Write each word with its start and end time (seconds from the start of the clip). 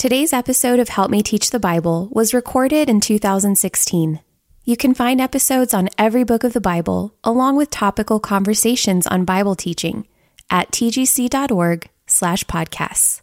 Today's 0.00 0.32
episode 0.32 0.80
of 0.80 0.88
Help 0.88 1.10
Me 1.10 1.22
Teach 1.22 1.50
the 1.50 1.60
Bible 1.60 2.08
was 2.10 2.32
recorded 2.32 2.88
in 2.88 3.00
2016. 3.02 4.20
You 4.64 4.76
can 4.78 4.94
find 4.94 5.20
episodes 5.20 5.74
on 5.74 5.90
every 5.98 6.24
book 6.24 6.42
of 6.42 6.54
the 6.54 6.60
Bible, 6.62 7.14
along 7.22 7.56
with 7.56 7.68
topical 7.68 8.18
conversations 8.18 9.06
on 9.06 9.26
Bible 9.26 9.54
teaching 9.54 10.08
at 10.48 10.70
tgc.org 10.70 11.90
slash 12.06 12.44
podcasts. 12.44 13.20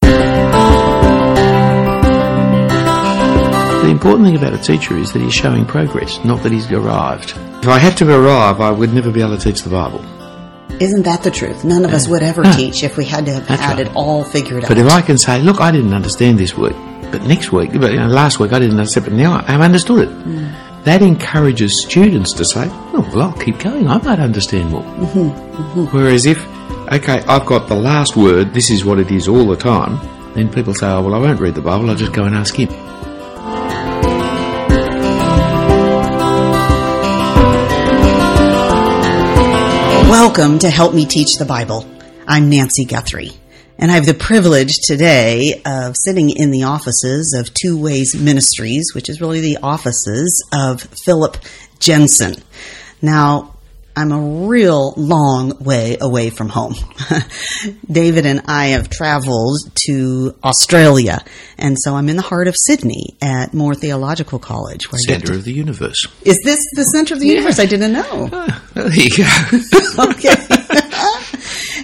The 0.00 0.08
important 3.90 4.28
thing 4.28 4.36
about 4.36 4.54
a 4.54 4.62
teacher 4.62 4.96
is 4.96 5.12
that 5.12 5.20
he's 5.20 5.34
showing 5.34 5.66
progress, 5.66 6.24
not 6.24 6.42
that 6.42 6.52
he's 6.52 6.72
arrived. 6.72 7.34
If 7.62 7.68
I 7.68 7.76
had 7.76 7.98
to 7.98 8.10
arrive, 8.10 8.62
I 8.62 8.70
would 8.70 8.94
never 8.94 9.12
be 9.12 9.20
able 9.20 9.36
to 9.36 9.44
teach 9.44 9.60
the 9.60 9.68
Bible. 9.68 10.02
Isn't 10.80 11.02
that 11.04 11.22
the 11.22 11.30
truth? 11.30 11.64
None 11.64 11.84
of 11.84 11.92
us 11.92 12.06
would 12.08 12.22
ever 12.22 12.44
teach 12.52 12.84
if 12.84 12.96
we 12.96 13.04
had 13.04 13.26
to 13.26 13.32
have 13.34 13.46
That's 13.48 13.60
had 13.60 13.78
right. 13.78 13.86
it 13.86 13.96
all 13.96 14.22
figured 14.24 14.64
out. 14.64 14.68
But 14.68 14.78
if 14.78 14.86
I 14.86 15.02
can 15.02 15.18
say, 15.18 15.40
look, 15.42 15.60
I 15.60 15.70
didn't 15.70 15.92
understand 15.92 16.38
this 16.38 16.56
week, 16.56 16.76
but 17.10 17.22
next 17.22 17.50
week, 17.52 17.72
but 17.72 17.92
you 17.92 17.98
know, 17.98 18.06
last 18.06 18.38
week 18.38 18.52
I 18.52 18.58
didn't 18.58 18.78
understand, 18.78 19.06
but 19.06 19.14
now 19.14 19.44
I've 19.46 19.60
understood 19.60 20.08
it. 20.08 20.10
Mm. 20.10 20.84
That 20.84 21.02
encourages 21.02 21.82
students 21.84 22.32
to 22.34 22.44
say, 22.44 22.68
oh, 22.70 23.10
well, 23.12 23.22
I'll 23.30 23.38
keep 23.42 23.58
going. 23.58 23.88
I 23.88 23.98
might 23.98 24.20
understand 24.20 24.70
more. 24.70 24.82
Mm-hmm, 24.82 25.18
mm-hmm. 25.18 25.96
Whereas 25.96 26.24
if, 26.26 26.46
okay, 26.92 27.22
I've 27.26 27.44
got 27.44 27.68
the 27.68 27.74
last 27.74 28.16
word, 28.16 28.54
this 28.54 28.70
is 28.70 28.84
what 28.84 28.98
it 28.98 29.10
is 29.10 29.26
all 29.28 29.46
the 29.46 29.56
time, 29.56 29.98
Then 30.34 30.48
people 30.48 30.72
say, 30.74 30.86
oh, 30.86 31.02
well, 31.02 31.14
I 31.14 31.18
won't 31.18 31.40
read 31.40 31.56
the 31.56 31.60
Bible. 31.60 31.90
I'll 31.90 31.96
just 31.96 32.12
go 32.12 32.24
and 32.24 32.34
ask 32.34 32.54
him. 32.54 32.68
Welcome 40.08 40.58
to 40.60 40.70
Help 40.70 40.94
Me 40.94 41.04
Teach 41.04 41.36
the 41.36 41.44
Bible. 41.44 41.86
I'm 42.26 42.48
Nancy 42.48 42.86
Guthrie, 42.86 43.32
and 43.78 43.90
I 43.90 43.94
have 43.96 44.06
the 44.06 44.14
privilege 44.14 44.72
today 44.86 45.60
of 45.66 45.96
sitting 45.98 46.30
in 46.30 46.50
the 46.50 46.62
offices 46.62 47.34
of 47.38 47.52
Two 47.52 47.78
Ways 47.78 48.14
Ministries, 48.18 48.94
which 48.94 49.10
is 49.10 49.20
really 49.20 49.40
the 49.40 49.58
offices 49.62 50.42
of 50.50 50.80
Philip 50.80 51.36
Jensen. 51.78 52.36
Now, 53.02 53.57
I'm 53.98 54.12
a 54.12 54.46
real 54.46 54.94
long 54.96 55.58
way 55.58 55.96
away 56.00 56.30
from 56.30 56.48
home. 56.48 56.76
David 57.90 58.26
and 58.26 58.42
I 58.46 58.66
have 58.66 58.88
traveled 58.88 59.58
to 59.86 60.36
Australia, 60.44 61.24
and 61.58 61.76
so 61.76 61.96
I'm 61.96 62.08
in 62.08 62.14
the 62.14 62.22
heart 62.22 62.46
of 62.46 62.54
Sydney 62.56 63.16
at 63.20 63.52
Moore 63.54 63.74
Theological 63.74 64.38
College. 64.38 64.92
Where 64.92 65.00
Center 65.00 65.26
to- 65.26 65.34
of 65.34 65.44
the 65.44 65.52
universe. 65.52 66.06
is 66.22 66.38
this 66.44 66.60
the 66.76 66.84
center 66.84 67.14
of 67.14 67.20
the 67.20 67.26
universe? 67.26 67.58
I 67.58 67.66
didn't 67.66 67.92
know. 67.92 68.28
Well, 68.30 68.60
there 68.74 68.92
you 68.92 69.10
go. 69.16 69.24
okay. 70.10 70.36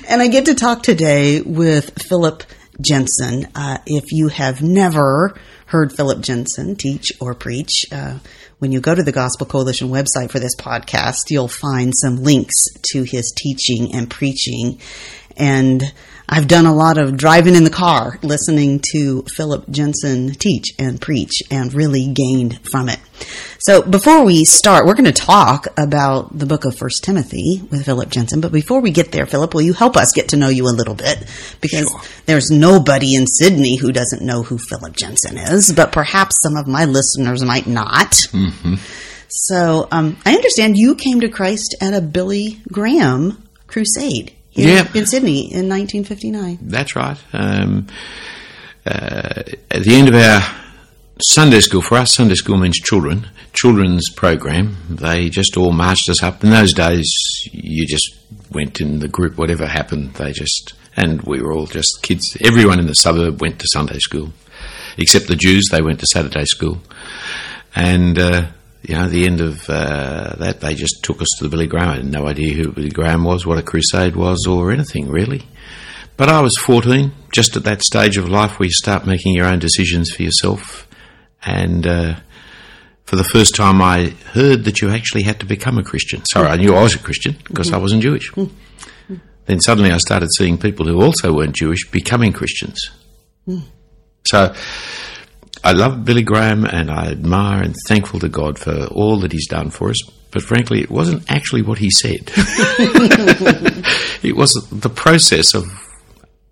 and 0.09 0.23
I 0.23 0.29
get 0.29 0.45
to 0.47 0.55
talk 0.55 0.85
today 0.85 1.41
with 1.41 2.01
Philip 2.01 2.45
Jensen. 2.81 3.49
Uh, 3.57 3.79
if 3.87 4.13
you 4.13 4.29
have 4.29 4.63
never 4.63 5.35
heard 5.67 5.93
Philip 5.93 6.21
Jensen 6.21 6.77
teach 6.77 7.11
or 7.21 7.35
preach, 7.35 7.87
uh, 7.91 8.19
when 8.65 8.73
you 8.73 8.81
go 8.81 8.95
to 8.95 9.03
the 9.03 9.13
Gospel 9.13 9.47
Coalition 9.47 9.91
website 9.91 10.31
for 10.31 10.39
this 10.39 10.57
podcast, 10.57 11.29
you'll 11.29 11.49
find 11.49 11.93
some 11.95 12.17
links 12.17 12.65
to 12.93 13.03
his 13.03 13.31
teaching 13.37 13.95
and 13.95 14.09
preaching. 14.09 14.81
And 15.37 15.93
I've 16.29 16.49
done 16.49 16.65
a 16.65 16.75
lot 16.75 16.97
of 16.97 17.17
driving 17.17 17.55
in 17.55 17.65
the 17.65 17.71
car 17.71 18.19
listening 18.23 18.81
to 18.93 19.23
Philip 19.23 19.69
Jensen 19.71 20.31
teach 20.31 20.73
and 20.79 21.01
preach 21.01 21.43
and 21.51 21.73
really 21.75 22.07
gained 22.07 22.67
from 22.67 22.89
it. 22.89 22.99
So 23.59 23.83
before 23.83 24.25
we 24.25 24.45
start, 24.45 24.87
we're 24.87 24.95
going 24.95 25.05
to 25.05 25.13
talk 25.13 25.67
about 25.79 26.37
the 26.37 26.47
book 26.47 26.65
of 26.65 26.77
First 26.77 27.05
Timothy 27.05 27.63
with 27.71 27.85
Philip 27.85 28.11
Jensen. 28.11 28.41
But 28.41 28.53
before 28.53 28.81
we 28.81 28.91
get 28.91 29.13
there, 29.13 29.27
Philip, 29.27 29.55
will 29.55 29.63
you 29.63 29.75
help 29.75 29.97
us 29.97 30.13
get 30.13 30.31
to 30.31 30.37
know 30.37 30.49
you 30.49 30.67
a 30.67 30.73
little 30.73 30.95
bit? 30.95 31.25
Because 31.61 31.93
there's 32.27 32.51
nobody 32.51 33.15
in 33.15 33.27
Sydney 33.27 33.77
who 33.77 33.93
doesn't 33.93 34.23
know 34.23 34.43
who 34.43 34.59
Philip 34.59 34.97
Jensen 34.97 35.37
is, 35.39 35.73
but 35.73 35.93
perhaps 35.93 36.43
some 36.43 36.57
of 36.57 36.67
my 36.67 36.85
listeners 36.87 37.45
might 37.45 37.67
not. 37.67 38.15
So 39.29 39.89
um, 39.91 40.17
I 40.25 40.35
understand 40.35 40.77
you 40.77 40.95
came 40.95 41.21
to 41.21 41.29
Christ 41.29 41.77
at 41.81 41.95
a 41.95 42.01
Billy 42.01 42.61
Graham 42.71 43.47
crusade 43.67 44.34
here 44.55 44.69
Yeah. 44.77 44.89
in 44.95 45.07
Sydney 45.07 45.53
in 45.53 45.69
1959. 45.69 46.59
That's 46.63 46.95
right. 46.97 47.17
Um, 47.33 47.87
uh, 48.87 49.43
at 49.71 49.83
the 49.85 49.95
end 49.95 50.09
of 50.09 50.15
our 50.15 50.43
Sunday 51.21 51.61
school, 51.61 51.81
for 51.81 51.97
us, 51.97 52.15
Sunday 52.15 52.35
school 52.35 52.57
means 52.59 52.77
children, 52.79 53.29
children's 53.53 54.11
program. 54.11 54.77
They 54.91 55.29
just 55.31 55.57
all 55.57 55.73
marched 55.73 56.09
us 56.09 56.23
up. 56.23 56.43
In 56.45 56.51
those 56.51 56.73
days, 56.75 57.11
you 57.53 57.87
just 57.87 58.17
went 58.51 58.81
in 58.81 58.99
the 58.99 59.09
group, 59.09 59.39
whatever 59.39 59.67
happened, 59.67 60.15
they 60.15 60.33
just, 60.33 60.75
and 60.97 61.23
we 61.23 61.41
were 61.41 61.53
all 61.53 61.67
just 61.67 62.03
kids. 62.03 62.37
Everyone 62.41 62.79
in 62.81 62.87
the 62.87 62.95
suburb 62.95 63.41
went 63.41 63.59
to 63.61 63.67
Sunday 63.73 63.99
school, 63.99 64.33
except 64.99 65.29
the 65.29 65.37
Jews, 65.37 65.69
they 65.71 65.81
went 65.83 66.01
to 66.01 66.07
Saturday 66.07 66.45
school. 66.45 66.81
And, 67.77 68.19
uh, 68.19 68.47
you 68.87 68.95
know, 68.95 69.09
the 69.09 69.27
end 69.27 69.41
of 69.41 69.69
uh, 69.69 70.37
that, 70.37 70.61
they 70.61 70.75
just 70.75 71.03
took 71.03 71.23
us 71.23 71.29
to 71.39 71.45
the 71.45 71.51
Billy 71.51 71.67
Graham. 71.67 71.89
I 71.89 71.97
had 71.97 72.05
no 72.05 72.27
idea 72.27 72.55
who 72.55 72.73
Billy 72.73 72.91
Graham 72.91 73.25
was, 73.25 73.47
what 73.47 73.59
a 73.59 73.63
crusade 73.63 74.15
was, 74.15 74.47
or 74.47 74.71
anything 74.71 75.09
really. 75.09 75.47
But 76.17 76.29
I 76.29 76.41
was 76.43 76.57
14, 76.59 77.13
just 77.33 77.57
at 77.57 77.65
that 77.65 77.83
stage 77.83 78.17
of 78.17 78.29
life 78.29 78.59
where 78.59 78.67
you 78.67 78.73
start 78.73 79.07
making 79.07 79.35
your 79.35 79.47
own 79.47 79.59
decisions 79.59 80.11
for 80.11 80.23
yourself. 80.23 80.87
And 81.43 81.87
uh, 81.87 82.17
for 83.05 83.17
the 83.17 83.25
first 83.25 83.55
time, 83.55 83.83
I 83.83 84.11
heard 84.33 84.65
that 84.65 84.81
you 84.81 84.91
actually 84.91 85.23
had 85.23 85.41
to 85.41 85.47
become 85.47 85.79
a 85.79 85.83
Christian. 85.83 86.25
Sorry, 86.25 86.49
I 86.49 86.57
knew 86.57 86.75
I 86.75 86.83
was 86.83 86.95
a 86.95 86.99
Christian 86.99 87.37
because 87.45 87.73
I 87.73 87.79
wasn't 87.79 88.03
Jewish. 88.03 88.31
Then 89.47 89.61
suddenly 89.61 89.91
I 89.91 89.99
started 89.99 90.31
seeing 90.37 90.57
people 90.57 90.87
who 90.87 91.03
also 91.03 91.33
weren't 91.35 91.57
Jewish 91.57 91.91
becoming 91.91 92.33
Christians. 92.33 92.91
So 94.27 94.55
I 95.65 95.73
love 95.73 96.05
Billy 96.05 96.23
Graham 96.23 96.67
and 96.67 96.91
I 96.91 97.07
admire 97.07 97.63
and 97.63 97.75
thankful 97.89 98.21
to 98.21 98.29
God 98.29 98.59
for 98.59 98.85
all 98.89 99.19
that 99.21 99.33
he's 99.33 99.49
done 99.49 99.71
for 99.71 99.89
us. 99.89 99.99
But 100.31 100.43
frankly, 100.43 100.83
it 100.83 100.91
wasn't 100.91 101.25
actually 101.31 101.63
what 101.63 101.79
he 101.79 101.91
said. 101.91 102.31
it 104.23 104.37
was 104.37 104.53
the 104.71 104.91
process 104.91 105.55
of 105.55 105.65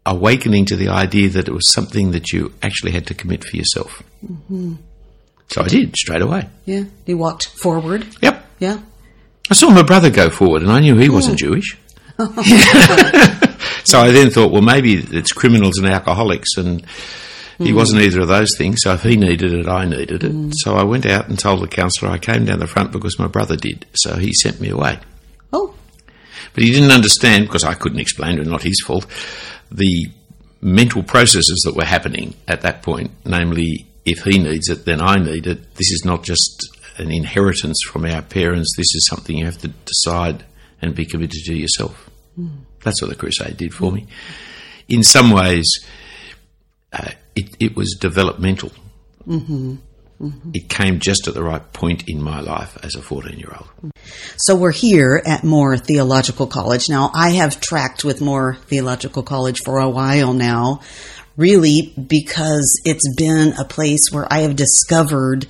awakening 0.06 0.64
to 0.66 0.76
the 0.76 0.88
idea 0.88 1.28
that 1.28 1.46
it 1.46 1.52
was 1.52 1.70
something 1.70 2.12
that 2.12 2.32
you 2.32 2.54
actually 2.62 2.92
had 2.92 3.06
to 3.08 3.14
commit 3.14 3.44
for 3.44 3.54
yourself. 3.54 4.02
Mm-hmm. 4.24 4.76
So 5.48 5.62
I 5.62 5.68
did 5.68 5.94
straight 5.94 6.22
away. 6.22 6.48
Yeah, 6.64 6.84
he 7.04 7.12
walked 7.12 7.48
forward. 7.48 8.06
Yep. 8.22 8.46
Yeah. 8.60 8.78
I 9.50 9.54
saw 9.54 9.68
my 9.70 9.82
brother 9.82 10.08
go 10.08 10.30
forward 10.30 10.62
and 10.62 10.70
I 10.70 10.80
knew 10.80 10.96
he 10.96 11.10
wasn't 11.10 11.38
Jewish. 11.38 11.76
so 13.84 13.98
I 13.98 14.10
then 14.10 14.30
thought, 14.30 14.52
well, 14.52 14.62
maybe 14.62 14.94
it's 14.94 15.32
criminals 15.32 15.76
and 15.78 15.86
alcoholics, 15.86 16.56
and 16.56 16.86
he 17.62 17.70
hmm. 17.70 17.76
wasn't 17.76 18.02
either 18.02 18.20
of 18.20 18.28
those 18.28 18.56
things. 18.56 18.82
So 18.82 18.94
if 18.94 19.02
he 19.02 19.16
needed 19.16 19.52
it, 19.52 19.68
I 19.68 19.84
needed 19.84 20.24
it. 20.24 20.30
Hmm. 20.30 20.50
So 20.52 20.74
I 20.74 20.84
went 20.84 21.06
out 21.06 21.28
and 21.28 21.38
told 21.38 21.60
the 21.60 21.68
counsellor 21.68 22.10
I 22.10 22.18
came 22.18 22.44
down 22.44 22.58
the 22.58 22.66
front 22.66 22.92
because 22.92 23.18
my 23.18 23.26
brother 23.26 23.56
did. 23.56 23.86
So 23.94 24.16
he 24.16 24.32
sent 24.32 24.60
me 24.60 24.70
away. 24.70 24.98
Oh, 25.52 25.74
But 26.54 26.64
he 26.64 26.72
didn't 26.72 26.90
understand, 26.90 27.46
because 27.46 27.64
I 27.64 27.74
couldn't 27.74 28.00
explain 28.00 28.38
it, 28.38 28.46
not 28.46 28.62
his 28.62 28.80
fault, 28.80 29.06
the 29.70 30.06
mental 30.60 31.02
processes 31.02 31.62
that 31.64 31.76
were 31.76 31.84
happening 31.84 32.34
at 32.48 32.62
that 32.62 32.82
point. 32.82 33.10
Namely, 33.24 33.86
if 34.04 34.22
he 34.24 34.38
needs 34.38 34.68
it, 34.68 34.84
then 34.84 35.00
I 35.00 35.16
need 35.16 35.46
it. 35.46 35.74
This 35.74 35.90
is 35.90 36.02
not 36.04 36.24
just 36.24 36.68
an 36.98 37.10
inheritance 37.10 37.82
from 37.82 38.04
our 38.04 38.22
parents, 38.22 38.74
this 38.76 38.94
is 38.94 39.06
something 39.08 39.36
you 39.36 39.46
have 39.46 39.58
to 39.58 39.68
decide 39.68 40.44
and 40.80 40.94
be 40.94 41.06
committed 41.06 41.42
to 41.44 41.54
yourself. 41.54 42.10
Hmm. 42.36 42.48
That's 42.82 43.00
what 43.00 43.08
the 43.08 43.16
crusade 43.16 43.56
did 43.56 43.72
for 43.72 43.92
me. 43.92 44.06
In 44.88 45.02
some 45.02 45.30
ways, 45.30 45.86
uh, 46.92 47.12
it, 47.34 47.56
it 47.60 47.76
was 47.76 47.96
developmental. 48.00 48.72
It 50.54 50.68
came 50.68 51.00
just 51.00 51.26
at 51.26 51.34
the 51.34 51.42
right 51.42 51.72
point 51.72 52.08
in 52.08 52.22
my 52.22 52.40
life 52.40 52.78
as 52.82 52.94
a 52.94 53.02
14 53.02 53.38
year 53.38 53.56
old. 53.58 53.92
So 54.36 54.54
we're 54.54 54.70
here 54.70 55.20
at 55.26 55.42
Moore 55.42 55.76
Theological 55.76 56.46
College. 56.46 56.88
Now, 56.88 57.10
I 57.12 57.30
have 57.30 57.60
tracked 57.60 58.04
with 58.04 58.20
Moore 58.20 58.54
Theological 58.66 59.24
College 59.24 59.60
for 59.64 59.80
a 59.80 59.88
while 59.88 60.32
now, 60.32 60.80
really 61.36 61.92
because 62.06 62.80
it's 62.84 63.12
been 63.16 63.54
a 63.58 63.64
place 63.64 64.12
where 64.12 64.32
I 64.32 64.40
have 64.40 64.54
discovered 64.54 65.46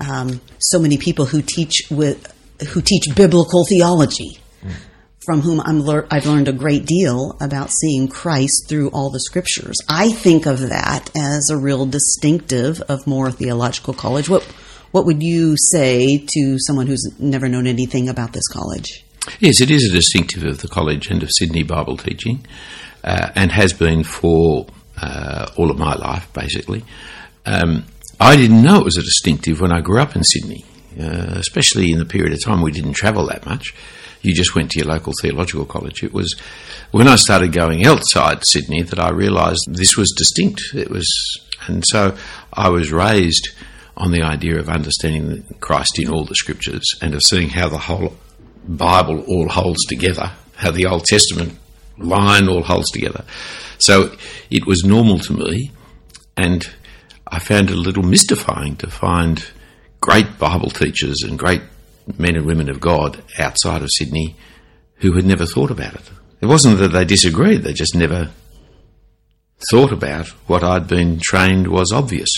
um, 0.00 0.40
so 0.58 0.78
many 0.78 0.96
people 0.96 1.26
who 1.26 1.42
teach 1.42 1.82
with 1.90 2.32
who 2.70 2.80
teach 2.80 3.14
biblical 3.14 3.66
theology. 3.66 4.38
From 5.26 5.40
whom 5.40 5.60
I'm 5.60 5.80
lear- 5.80 6.06
I've 6.08 6.24
learned 6.26 6.46
a 6.46 6.52
great 6.52 6.86
deal 6.86 7.36
about 7.40 7.70
seeing 7.72 8.06
Christ 8.06 8.66
through 8.68 8.90
all 8.90 9.10
the 9.10 9.18
scriptures. 9.18 9.76
I 9.88 10.12
think 10.12 10.46
of 10.46 10.60
that 10.68 11.10
as 11.16 11.50
a 11.50 11.56
real 11.56 11.84
distinctive 11.84 12.80
of 12.82 13.06
Moore 13.08 13.32
Theological 13.32 13.92
College. 13.92 14.28
What 14.28 14.44
what 14.92 15.04
would 15.04 15.22
you 15.24 15.56
say 15.72 16.24
to 16.34 16.56
someone 16.60 16.86
who's 16.86 17.04
never 17.18 17.48
known 17.48 17.66
anything 17.66 18.08
about 18.08 18.32
this 18.34 18.46
college? 18.46 19.04
Yes, 19.40 19.60
it 19.60 19.70
is 19.70 19.84
a 19.90 19.92
distinctive 19.92 20.44
of 20.44 20.58
the 20.62 20.68
college 20.68 21.10
and 21.10 21.22
of 21.24 21.30
Sydney 21.32 21.64
Bible 21.64 21.96
teaching, 21.96 22.46
uh, 23.02 23.30
and 23.34 23.50
has 23.50 23.72
been 23.72 24.04
for 24.04 24.66
uh, 25.02 25.48
all 25.56 25.72
of 25.72 25.78
my 25.78 25.94
life, 25.96 26.32
basically. 26.32 26.84
Um, 27.44 27.84
I 28.20 28.36
didn't 28.36 28.62
know 28.62 28.78
it 28.78 28.84
was 28.84 28.96
a 28.96 29.02
distinctive 29.02 29.60
when 29.60 29.72
I 29.72 29.80
grew 29.80 30.00
up 30.00 30.14
in 30.14 30.22
Sydney. 30.22 30.64
uh, 30.98 31.34
especially 31.36 31.90
in 31.92 31.98
the 31.98 32.06
period 32.06 32.32
of 32.32 32.42
time 32.42 32.62
we 32.62 32.72
didn't 32.72 32.94
travel 32.94 33.26
that 33.26 33.44
much. 33.44 33.74
You 34.22 34.34
just 34.34 34.54
went 34.54 34.70
to 34.72 34.78
your 34.78 34.88
local 34.88 35.12
theological 35.20 35.64
college. 35.64 36.02
It 36.02 36.12
was 36.12 36.34
when 36.90 37.08
I 37.08 37.16
started 37.16 37.52
going 37.52 37.84
outside 37.86 38.46
Sydney 38.46 38.82
that 38.82 38.98
I 38.98 39.10
realised 39.10 39.66
this 39.68 39.96
was 39.96 40.14
distinct. 40.16 40.74
It 40.74 40.90
was, 40.90 41.06
and 41.66 41.84
so 41.86 42.16
I 42.52 42.68
was 42.68 42.92
raised 42.92 43.50
on 43.96 44.12
the 44.12 44.22
idea 44.22 44.58
of 44.58 44.68
understanding 44.68 45.44
Christ 45.60 45.98
in 45.98 46.08
all 46.08 46.24
the 46.24 46.34
scriptures 46.34 46.94
and 47.00 47.14
of 47.14 47.22
seeing 47.22 47.50
how 47.50 47.68
the 47.68 47.78
whole 47.78 48.16
Bible 48.66 49.24
all 49.26 49.48
holds 49.48 49.84
together, 49.86 50.32
how 50.56 50.70
the 50.70 50.86
Old 50.86 51.04
Testament 51.04 51.58
line 51.98 52.48
all 52.48 52.62
holds 52.62 52.90
together. 52.90 53.24
So 53.78 54.16
it 54.50 54.66
was 54.66 54.84
normal 54.84 55.18
to 55.20 55.32
me, 55.32 55.70
and 56.36 56.68
I 57.26 57.38
found 57.38 57.70
it 57.70 57.76
a 57.76 57.80
little 57.80 58.02
mystifying 58.02 58.76
to 58.76 58.90
find 58.90 59.46
great 60.00 60.38
Bible 60.38 60.70
teachers 60.70 61.22
and 61.22 61.38
great 61.38 61.62
men 62.18 62.36
and 62.36 62.46
women 62.46 62.68
of 62.68 62.80
God 62.80 63.22
outside 63.38 63.82
of 63.82 63.90
Sydney 63.92 64.36
who 64.96 65.12
had 65.12 65.24
never 65.24 65.46
thought 65.46 65.70
about 65.70 65.94
it. 65.94 66.10
It 66.40 66.46
wasn't 66.46 66.78
that 66.78 66.88
they 66.88 67.04
disagreed, 67.04 67.62
they 67.62 67.72
just 67.72 67.94
never 67.94 68.30
thought 69.70 69.92
about 69.92 70.28
what 70.46 70.62
I'd 70.62 70.86
been 70.86 71.18
trained 71.18 71.68
was 71.68 71.92
obvious. 71.92 72.28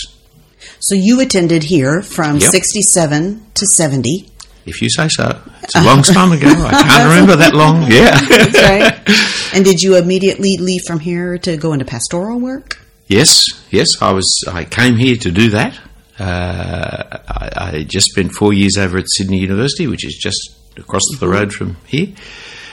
So 0.79 0.95
you 0.95 1.19
attended 1.19 1.63
here 1.63 2.01
from 2.01 2.35
Yep. 2.37 2.51
67 2.51 3.45
to 3.53 3.65
70. 3.65 4.29
If 4.65 4.81
you 4.81 4.89
say 4.89 5.07
so. 5.07 5.41
It's 5.63 5.75
a 5.75 5.83
long 5.83 6.01
time 6.03 6.31
ago. 6.31 6.47
I 6.47 6.71
can't 6.71 7.09
remember 7.09 7.35
that 7.37 7.53
long. 7.53 7.83
Yeah. 7.91 8.19
right. 8.61 9.53
and 9.55 9.65
did 9.65 9.81
you 9.81 9.97
immediately 9.97 10.57
leave 10.57 10.81
from 10.85 10.99
here 10.99 11.37
to 11.39 11.57
go 11.57 11.73
into 11.73 11.85
pastoral 11.85 12.39
work? 12.39 12.79
Yes, 13.07 13.45
yes, 13.71 14.01
I 14.01 14.11
was. 14.11 14.43
I 14.47 14.65
came 14.65 14.95
here 14.95 15.15
to 15.17 15.31
do 15.31 15.49
that. 15.51 15.79
Uh, 16.19 17.19
I, 17.27 17.49
I 17.55 17.83
just 17.83 18.11
spent 18.11 18.33
four 18.33 18.53
years 18.53 18.77
over 18.77 18.97
at 18.97 19.05
Sydney 19.07 19.39
University, 19.39 19.87
which 19.87 20.05
is 20.05 20.15
just 20.15 20.55
across 20.77 21.03
the 21.19 21.27
road 21.27 21.53
from 21.53 21.77
here, 21.87 22.07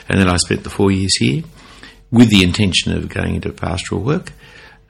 and 0.09 0.19
then 0.19 0.29
I 0.29 0.37
spent 0.37 0.63
the 0.63 0.69
four 0.69 0.91
years 0.91 1.15
here 1.15 1.43
with 2.11 2.29
the 2.29 2.43
intention 2.43 2.95
of 2.95 3.09
going 3.09 3.35
into 3.35 3.51
pastoral 3.51 4.01
work 4.01 4.31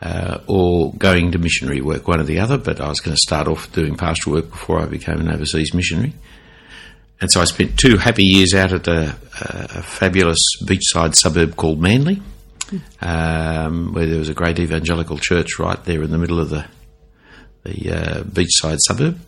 uh, 0.01 0.39
or 0.47 0.93
going 0.93 1.31
to 1.31 1.39
missionary 1.39 1.81
work, 1.81 2.07
one 2.07 2.19
or 2.19 2.23
the 2.23 2.39
other. 2.39 2.57
But 2.57 2.79
I 2.79 2.89
was 2.89 2.99
going 2.99 3.15
to 3.15 3.21
start 3.21 3.47
off 3.47 3.71
doing 3.71 3.95
pastoral 3.95 4.37
work 4.37 4.51
before 4.51 4.79
I 4.79 4.85
became 4.85 5.19
an 5.19 5.29
overseas 5.29 5.73
missionary. 5.73 6.13
And 7.19 7.31
so 7.31 7.41
I 7.41 7.45
spent 7.45 7.79
two 7.79 7.97
happy 7.97 8.23
years 8.23 8.53
out 8.53 8.73
at 8.73 8.87
a, 8.87 9.15
a 9.41 9.81
fabulous 9.81 10.39
beachside 10.63 11.15
suburb 11.15 11.55
called 11.55 11.81
Manly, 11.81 12.21
um, 13.01 13.93
where 13.93 14.05
there 14.05 14.19
was 14.19 14.29
a 14.29 14.35
great 14.35 14.59
evangelical 14.59 15.17
church 15.17 15.57
right 15.57 15.83
there 15.85 16.03
in 16.03 16.11
the 16.11 16.19
middle 16.19 16.39
of 16.39 16.49
the 16.49 16.65
the 17.67 17.91
uh, 17.91 18.23
beachside 18.23 18.79
suburb. 18.87 19.19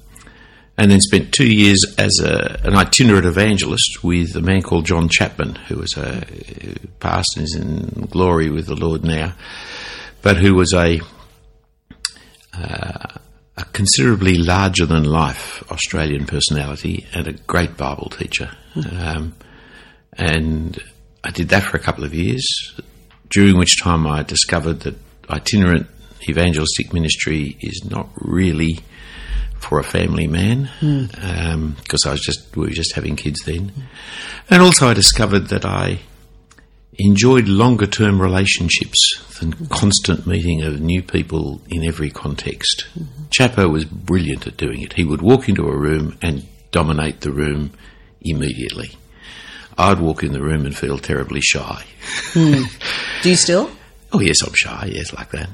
And 0.77 0.89
then 0.89 1.01
spent 1.01 1.33
two 1.33 1.51
years 1.51 1.83
as 1.97 2.21
a, 2.21 2.61
an 2.63 2.73
itinerant 2.73 3.25
evangelist 3.25 4.01
with 4.01 4.33
a 4.37 4.41
man 4.41 4.61
called 4.61 4.85
John 4.85 5.09
Chapman, 5.09 5.55
who 5.55 5.75
was 5.75 5.97
a 5.97 6.21
who 6.21 6.73
passed 7.01 7.35
and 7.35 7.45
is 7.45 7.55
in 7.55 8.07
glory 8.09 8.49
with 8.49 8.67
the 8.67 8.75
Lord 8.75 9.03
now, 9.03 9.33
but 10.21 10.37
who 10.37 10.55
was 10.55 10.73
a 10.73 11.01
a 12.53 13.65
considerably 13.73 14.37
larger 14.37 14.85
than 14.85 15.03
life 15.03 15.63
Australian 15.71 16.25
personality 16.25 17.05
and 17.13 17.27
a 17.27 17.33
great 17.33 17.75
Bible 17.75 18.09
teacher. 18.09 18.51
Um, 18.89 19.35
and 20.13 20.81
I 21.23 21.31
did 21.31 21.49
that 21.49 21.63
for 21.63 21.75
a 21.75 21.79
couple 21.79 22.05
of 22.05 22.13
years, 22.13 22.73
during 23.29 23.57
which 23.57 23.81
time 23.81 24.07
I 24.07 24.23
discovered 24.23 24.81
that 24.81 24.95
itinerant 25.29 25.87
evangelistic 26.27 26.93
ministry 26.93 27.57
is 27.61 27.85
not 27.85 28.09
really 28.17 28.79
for 29.59 29.79
a 29.79 29.83
family 29.83 30.27
man 30.27 30.65
hmm. 30.79 31.05
um, 31.21 31.75
because 31.83 32.05
I 32.05 32.11
was 32.11 32.21
just 32.21 32.55
we 32.55 32.67
were 32.67 32.73
just 32.73 32.95
having 32.95 33.15
kids 33.15 33.41
then, 33.45 33.71
and 34.49 34.61
also 34.61 34.87
I 34.87 34.93
discovered 34.93 35.47
that 35.49 35.65
I 35.65 35.99
enjoyed 36.97 37.47
longer 37.47 37.87
term 37.87 38.21
relationships 38.21 38.97
than 39.39 39.51
hmm. 39.53 39.65
constant 39.65 40.25
meeting 40.25 40.63
of 40.63 40.81
new 40.81 41.01
people 41.01 41.61
in 41.69 41.83
every 41.83 42.09
context. 42.09 42.87
Hmm. 42.93 43.03
Chapo 43.29 43.71
was 43.71 43.85
brilliant 43.85 44.47
at 44.47 44.57
doing 44.57 44.81
it. 44.81 44.93
He 44.93 45.03
would 45.03 45.21
walk 45.21 45.49
into 45.49 45.67
a 45.67 45.77
room 45.77 46.17
and 46.21 46.45
dominate 46.71 47.21
the 47.21 47.31
room 47.31 47.71
immediately. 48.21 48.91
I'd 49.77 49.99
walk 49.99 50.23
in 50.23 50.33
the 50.33 50.41
room 50.41 50.65
and 50.65 50.75
feel 50.75 50.97
terribly 50.97 51.39
shy. 51.39 51.85
Do 52.33 52.67
you 53.23 53.35
still? 53.35 53.71
Oh, 54.11 54.19
yes, 54.19 54.41
I'm 54.41 54.53
shy, 54.53 54.89
yes, 54.91 55.13
like 55.13 55.31
that. 55.31 55.49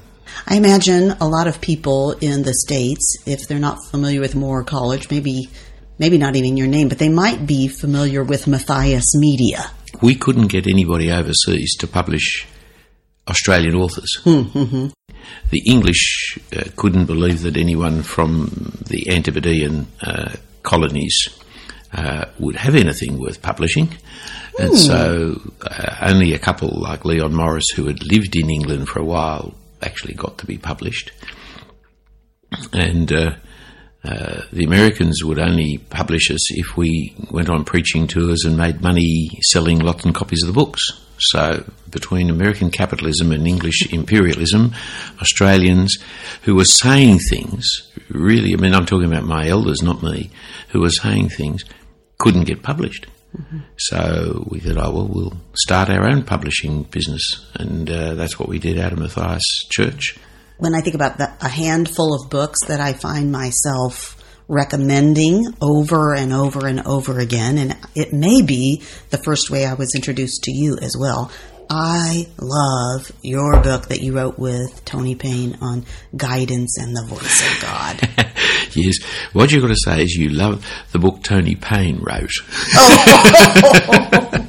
I 0.47 0.55
imagine 0.55 1.11
a 1.19 1.27
lot 1.27 1.47
of 1.47 1.61
people 1.61 2.11
in 2.13 2.43
the 2.43 2.53
states, 2.53 3.17
if 3.25 3.47
they're 3.47 3.59
not 3.59 3.85
familiar 3.89 4.19
with 4.21 4.35
Moore 4.35 4.63
College, 4.63 5.09
maybe 5.09 5.49
maybe 5.97 6.17
not 6.17 6.35
even 6.35 6.57
your 6.57 6.67
name, 6.67 6.89
but 6.89 6.99
they 6.99 7.09
might 7.09 7.47
be 7.47 7.67
familiar 7.67 8.23
with 8.23 8.47
Matthias 8.47 9.15
Media. 9.15 9.71
We 10.01 10.15
couldn't 10.15 10.47
get 10.47 10.67
anybody 10.67 11.11
overseas 11.11 11.75
to 11.77 11.87
publish 11.87 12.45
Australian 13.27 13.75
authors. 13.75 14.21
The 15.49 15.59
English 15.65 16.37
uh, 16.55 16.65
couldn't 16.75 17.05
believe 17.05 17.41
that 17.43 17.57
anyone 17.57 18.03
from 18.03 18.77
the 18.87 19.09
Antipodean 19.09 19.87
uh, 20.01 20.35
colonies 20.61 21.29
uh, 21.93 22.25
would 22.39 22.55
have 22.55 22.75
anything 22.75 23.19
worth 23.19 23.41
publishing. 23.41 23.89
And 24.59 24.77
so 24.77 25.41
uh, 25.61 25.95
only 26.01 26.33
a 26.33 26.39
couple 26.39 26.69
like 26.79 27.05
Leon 27.05 27.33
Morris, 27.33 27.69
who 27.69 27.87
had 27.87 28.03
lived 28.03 28.35
in 28.35 28.49
England 28.49 28.87
for 28.87 28.99
a 28.99 29.05
while, 29.05 29.53
actually 29.81 30.13
got 30.13 30.37
to 30.39 30.45
be 30.45 30.57
published. 30.57 31.11
And 32.73 33.11
uh, 33.11 33.35
uh, 34.03 34.41
the 34.51 34.65
Americans 34.65 35.23
would 35.23 35.39
only 35.39 35.77
publish 35.77 36.29
us 36.29 36.51
if 36.57 36.77
we 36.77 37.15
went 37.31 37.49
on 37.49 37.65
preaching 37.65 38.07
tours 38.07 38.43
and 38.45 38.55
made 38.55 38.81
money 38.81 39.29
selling 39.41 39.79
lots 39.79 40.05
and 40.05 40.13
copies 40.13 40.43
of 40.43 40.47
the 40.47 40.53
books. 40.53 41.01
So, 41.17 41.63
between 41.89 42.29
American 42.29 42.69
capitalism 42.69 43.31
and 43.31 43.47
English 43.47 43.91
imperialism, 43.91 44.73
Australians 45.21 45.97
who 46.43 46.55
were 46.55 46.65
saying 46.65 47.19
things, 47.19 47.89
really, 48.09 48.53
I 48.53 48.57
mean, 48.57 48.75
I'm 48.75 48.85
talking 48.85 49.11
about 49.11 49.23
my 49.23 49.47
elders, 49.47 49.81
not 49.81 50.03
me, 50.03 50.29
who 50.69 50.81
were 50.81 50.89
saying 50.89 51.29
things, 51.29 51.63
couldn't 52.17 52.43
get 52.43 52.63
published. 52.63 53.07
So 53.77 54.45
we 54.49 54.59
thought, 54.59 54.77
oh, 54.77 54.91
well, 54.91 55.07
we'll 55.07 55.37
start 55.53 55.89
our 55.89 56.07
own 56.07 56.23
publishing 56.23 56.83
business. 56.83 57.45
And 57.55 57.89
uh, 57.89 58.15
that's 58.15 58.39
what 58.39 58.49
we 58.49 58.59
did 58.59 58.77
out 58.77 58.93
of 58.93 58.99
Matthias 58.99 59.65
Church. 59.69 60.17
When 60.57 60.73
I 60.73 60.81
think 60.81 60.95
about 60.95 61.17
the, 61.17 61.31
a 61.41 61.49
handful 61.49 62.13
of 62.13 62.29
books 62.29 62.65
that 62.67 62.79
I 62.79 62.93
find 62.93 63.31
myself 63.31 64.21
recommending 64.47 65.45
over 65.61 66.13
and 66.13 66.31
over 66.31 66.67
and 66.67 66.81
over 66.81 67.19
again, 67.19 67.57
and 67.57 67.75
it 67.95 68.13
may 68.13 68.41
be 68.41 68.81
the 69.09 69.17
first 69.17 69.49
way 69.49 69.65
I 69.65 69.73
was 69.73 69.93
introduced 69.95 70.43
to 70.43 70.51
you 70.51 70.77
as 70.81 70.95
well. 70.97 71.31
I 71.69 72.27
love 72.39 73.11
your 73.21 73.61
book 73.61 73.87
that 73.87 74.01
you 74.01 74.15
wrote 74.15 74.37
with 74.37 74.83
Tony 74.85 75.15
Payne 75.15 75.57
on 75.61 75.85
guidance 76.15 76.77
and 76.77 76.95
the 76.95 77.05
voice 77.07 77.41
of 77.41 77.61
God. 77.61 77.99
yes, 78.73 79.03
what 79.33 79.51
you've 79.51 79.61
got 79.61 79.69
to 79.69 79.75
say 79.75 80.03
is 80.03 80.13
you 80.15 80.29
love 80.29 80.65
the 80.91 80.99
book 80.99 81.23
Tony 81.23 81.55
Payne 81.55 81.99
wrote. 82.01 82.31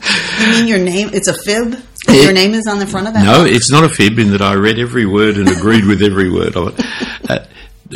You 0.38 0.52
mean 0.52 0.68
your 0.68 0.78
name? 0.78 1.10
It's 1.12 1.28
a 1.28 1.34
fib? 1.34 1.72
That 2.06 2.22
your 2.22 2.32
name 2.32 2.54
is 2.54 2.66
on 2.68 2.78
the 2.78 2.86
front 2.86 3.08
of 3.08 3.14
that? 3.14 3.24
No, 3.24 3.44
it's 3.44 3.70
not 3.70 3.84
a 3.84 3.88
fib 3.88 4.18
in 4.18 4.30
that 4.30 4.42
I 4.42 4.54
read 4.54 4.78
every 4.78 5.06
word 5.06 5.36
and 5.36 5.48
agreed 5.48 5.84
with 5.84 6.02
every 6.02 6.30
word 6.30 6.56
of 6.56 6.78
it. 6.78 6.86
Uh, 7.28 7.46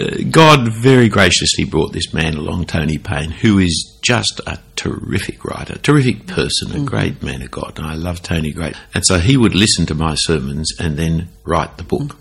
uh, 0.00 0.16
God 0.30 0.72
very 0.72 1.08
graciously 1.08 1.64
brought 1.64 1.92
this 1.92 2.12
man 2.12 2.36
along, 2.36 2.66
Tony 2.66 2.98
Payne, 2.98 3.30
who 3.30 3.58
is 3.58 3.99
just 4.10 4.40
a 4.44 4.58
terrific 4.74 5.44
writer, 5.44 5.78
terrific 5.78 6.26
person, 6.26 6.74
a 6.74 6.84
great 6.84 7.22
man 7.22 7.42
of 7.42 7.50
God, 7.52 7.78
and 7.78 7.86
I 7.86 7.94
love 7.94 8.20
Tony 8.24 8.50
great. 8.50 8.74
And 8.92 9.06
so 9.06 9.20
he 9.20 9.36
would 9.36 9.54
listen 9.54 9.86
to 9.86 9.94
my 9.94 10.16
sermons 10.16 10.72
and 10.80 10.96
then 10.96 11.28
write 11.44 11.76
the 11.76 11.84
book. 11.84 12.16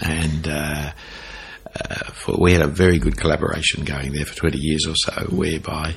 And 0.00 0.46
uh, 0.46 0.92
uh, 1.74 1.94
for, 2.12 2.36
we 2.38 2.52
had 2.52 2.62
a 2.62 2.68
very 2.68 3.00
good 3.00 3.16
collaboration 3.16 3.84
going 3.84 4.12
there 4.12 4.26
for 4.26 4.36
20 4.36 4.58
years 4.58 4.86
or 4.86 4.94
so, 4.94 5.26
whereby 5.34 5.96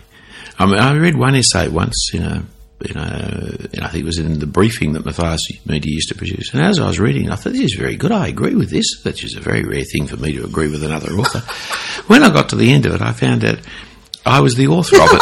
I, 0.58 0.66
mean, 0.66 0.80
I 0.80 0.92
read 0.96 1.16
one 1.16 1.36
essay 1.36 1.68
once 1.68 2.10
in 2.16 2.24
a 2.24 2.44
you 2.84 2.96
know, 2.96 3.04
I 3.04 3.90
think 3.90 4.02
it 4.02 4.06
was 4.06 4.18
in 4.18 4.40
the 4.40 4.48
briefing 4.48 4.94
that 4.94 5.06
Matthias 5.06 5.48
Media 5.68 5.94
used 5.94 6.10
to 6.10 6.16
produce. 6.16 6.52
And 6.52 6.64
as 6.64 6.80
I 6.80 6.88
was 6.88 7.00
reading, 7.00 7.30
I 7.30 7.36
thought, 7.36 7.54
this 7.54 7.62
is 7.62 7.76
very 7.76 7.96
good. 7.96 8.12
I 8.12 8.28
agree 8.28 8.56
with 8.56 8.72
this. 8.72 9.04
That 9.04 9.24
is 9.24 9.36
a 9.36 9.40
very 9.40 9.62
rare 9.62 9.84
thing 9.84 10.08
for 10.08 10.18
me 10.18 10.34
to 10.34 10.46
agree 10.46 10.68
with 10.68 10.84
another 10.84 11.12
author. 11.14 11.42
when 12.08 12.24
I 12.24 12.34
got 12.34 12.50
to 12.50 12.56
the 12.56 12.74
end 12.74 12.88
of 12.88 12.96
it, 12.96 13.02
I 13.04 13.14
found 13.14 13.46
out 13.46 13.60
I 14.26 14.40
was 14.40 14.56
the 14.56 14.68
author 14.68 14.96
of 15.02 15.10
it. 15.12 15.22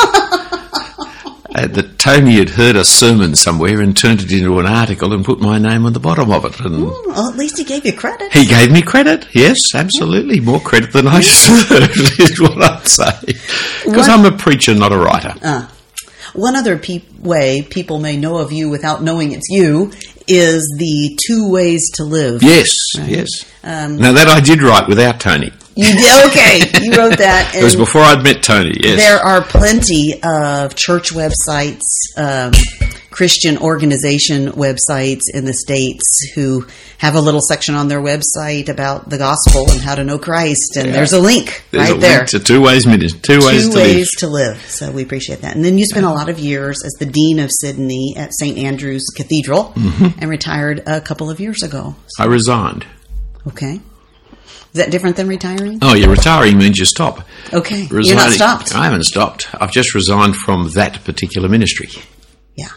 Uh, 1.55 1.65
that 1.67 1.97
Tony 1.97 2.35
had 2.37 2.49
heard 2.49 2.75
a 2.75 2.85
sermon 2.85 3.35
somewhere 3.35 3.81
and 3.81 3.97
turned 3.97 4.21
it 4.21 4.31
into 4.31 4.59
an 4.59 4.67
article 4.67 5.13
and 5.13 5.25
put 5.25 5.39
my 5.41 5.57
name 5.57 5.83
on 5.85 5.93
the 5.93 5.99
bottom 5.99 6.31
of 6.31 6.45
it. 6.45 6.59
And 6.59 6.83
Well, 6.85 7.29
at 7.31 7.35
least 7.37 7.57
he 7.57 7.63
gave 7.63 7.85
you 7.85 7.91
credit. 7.93 8.31
he 8.31 8.45
gave 8.45 8.71
me 8.71 8.81
credit. 8.83 9.27
Yes, 9.33 9.73
absolutely. 9.73 10.39
More 10.39 10.59
credit 10.59 10.93
than 10.93 11.07
I 11.07 11.17
deserved, 11.21 12.19
is 12.19 12.39
what 12.39 12.61
I'd 12.61 12.87
say. 12.87 13.33
Because 13.83 14.07
I'm 14.07 14.25
a 14.25 14.37
preacher, 14.37 14.75
not 14.75 14.91
a 14.93 14.97
writer. 14.97 15.67
One 16.33 16.55
other 16.55 16.77
pe- 16.77 17.01
way 17.17 17.63
people 17.63 17.99
may 17.99 18.15
know 18.15 18.37
of 18.37 18.51
you 18.51 18.69
without 18.69 19.01
knowing 19.01 19.31
it's 19.31 19.49
you 19.49 19.91
is 20.27 20.61
the 20.77 21.17
two 21.27 21.49
ways 21.49 21.89
to 21.95 22.03
live. 22.03 22.43
Yes, 22.43 22.75
yes. 22.95 23.43
now 23.63 24.11
that 24.13 24.27
I 24.27 24.39
did 24.39 24.61
write 24.61 24.87
without 24.87 25.19
Tony. 25.19 25.51
You 25.81 25.95
did 25.97 26.25
okay. 26.27 26.59
You 26.83 26.91
wrote 26.97 27.17
that. 27.19 27.53
It 27.55 27.63
was 27.63 27.75
before 27.75 28.01
I'd 28.01 28.21
met 28.23 28.43
Tony. 28.43 28.73
Yes. 28.83 28.99
There 28.99 29.17
are 29.19 29.41
plenty 29.41 30.21
of 30.21 30.75
church 30.75 31.11
websites, 31.13 31.83
um, 32.17 32.51
Christian 33.11 33.57
organization 33.57 34.51
websites 34.51 35.21
in 35.33 35.45
the 35.45 35.53
states 35.53 36.03
who 36.35 36.65
have 36.99 37.15
a 37.15 37.21
little 37.21 37.41
section 37.41 37.75
on 37.75 37.87
their 37.87 38.01
website 38.01 38.69
about 38.69 39.09
the 39.09 39.17
gospel 39.17 39.69
and 39.71 39.81
how 39.81 39.95
to 39.95 40.03
know 40.03 40.19
Christ, 40.19 40.75
and 40.77 40.93
there's 40.93 41.13
a 41.13 41.19
link 41.19 41.63
There's 41.71 41.89
right 41.89 41.97
a 41.97 41.99
there. 41.99 42.17
link 42.19 42.29
to 42.31 42.39
two 42.39 42.61
ways 42.61 42.83
two 42.83 42.91
ways 42.91 43.13
Two 43.21 43.71
to 43.71 43.75
ways 43.77 43.95
live. 43.95 44.07
to 44.19 44.27
live. 44.27 44.61
So 44.69 44.91
we 44.91 45.01
appreciate 45.03 45.41
that. 45.41 45.55
And 45.55 45.63
then 45.65 45.77
you 45.77 45.85
spent 45.85 46.05
a 46.05 46.09
lot 46.11 46.29
of 46.29 46.39
years 46.39 46.83
as 46.85 46.91
the 46.99 47.05
dean 47.05 47.39
of 47.39 47.51
Sydney 47.51 48.13
at 48.17 48.33
St 48.33 48.57
Andrew's 48.57 49.05
Cathedral, 49.15 49.73
Mm-hmm. 49.75 50.19
and 50.19 50.29
retired 50.29 50.83
a 50.87 50.99
couple 51.01 51.29
of 51.29 51.39
years 51.39 51.63
ago. 51.63 51.95
I 52.19 52.25
resigned. 52.25 52.85
Okay, 53.47 53.79
is 54.73 54.77
that 54.79 54.91
different 54.91 55.15
than 55.15 55.27
retiring? 55.27 55.79
Oh, 55.81 55.95
yeah, 55.95 56.07
retiring 56.07 56.57
means 56.57 56.77
you 56.77 56.85
stop. 56.85 57.21
Okay, 57.53 57.87
you're 57.89 58.15
not 58.15 58.31
stopped. 58.31 58.75
I 58.75 58.83
haven't 58.85 59.03
stopped. 59.05 59.47
I've 59.59 59.71
just 59.71 59.95
resigned 59.95 60.35
from 60.35 60.69
that 60.71 61.03
particular 61.03 61.49
ministry. 61.49 61.89
Yeah. 62.55 62.69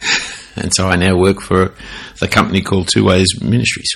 And 0.56 0.74
so 0.74 0.88
I 0.88 0.96
now 0.96 1.16
work 1.16 1.40
for 1.40 1.72
the 2.18 2.26
company 2.26 2.60
called 2.60 2.88
Two 2.88 3.04
Ways 3.04 3.40
Ministries. 3.40 3.94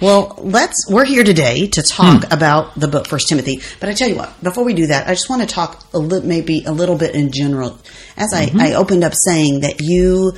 Well, 0.00 0.34
let's. 0.38 0.86
We're 0.90 1.04
here 1.04 1.22
today 1.24 1.68
to 1.68 1.82
talk 1.82 2.24
Hmm. 2.24 2.32
about 2.32 2.78
the 2.78 2.88
book 2.88 3.06
First 3.06 3.28
Timothy. 3.28 3.60
But 3.80 3.88
I 3.88 3.94
tell 3.94 4.08
you 4.08 4.16
what, 4.16 4.42
before 4.42 4.64
we 4.64 4.74
do 4.74 4.88
that, 4.88 5.06
I 5.06 5.10
just 5.12 5.30
want 5.30 5.42
to 5.42 5.48
talk 5.48 5.84
a 5.94 5.98
little, 5.98 6.28
maybe 6.28 6.64
a 6.64 6.72
little 6.72 6.96
bit 6.98 7.14
in 7.14 7.30
general. 7.30 7.78
As 8.16 8.32
Mm-hmm. 8.34 8.60
I 8.60 8.74
opened 8.74 9.04
up 9.04 9.12
saying 9.14 9.60
that 9.60 9.80
you 9.80 10.32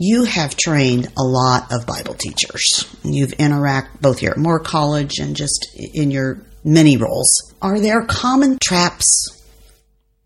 you 0.00 0.24
have 0.24 0.56
trained 0.56 1.08
a 1.18 1.22
lot 1.22 1.70
of 1.70 1.84
Bible 1.84 2.14
teachers. 2.14 2.86
You've 3.04 3.32
interacted 3.32 4.00
both 4.00 4.18
here 4.18 4.30
at 4.30 4.38
Moore 4.38 4.58
College 4.58 5.18
and 5.18 5.36
just 5.36 5.76
in 5.76 6.10
your 6.10 6.40
many 6.64 6.96
roles. 6.96 7.28
Are 7.60 7.78
there 7.78 8.06
common 8.06 8.56
traps 8.62 9.36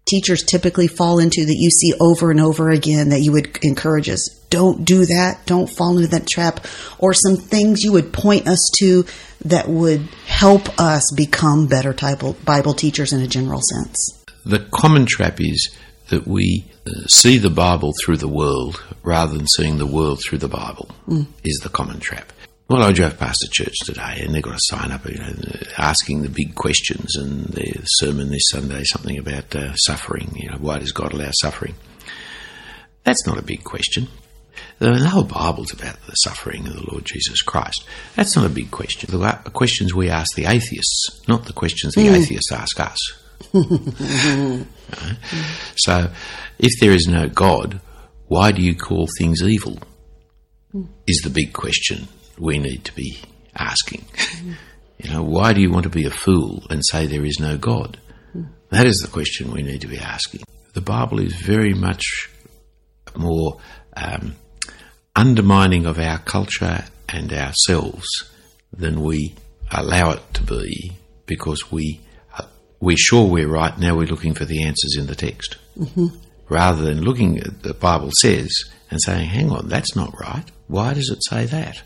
teachers 0.07 0.45
typically 0.45 0.87
fall 0.87 1.19
into 1.19 1.45
that 1.45 1.57
you 1.57 1.71
see 1.71 1.93
over 1.99 2.31
and 2.31 2.41
over 2.41 2.71
again 2.71 3.09
that 3.09 3.21
you 3.21 3.33
would 3.33 3.59
encourage 3.63 4.09
us 4.11 4.29
don't 4.51 4.85
do 4.85 5.07
that 5.07 5.41
don't 5.47 5.71
fall 5.71 5.97
into 5.97 6.09
that 6.09 6.27
trap 6.27 6.61
or 6.99 7.15
some 7.15 7.37
things 7.37 7.83
you 7.83 7.91
would 7.91 8.13
point 8.13 8.47
us 8.47 8.71
to 8.79 9.07
that 9.47 9.67
would 9.67 10.03
help 10.27 10.79
us 10.79 11.03
become 11.17 11.67
better 11.67 11.95
bible 12.45 12.75
teachers 12.75 13.15
in 13.15 13.21
a 13.23 13.27
general 13.27 13.63
sense 13.63 14.23
The 14.45 14.59
common 14.71 15.07
trap 15.07 15.41
is 15.41 15.75
that 16.11 16.27
we 16.27 16.71
see 17.07 17.39
the 17.39 17.51
Bible 17.51 17.93
through 18.01 18.19
the 18.19 18.29
world 18.29 18.83
rather 19.03 19.37
than 19.37 19.47
seeing 19.47 19.79
the 19.79 19.87
world 19.87 20.21
through 20.21 20.39
the 20.39 20.49
Bible, 20.49 20.89
mm. 21.09 21.27
is 21.43 21.59
the 21.63 21.69
common 21.69 22.01
trap. 22.01 22.33
Well, 22.69 22.83
I 22.83 22.93
drove 22.93 23.19
past 23.19 23.45
a 23.45 23.51
church 23.51 23.77
today 23.85 24.23
and 24.23 24.35
they've 24.35 24.43
got 24.43 24.55
a 24.55 24.61
sign 24.63 24.91
up 24.91 25.07
you 25.07 25.19
know, 25.19 25.35
asking 25.77 26.23
the 26.23 26.31
big 26.31 26.55
questions, 26.55 27.15
and 27.17 27.45
their 27.49 27.75
sermon 27.85 28.31
this 28.31 28.49
Sunday 28.51 28.85
something 28.85 29.19
about 29.19 29.55
uh, 29.55 29.75
suffering. 29.75 30.33
You 30.35 30.51
know, 30.51 30.57
why 30.59 30.79
does 30.79 30.93
God 30.93 31.13
allow 31.13 31.31
suffering? 31.33 31.75
That's 33.05 33.27
not 33.27 33.39
a 33.39 33.43
big 33.43 33.65
question. 33.65 34.09
The 34.79 34.99
whole 35.09 35.25
Bible's 35.25 35.73
about 35.73 36.01
the 36.07 36.15
suffering 36.15 36.67
of 36.67 36.75
the 36.75 36.91
Lord 36.91 37.05
Jesus 37.05 37.43
Christ. 37.43 37.85
That's 38.17 38.35
not 38.35 38.47
a 38.47 38.51
big 38.51 38.71
question. 38.71 39.11
The 39.11 39.23
uh, 39.23 39.37
questions 39.51 39.95
we 39.95 40.09
ask 40.09 40.35
the 40.35 40.47
atheists, 40.47 41.23
not 41.29 41.45
the 41.45 41.53
questions 41.53 41.95
the 41.95 42.07
mm. 42.07 42.15
atheists 42.15 42.51
ask 42.51 42.81
us. 42.81 42.99
So, 45.77 46.11
if 46.59 46.81
there 46.81 46.93
is 46.93 47.09
no 47.09 47.29
God, 47.29 47.81
why 48.29 48.53
do 48.53 48.63
you 48.63 48.77
call 48.77 49.09
things 49.19 49.43
evil? 49.43 49.79
Is 51.07 51.21
the 51.23 51.31
big 51.31 51.53
question 51.53 52.09
we 52.39 52.59
need 52.59 52.85
to 52.85 52.95
be 52.95 53.19
asking. 53.57 54.05
you 54.99 55.11
know, 55.11 55.23
why 55.23 55.53
do 55.53 55.61
you 55.61 55.71
want 55.71 55.85
to 55.85 55.91
be 55.91 56.05
a 56.05 56.11
fool 56.11 56.65
and 56.71 56.83
say 56.85 57.07
there 57.07 57.25
is 57.25 57.39
no 57.41 57.57
God? 57.57 57.99
That 58.71 58.87
is 58.87 58.97
the 58.97 59.11
question 59.11 59.53
we 59.53 59.63
need 59.63 59.83
to 59.83 59.87
be 59.87 59.99
asking. 59.99 60.43
The 60.73 60.81
Bible 60.81 61.21
is 61.21 61.35
very 61.35 61.75
much 61.75 62.29
more 63.17 63.59
um, 63.97 64.35
undermining 65.15 65.87
of 65.87 65.99
our 66.01 66.19
culture 66.19 66.85
and 67.09 67.33
ourselves 67.33 68.09
than 68.73 69.03
we 69.03 69.35
allow 69.71 70.11
it 70.11 70.23
to 70.35 70.43
be 70.43 70.93
because 71.27 71.71
we 71.71 72.01
we're 72.85 72.97
sure 72.97 73.27
we're 73.27 73.49
right 73.49 73.79
now 73.79 73.97
we're 73.97 74.07
looking 74.07 74.35
for 74.35 74.45
the 74.45 74.63
answers 74.63 74.97
in 74.99 75.07
the 75.07 75.15
text. 75.15 75.57
Mm-hmm. 75.79 76.09
Rather 76.49 76.83
than 76.83 77.03
looking 77.03 77.39
at 77.39 77.63
the 77.63 77.73
Bible 77.73 78.11
says 78.13 78.53
and 78.91 79.01
saying 79.01 79.29
hang 79.29 79.51
on 79.51 79.69
that's 79.69 79.97
not 79.97 80.19
right. 80.21 80.45
Why 80.69 80.95
does 80.95 81.09
it 81.09 81.25
say 81.25 81.47
that? 81.47 81.83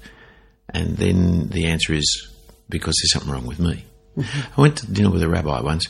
And 0.68 0.96
then 0.96 1.48
the 1.48 1.66
answer 1.66 1.94
is 1.94 2.28
because 2.68 2.96
there's 3.00 3.12
something 3.12 3.32
wrong 3.32 3.46
with 3.46 3.60
me. 3.60 3.84
Mm-hmm. 4.16 4.60
I 4.60 4.60
went 4.60 4.78
to 4.78 4.90
dinner 4.90 5.10
with 5.10 5.22
a 5.22 5.28
rabbi 5.28 5.60
once 5.60 5.86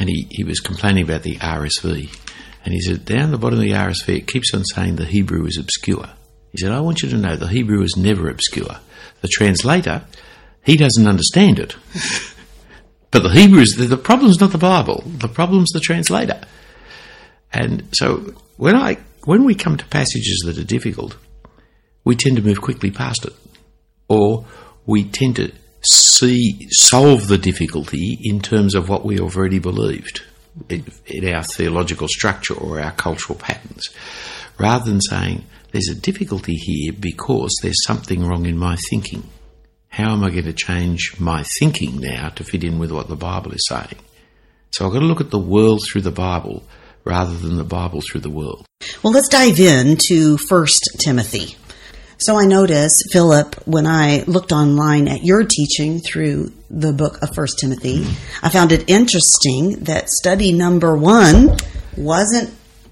and 0.00 0.08
he, 0.08 0.26
he 0.30 0.44
was 0.44 0.60
complaining 0.60 1.04
about 1.04 1.22
the 1.22 1.36
RSV 1.36 2.16
and 2.64 2.72
he 2.72 2.80
said 2.80 3.04
down 3.04 3.30
the 3.30 3.38
bottom 3.38 3.58
of 3.58 3.64
the 3.64 3.72
RSV 3.72 4.16
it 4.16 4.26
keeps 4.26 4.54
on 4.54 4.64
saying 4.64 4.96
the 4.96 5.04
Hebrew 5.04 5.44
is 5.44 5.58
obscure. 5.58 6.08
He 6.50 6.58
said 6.58 6.72
I 6.72 6.80
want 6.80 7.02
you 7.02 7.10
to 7.10 7.18
know 7.18 7.36
the 7.36 7.48
Hebrew 7.48 7.82
is 7.82 7.96
never 7.96 8.30
obscure. 8.30 8.80
The 9.20 9.28
translator 9.28 10.04
he 10.64 10.76
doesn't 10.76 11.06
understand 11.06 11.58
it 11.58 11.76
but 13.12 13.22
the 13.22 13.30
Hebrews, 13.30 13.76
the, 13.76 13.84
the 13.84 13.96
problem's 13.96 14.40
not 14.40 14.50
the 14.50 14.58
Bible. 14.58 15.04
The 15.06 15.28
problem's 15.28 15.70
the 15.70 15.80
translator. 15.80 16.40
And 17.52 17.88
so 17.92 18.34
when 18.56 18.74
I 18.74 18.98
when 19.24 19.44
we 19.44 19.54
come 19.54 19.76
to 19.76 19.86
passages 19.86 20.42
that 20.46 20.58
are 20.58 20.64
difficult 20.64 21.16
we 22.04 22.16
tend 22.16 22.36
to 22.36 22.42
move 22.42 22.60
quickly 22.60 22.90
past 22.90 23.24
it. 23.24 23.32
Or 24.08 24.44
we 24.86 25.04
tend 25.04 25.36
to 25.36 25.52
see 25.82 26.68
solve 26.70 27.28
the 27.28 27.38
difficulty 27.38 28.18
in 28.20 28.40
terms 28.40 28.74
of 28.74 28.88
what 28.88 29.04
we 29.04 29.18
already 29.18 29.58
believed 29.58 30.22
in, 30.68 30.84
in 31.06 31.32
our 31.32 31.42
theological 31.42 32.08
structure 32.08 32.54
or 32.54 32.80
our 32.80 32.92
cultural 32.92 33.38
patterns, 33.38 33.88
rather 34.58 34.90
than 34.90 35.00
saying 35.00 35.44
there's 35.72 35.88
a 35.88 35.94
difficulty 35.94 36.54
here 36.54 36.92
because 36.92 37.56
there's 37.62 37.84
something 37.84 38.26
wrong 38.26 38.46
in 38.46 38.58
my 38.58 38.76
thinking. 38.90 39.24
How 39.92 40.12
am 40.14 40.24
I 40.24 40.30
going 40.30 40.46
to 40.46 40.54
change 40.54 41.20
my 41.20 41.42
thinking 41.58 42.00
now 42.00 42.30
to 42.30 42.44
fit 42.44 42.64
in 42.64 42.78
with 42.78 42.90
what 42.90 43.08
the 43.08 43.14
Bible 43.14 43.52
is 43.52 43.66
saying? 43.68 43.98
So 44.70 44.86
I've 44.86 44.92
got 44.94 45.00
to 45.00 45.04
look 45.04 45.20
at 45.20 45.30
the 45.30 45.38
world 45.38 45.84
through 45.84 46.00
the 46.00 46.10
Bible 46.10 46.62
rather 47.04 47.34
than 47.36 47.58
the 47.58 47.64
Bible 47.64 48.00
through 48.00 48.22
the 48.22 48.30
world. 48.30 48.64
well 49.02 49.12
let's 49.12 49.28
dive 49.28 49.60
in 49.60 49.98
to 50.08 50.38
first 50.38 50.82
timothy 50.98 51.56
so 52.18 52.36
i 52.36 52.46
noticed 52.46 53.08
philip 53.12 53.54
when 53.66 53.86
i 53.86 54.22
looked 54.26 54.50
online 54.52 55.08
at 55.08 55.24
your 55.24 55.44
teaching 55.44 55.98
through 56.00 56.50
the 56.70 56.92
book 56.92 57.20
of 57.22 57.34
first 57.34 57.58
timothy 57.58 58.04
i 58.42 58.48
found 58.48 58.72
it 58.72 58.88
interesting 58.88 59.72
that 59.84 60.08
study 60.08 60.52
number 60.52 60.96
one 60.96 61.56
wasn't 61.96 62.48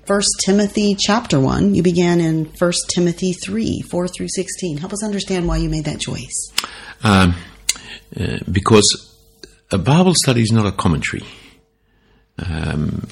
first 0.07 0.28
timothy 0.45 0.95
chapter 0.99 1.38
1 1.40 1.75
you 1.75 1.83
began 1.83 2.21
in 2.21 2.45
first 2.62 2.90
timothy 2.95 3.33
3 3.33 3.80
4 3.83 4.09
through 4.09 4.28
16 4.28 4.76
help 4.78 4.92
us 4.92 5.04
understand 5.04 5.47
why 5.49 5.57
you 5.57 5.69
made 5.69 5.85
that 5.85 6.00
choice 6.00 6.50
um, 7.02 7.35
uh, 8.19 8.38
because 8.50 9.14
a 9.71 9.78
Bible 9.78 10.14
study 10.14 10.42
is 10.42 10.52
not 10.52 10.66
a 10.66 10.73
commentary. 10.73 11.23
Um, 12.38 13.07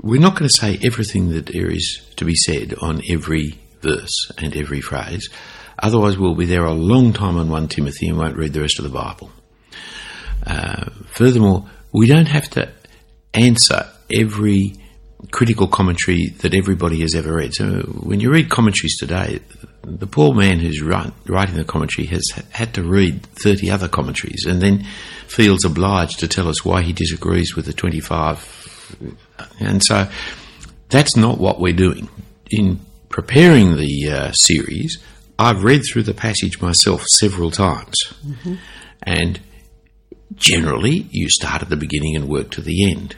we're 0.00 0.20
not 0.20 0.38
going 0.38 0.48
to 0.48 0.54
say 0.54 0.78
everything 0.82 1.30
that 1.30 1.46
there 1.46 1.70
is 1.70 2.00
to 2.16 2.24
be 2.24 2.34
said 2.34 2.74
on 2.80 3.02
every 3.10 3.58
verse 3.82 4.30
and 4.38 4.56
every 4.56 4.80
phrase. 4.80 5.28
Otherwise, 5.78 6.16
we'll 6.16 6.34
be 6.34 6.46
there 6.46 6.64
a 6.64 6.72
long 6.72 7.12
time 7.12 7.36
on 7.36 7.50
1 7.50 7.68
Timothy 7.68 8.08
and 8.08 8.18
won't 8.18 8.36
read 8.36 8.52
the 8.52 8.62
rest 8.62 8.78
of 8.78 8.84
the 8.84 8.90
Bible. 8.90 9.30
Uh, 10.46 10.90
furthermore, 11.06 11.68
we 11.92 12.06
don't 12.06 12.28
have 12.28 12.48
to 12.50 12.70
answer 13.34 13.86
every 14.10 14.74
critical 15.30 15.66
commentary 15.66 16.28
that 16.40 16.54
everybody 16.54 17.00
has 17.00 17.14
ever 17.14 17.34
read. 17.34 17.54
So 17.54 17.80
when 17.82 18.20
you 18.20 18.30
read 18.30 18.50
commentaries 18.50 18.96
today, 18.98 19.40
the 19.82 20.06
poor 20.06 20.34
man 20.34 20.58
who's 20.58 20.82
write, 20.82 21.12
writing 21.26 21.56
the 21.56 21.64
commentary 21.64 22.06
has 22.08 22.24
had 22.50 22.74
to 22.74 22.82
read 22.82 23.24
30 23.42 23.70
other 23.70 23.88
commentaries 23.88 24.44
and 24.46 24.60
then 24.60 24.84
feels 25.26 25.64
obliged 25.64 26.20
to 26.20 26.28
tell 26.28 26.48
us 26.48 26.64
why 26.64 26.82
he 26.82 26.92
disagrees 26.92 27.54
with 27.54 27.66
the 27.66 27.72
25. 27.72 29.06
And 29.60 29.82
so 29.82 30.08
that's 30.88 31.16
not 31.16 31.38
what 31.38 31.60
we're 31.60 31.72
doing. 31.72 32.08
In 32.50 32.80
preparing 33.08 33.76
the 33.76 34.10
uh, 34.10 34.32
series, 34.32 34.98
I've 35.38 35.64
read 35.64 35.82
through 35.82 36.04
the 36.04 36.14
passage 36.14 36.60
myself 36.60 37.04
several 37.06 37.50
times. 37.50 37.96
And 39.02 39.40
generally, 40.34 41.06
you 41.10 41.28
start 41.28 41.62
at 41.62 41.68
the 41.68 41.76
beginning 41.76 42.16
and 42.16 42.28
work 42.28 42.50
to 42.52 42.60
the 42.60 42.90
end. 42.90 43.16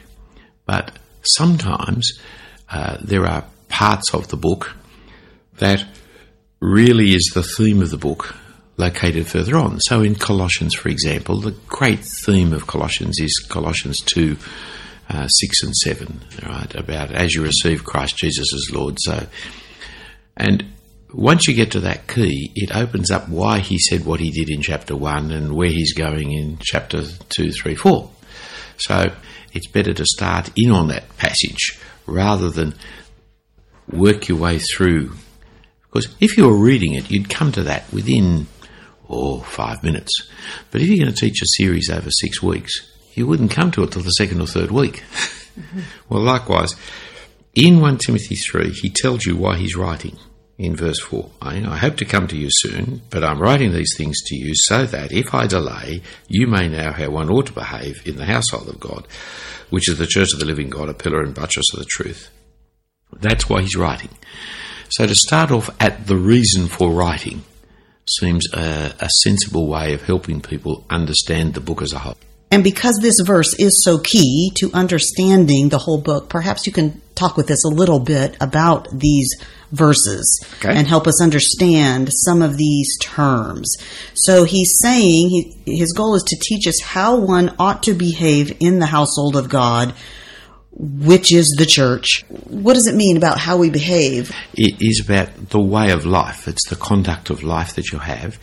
But 0.65 0.97
sometimes 1.21 2.19
uh, 2.69 2.97
there 3.01 3.25
are 3.25 3.45
parts 3.67 4.13
of 4.13 4.27
the 4.29 4.37
book 4.37 4.75
that 5.57 5.85
really 6.59 7.13
is 7.13 7.31
the 7.33 7.43
theme 7.43 7.81
of 7.81 7.89
the 7.89 7.97
book 7.97 8.35
located 8.77 9.27
further 9.27 9.57
on. 9.57 9.79
So 9.81 10.01
in 10.01 10.15
Colossians, 10.15 10.73
for 10.73 10.89
example, 10.89 11.39
the 11.41 11.55
great 11.67 11.99
theme 11.99 12.53
of 12.53 12.67
Colossians 12.67 13.19
is 13.19 13.45
Colossians 13.49 14.01
2 14.01 14.37
uh, 15.09 15.27
6 15.27 15.63
and 15.63 15.75
7, 15.75 16.21
right? 16.45 16.75
About 16.75 17.11
as 17.11 17.33
you 17.35 17.43
receive 17.43 17.83
Christ 17.83 18.15
Jesus 18.17 18.53
as 18.53 18.73
Lord, 18.73 18.97
so. 18.99 19.27
And 20.37 20.65
once 21.13 21.47
you 21.47 21.55
get 21.55 21.71
to 21.71 21.81
that 21.81 22.07
key, 22.07 22.51
it 22.55 22.75
opens 22.75 23.11
up 23.11 23.27
why 23.27 23.59
he 23.59 23.79
said 23.79 24.05
what 24.05 24.19
he 24.19 24.31
did 24.31 24.49
in 24.49 24.61
chapter 24.61 24.95
1 24.95 25.31
and 25.31 25.55
where 25.55 25.69
he's 25.69 25.93
going 25.93 26.31
in 26.31 26.57
chapter 26.61 27.03
2, 27.29 27.51
3, 27.51 27.75
4. 27.75 28.11
So 28.77 29.11
it's 29.53 29.67
better 29.67 29.93
to 29.93 30.05
start 30.05 30.51
in 30.55 30.71
on 30.71 30.87
that 30.87 31.17
passage 31.17 31.79
rather 32.05 32.49
than 32.49 32.75
work 33.91 34.27
your 34.27 34.37
way 34.37 34.59
through. 34.59 35.13
Because 35.83 36.13
if 36.19 36.37
you 36.37 36.47
were 36.47 36.57
reading 36.57 36.93
it, 36.93 37.09
you'd 37.09 37.29
come 37.29 37.51
to 37.53 37.63
that 37.63 37.91
within, 37.91 38.47
oh, 39.09 39.39
five 39.39 39.83
minutes. 39.83 40.29
But 40.71 40.81
if 40.81 40.87
you're 40.87 41.03
going 41.03 41.13
to 41.13 41.19
teach 41.19 41.41
a 41.41 41.47
series 41.57 41.89
over 41.89 42.09
six 42.11 42.41
weeks, 42.41 42.87
you 43.13 43.25
wouldn't 43.25 43.51
come 43.51 43.71
to 43.71 43.83
it 43.83 43.91
till 43.91 44.03
the 44.03 44.11
second 44.11 44.41
or 44.41 44.47
third 44.47 44.71
week. 44.71 45.03
Mm-hmm. 45.59 45.79
well, 46.09 46.21
likewise, 46.21 46.75
in 47.55 47.81
1 47.81 47.97
Timothy 47.97 48.35
3, 48.35 48.71
he 48.71 48.89
tells 48.89 49.25
you 49.25 49.35
why 49.35 49.57
he's 49.57 49.75
writing 49.75 50.17
in 50.59 50.75
verse 50.75 50.99
4. 50.99 51.31
I, 51.41 51.59
hope 51.77 51.95
to 51.97 52.05
come 52.05 52.27
to 52.27 52.37
you 52.37 52.49
soon, 52.51 53.01
but 53.09 53.23
I'm 53.23 53.39
writing 53.39 53.71
these 53.71 53.95
things 53.97 54.21
to 54.25 54.35
you 54.35 54.51
so 54.53 54.85
that 54.85 55.13
if 55.13 55.33
I 55.33 55.47
delay, 55.47 56.01
you 56.27 56.47
may 56.47 56.67
know 56.67 56.91
how 56.91 57.09
one 57.11 57.29
ought 57.29 57.47
to 57.47 57.53
behave 57.53 58.05
in 58.05 58.17
the 58.17 58.25
household 58.25 58.67
of 58.67 58.79
God, 58.79 59.07
which 59.69 59.87
is 59.87 59.97
the 59.97 60.05
church 60.05 60.33
of 60.33 60.39
the 60.39 60.45
living 60.45 60.69
God, 60.69 60.89
a 60.89 60.93
pillar 60.93 61.21
and 61.21 61.33
buttress 61.33 61.73
of 61.73 61.79
the 61.79 61.85
truth. 61.85 62.29
That's 63.13 63.47
why 63.47 63.61
he's 63.61 63.77
writing. 63.77 64.09
So 64.89 65.07
to 65.07 65.15
start 65.15 65.49
off 65.49 65.69
at 65.79 66.07
the 66.07 66.17
reason 66.17 66.67
for 66.67 66.91
writing 66.91 67.43
seems 68.19 68.51
a, 68.53 68.93
a 68.99 69.09
sensible 69.23 69.67
way 69.67 69.93
of 69.93 70.03
helping 70.03 70.41
people 70.41 70.83
understand 70.89 71.53
the 71.53 71.61
book 71.61 71.81
as 71.81 71.93
a 71.93 71.99
whole. 71.99 72.17
And 72.51 72.63
because 72.63 72.97
this 73.01 73.19
verse 73.23 73.53
is 73.59 73.83
so 73.83 73.99
key 73.99 74.51
to 74.55 74.71
understanding 74.73 75.69
the 75.69 75.77
whole 75.77 76.01
book, 76.01 76.29
perhaps 76.29 76.65
you 76.65 76.73
can 76.73 77.01
talk 77.13 77.37
with 77.37 77.51
us 77.51 77.63
a 77.63 77.69
little 77.69 77.99
bit 77.99 78.35
about 78.41 78.87
these 78.91 79.29
verses 79.71 80.43
okay. 80.55 80.75
and 80.75 80.87
help 80.87 81.05
us 81.05 81.21
understand 81.21 82.09
some 82.11 82.41
of 82.41 82.57
these 82.57 82.97
terms. 82.99 83.75
So 84.15 84.45
he's 84.45 84.79
saying 84.81 85.29
he, 85.29 85.77
his 85.77 85.93
goal 85.93 86.15
is 86.15 86.23
to 86.23 86.37
teach 86.41 86.67
us 86.67 86.81
how 86.81 87.17
one 87.17 87.55
ought 87.59 87.83
to 87.83 87.93
behave 87.93 88.57
in 88.59 88.79
the 88.79 88.87
household 88.87 89.35
of 89.35 89.47
God, 89.47 89.93
which 90.71 91.31
is 91.31 91.55
the 91.59 91.67
church. 91.67 92.25
What 92.45 92.73
does 92.73 92.87
it 92.87 92.95
mean 92.95 93.15
about 93.15 93.37
how 93.37 93.57
we 93.57 93.69
behave? 93.69 94.31
It 94.53 94.81
is 94.81 95.01
about 95.05 95.49
the 95.49 95.61
way 95.61 95.91
of 95.91 96.05
life, 96.05 96.47
it's 96.47 96.67
the 96.67 96.75
conduct 96.75 97.29
of 97.29 97.43
life 97.43 97.75
that 97.75 97.91
you 97.91 97.99
have 97.99 98.39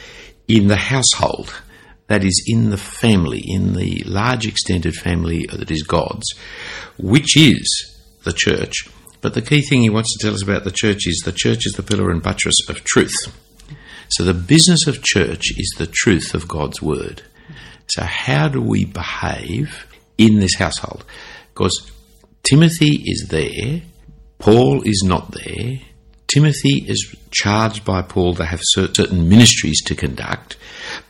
in 0.47 0.69
the 0.69 0.77
household 0.77 1.53
that 2.09 2.25
is 2.25 2.45
in 2.47 2.71
the 2.71 2.79
family, 2.79 3.43
in 3.45 3.75
the 3.75 4.03
large 4.05 4.47
extended 4.47 4.95
family 4.95 5.47
that 5.53 5.71
is 5.71 5.83
God's, 5.83 6.27
which 6.99 7.37
is 7.37 7.97
the 8.25 8.33
church. 8.33 8.89
But 9.21 9.35
the 9.35 9.43
key 9.43 9.63
thing 9.63 9.83
he 9.83 9.91
wants 9.91 10.17
to 10.17 10.25
tell 10.25 10.35
us 10.35 10.43
about 10.43 10.65
the 10.65 10.71
church 10.71 11.07
is 11.07 11.23
the 11.25 11.33
church 11.33 11.67
is 11.67 11.73
the 11.73 11.83
pillar 11.83 12.11
and 12.11 12.23
buttress 12.23 12.69
of 12.69 12.85
truth. 12.85 13.17
So 14.11 14.23
the 14.23 14.35
business 14.35 14.87
of 14.87 15.03
church 15.03 15.51
is 15.57 15.75
the 15.79 15.89
truth 15.89 16.35
of 16.35 16.47
God's 16.47 16.81
word. 16.81 17.23
So 17.89 18.03
how 18.05 18.49
do 18.49 18.61
we 18.61 18.85
behave 18.85 19.87
in 20.17 20.39
this 20.39 20.55
household? 20.57 21.05
Because 21.53 21.91
Timothy 22.49 23.03
is 23.05 23.29
there, 23.29 23.83
Paul 24.39 24.83
is 24.83 25.03
not 25.05 25.33
there, 25.33 25.81
Timothy 26.29 26.85
is 26.87 27.15
charged 27.31 27.85
by 27.85 28.03
Paul 28.03 28.35
to 28.35 28.45
have 28.45 28.61
certain 28.63 29.29
ministries 29.29 29.83
to 29.85 29.95
conduct, 29.95 30.57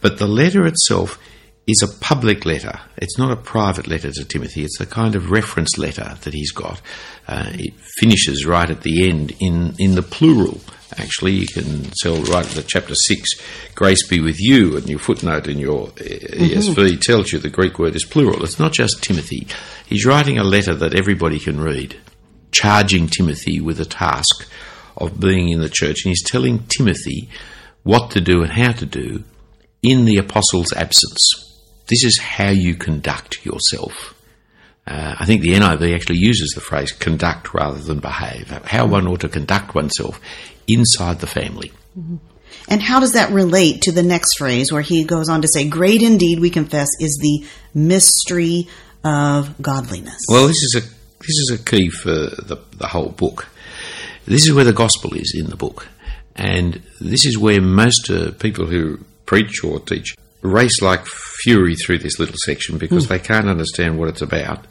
but 0.01 0.19
the 0.19 0.27
letter 0.27 0.67
itself 0.67 1.19
is 1.67 1.83
a 1.83 1.99
public 2.01 2.45
letter. 2.45 2.81
It's 2.97 3.19
not 3.19 3.33
a 3.33 3.37
private 3.37 3.89
letter 3.89 4.13
to 4.13 4.25
Timothy. 4.25 4.63
It's 4.63 4.79
the 4.79 4.87
kind 4.87 5.17
of 5.17 5.31
reference 5.31 5.77
letter 5.77 6.17
that 6.23 6.33
he's 6.33 6.53
got. 6.53 6.81
Uh, 7.27 7.51
it 7.55 7.75
finishes 7.99 8.47
right 8.47 8.71
at 8.71 8.83
the 8.83 9.09
end 9.09 9.33
in, 9.41 9.75
in 9.79 9.97
the 9.97 10.03
plural. 10.03 10.61
Actually, 10.97 11.33
you 11.33 11.47
can 11.49 11.91
tell 12.01 12.23
right 12.23 12.47
at 12.47 12.53
the 12.53 12.63
chapter 12.63 12.95
6, 12.95 13.31
grace 13.75 14.07
be 14.07 14.21
with 14.21 14.41
you, 14.41 14.77
and 14.77 14.89
your 14.89 15.01
footnote 15.01 15.49
in 15.49 15.59
your 15.59 15.89
ESV 15.89 16.75
mm-hmm. 16.75 17.01
tells 17.01 17.33
you 17.33 17.41
the 17.41 17.51
Greek 17.51 17.81
word 17.81 17.97
is 17.97 18.05
plural. 18.05 18.45
It's 18.45 18.61
not 18.61 18.73
just 18.73 19.03
Timothy. 19.03 19.49
He's 19.87 20.07
writing 20.07 20.39
a 20.39 20.45
letter 20.45 20.75
that 20.75 20.95
everybody 20.95 21.41
can 21.41 21.61
read, 21.61 21.97
charging 22.53 23.09
Timothy 23.09 23.61
with 23.61 23.81
a 23.81 23.85
task 23.85 24.49
of 24.97 25.19
being 25.19 25.49
in 25.49 25.61
the 25.61 25.69
church, 25.69 26.05
and 26.05 26.11
he's 26.11 26.23
telling 26.23 26.65
Timothy 26.69 27.29
what 27.83 28.13
to 28.13 28.21
do 28.21 28.43
and 28.43 28.53
how 28.53 28.71
to 28.73 28.87
do 28.87 29.25
in 29.87 30.05
the 30.05 30.17
apostles' 30.17 30.73
absence. 30.73 31.23
This 31.87 32.05
is 32.05 32.19
how 32.19 32.51
you 32.51 32.75
conduct 32.75 33.45
yourself. 33.45 34.15
Uh, 34.87 35.15
I 35.19 35.25
think 35.25 35.43
the 35.43 35.53
NIV 35.53 35.95
actually 35.95 36.19
uses 36.19 36.51
the 36.55 36.61
phrase 36.61 36.93
conduct 36.93 37.55
rather 37.55 37.79
than 37.79 38.01
behave, 38.01 38.49
how 38.67 38.87
one 38.87 39.07
ought 39.07 39.21
to 39.21 39.29
conduct 39.29 39.75
oneself 39.75 40.21
inside 40.67 41.21
the 41.21 41.27
family. 41.27 41.73
Mm-hmm. 41.99 42.17
And 42.69 42.83
how 42.83 42.99
does 42.99 43.13
that 43.13 43.31
relate 43.31 43.83
to 43.83 43.93
the 43.93 44.03
next 44.03 44.39
phrase 44.39 44.73
where 44.73 44.83
he 44.83 45.05
goes 45.05 45.29
on 45.29 45.43
to 45.43 45.49
say, 45.49 45.69
Great 45.69 46.03
indeed, 46.03 46.41
we 46.41 46.51
confess, 46.51 46.89
is 47.01 47.19
the 47.21 47.47
mystery 47.75 48.69
of 49.05 49.61
godliness? 49.63 50.25
Well, 50.29 50.49
this 50.49 50.63
is 50.63 50.75
a, 50.77 50.81
this 51.21 51.39
is 51.39 51.51
a 51.53 51.63
key 51.63 51.91
for 51.91 52.11
the, 52.11 52.59
the 52.77 52.89
whole 52.89 53.11
book. 53.11 53.47
This 54.25 54.47
is 54.47 54.53
where 54.53 54.65
the 54.65 54.73
gospel 54.73 55.15
is 55.15 55.35
in 55.37 55.47
the 55.47 55.57
book. 55.57 55.89
And 56.35 56.83
this 57.01 57.25
is 57.25 57.39
where 57.39 57.61
most 57.61 58.11
uh, 58.11 58.33
people 58.33 58.67
who 58.67 58.99
preach 59.27 59.63
or 59.63 59.81
teach 59.81 60.15
race 60.43 60.81
like 60.81 61.05
fury 61.07 61.75
through 61.75 61.99
this 61.99 62.19
little 62.19 62.37
section 62.45 62.79
because 62.79 63.07
mm. 63.07 63.09
they 63.09 63.19
can't 63.19 63.49
understand 63.49 63.99
what 63.99 64.09
it's 64.09 64.23
about 64.23 64.65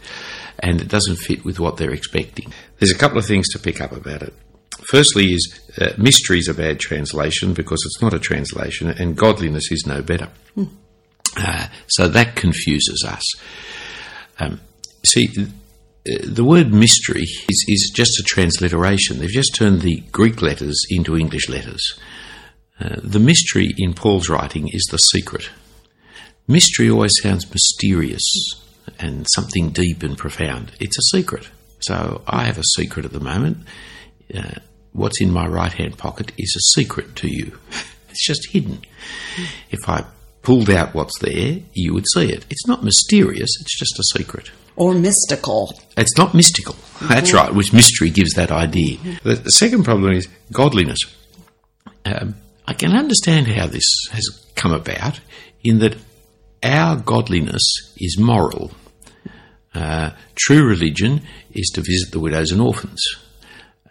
and 0.60 0.82
it 0.82 0.88
doesn't 0.88 1.18
fit 1.18 1.44
with 1.44 1.60
what 1.60 1.78
they're 1.78 1.94
expecting. 1.94 2.52
There's 2.80 2.92
a 2.92 2.98
couple 2.98 3.18
of 3.18 3.26
things 3.26 3.50
to 3.50 3.60
pick 3.60 3.82
up 3.82 3.92
about 3.92 4.22
it. 4.22 4.34
Firstly, 4.88 5.34
is 5.34 5.60
uh, 5.80 5.94
mystery 5.98 6.40
is 6.40 6.48
a 6.48 6.54
bad 6.54 6.80
translation 6.80 7.54
because 7.54 7.82
it's 7.86 8.02
not 8.02 8.14
a 8.14 8.20
translation, 8.20 8.90
and 8.90 9.18
godliness 9.18 9.72
is 9.72 9.86
no 9.88 10.02
better. 10.02 10.30
Mm. 10.56 10.70
Uh, 11.38 11.68
so 11.88 12.08
that 12.08 12.36
confuses 12.36 13.04
us. 13.08 13.24
Um, 14.40 14.62
see, 15.06 15.30
the 16.06 16.44
word 16.44 16.74
mystery 16.74 17.24
is, 17.24 17.66
is 17.68 17.92
just 17.94 18.20
a 18.20 18.24
transliteration. 18.24 19.18
They've 19.18 19.30
just 19.30 19.56
turned 19.56 19.82
the 19.82 20.02
Greek 20.12 20.42
letters 20.42 20.86
into 20.90 21.18
English 21.18 21.50
letters. 21.50 22.00
Uh, 22.80 22.96
the 23.02 23.20
mystery 23.20 23.74
in 23.78 23.94
Paul's 23.94 24.30
writing 24.30 24.68
is 24.68 24.86
the 24.92 24.98
secret. 24.98 25.50
Mystery 26.48 26.90
always 26.90 27.14
sounds 27.22 27.50
mysterious 27.50 28.62
and 29.00 29.26
something 29.34 29.70
deep 29.70 30.04
and 30.04 30.18
profound. 30.18 30.72
It's 30.80 30.98
a 30.98 31.18
secret. 31.18 31.50
So 31.80 32.22
I 32.28 32.44
have 32.44 32.58
a 32.58 32.64
secret 32.76 33.06
at 33.06 33.14
the 33.14 33.20
moment. 33.20 33.60
Uh, 34.34 34.60
what's 34.92 35.22
in 35.22 35.32
my 35.32 35.48
right 35.48 35.74
hand 35.74 35.98
pocket 35.98 36.32
is 36.38 36.56
a 36.56 36.80
secret 36.80 37.16
to 37.18 37.28
you. 37.28 37.58
It's 38.10 38.26
just 38.26 38.48
hidden. 38.52 38.80
If 39.72 39.90
I 39.90 40.06
pulled 40.42 40.70
out 40.70 40.94
what's 40.94 41.20
there, 41.20 41.60
you 41.74 41.94
would 41.94 42.06
see 42.14 42.32
it. 42.32 42.46
It's 42.50 42.66
not 42.66 42.82
mysterious, 42.82 43.50
it's 43.60 43.78
just 43.78 44.00
a 44.00 44.04
secret 44.18 44.52
or 44.76 44.94
mystical. 44.94 45.74
It's 45.98 46.18
not 46.18 46.34
mystical. 46.34 46.74
Mm-hmm. 46.74 47.08
That's 47.08 47.34
right, 47.34 47.54
which 47.54 47.74
mystery 47.74 48.10
gives 48.10 48.34
that 48.34 48.52
idea. 48.52 48.98
Mm-hmm. 48.98 49.30
The, 49.30 49.36
the, 49.36 49.52
second 49.52 49.84
problem 49.84 50.14
is 50.14 50.28
godliness. 50.52 51.00
Um, 52.06 52.36
I 52.68 52.74
can 52.74 52.94
understand 52.94 53.48
how 53.48 53.68
this 53.68 54.08
has 54.12 54.46
come 54.56 54.74
about 54.74 55.20
in 55.64 55.80
that 55.80 55.98
our 56.64 56.96
godliness 56.96 57.94
is 57.98 58.18
moral. 58.18 58.72
Uh, 59.74 60.12
true 60.36 60.66
religion 60.66 61.22
is 61.52 61.70
to 61.76 61.82
visit 61.82 62.12
the 62.12 62.20
widows 62.20 62.52
and 62.52 62.62
orphans. 62.62 63.04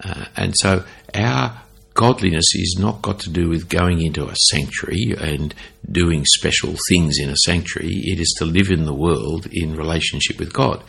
Uh, 0.02 0.24
and 0.36 0.54
so 0.56 0.84
our 1.14 1.62
godliness 1.94 2.54
is 2.54 2.76
not 2.78 3.02
got 3.02 3.20
to 3.20 3.30
do 3.30 3.48
with 3.48 3.68
going 3.68 4.02
into 4.02 4.26
a 4.26 4.34
sanctuary 4.34 5.14
and 5.20 5.54
doing 5.90 6.24
special 6.24 6.74
things 6.88 7.18
in 7.18 7.30
a 7.30 7.36
sanctuary. 7.36 7.92
It 7.92 8.18
is 8.18 8.34
to 8.38 8.44
live 8.44 8.70
in 8.70 8.84
the 8.84 8.94
world 8.94 9.46
in 9.52 9.76
relationship 9.76 10.38
with 10.38 10.52
God. 10.52 10.82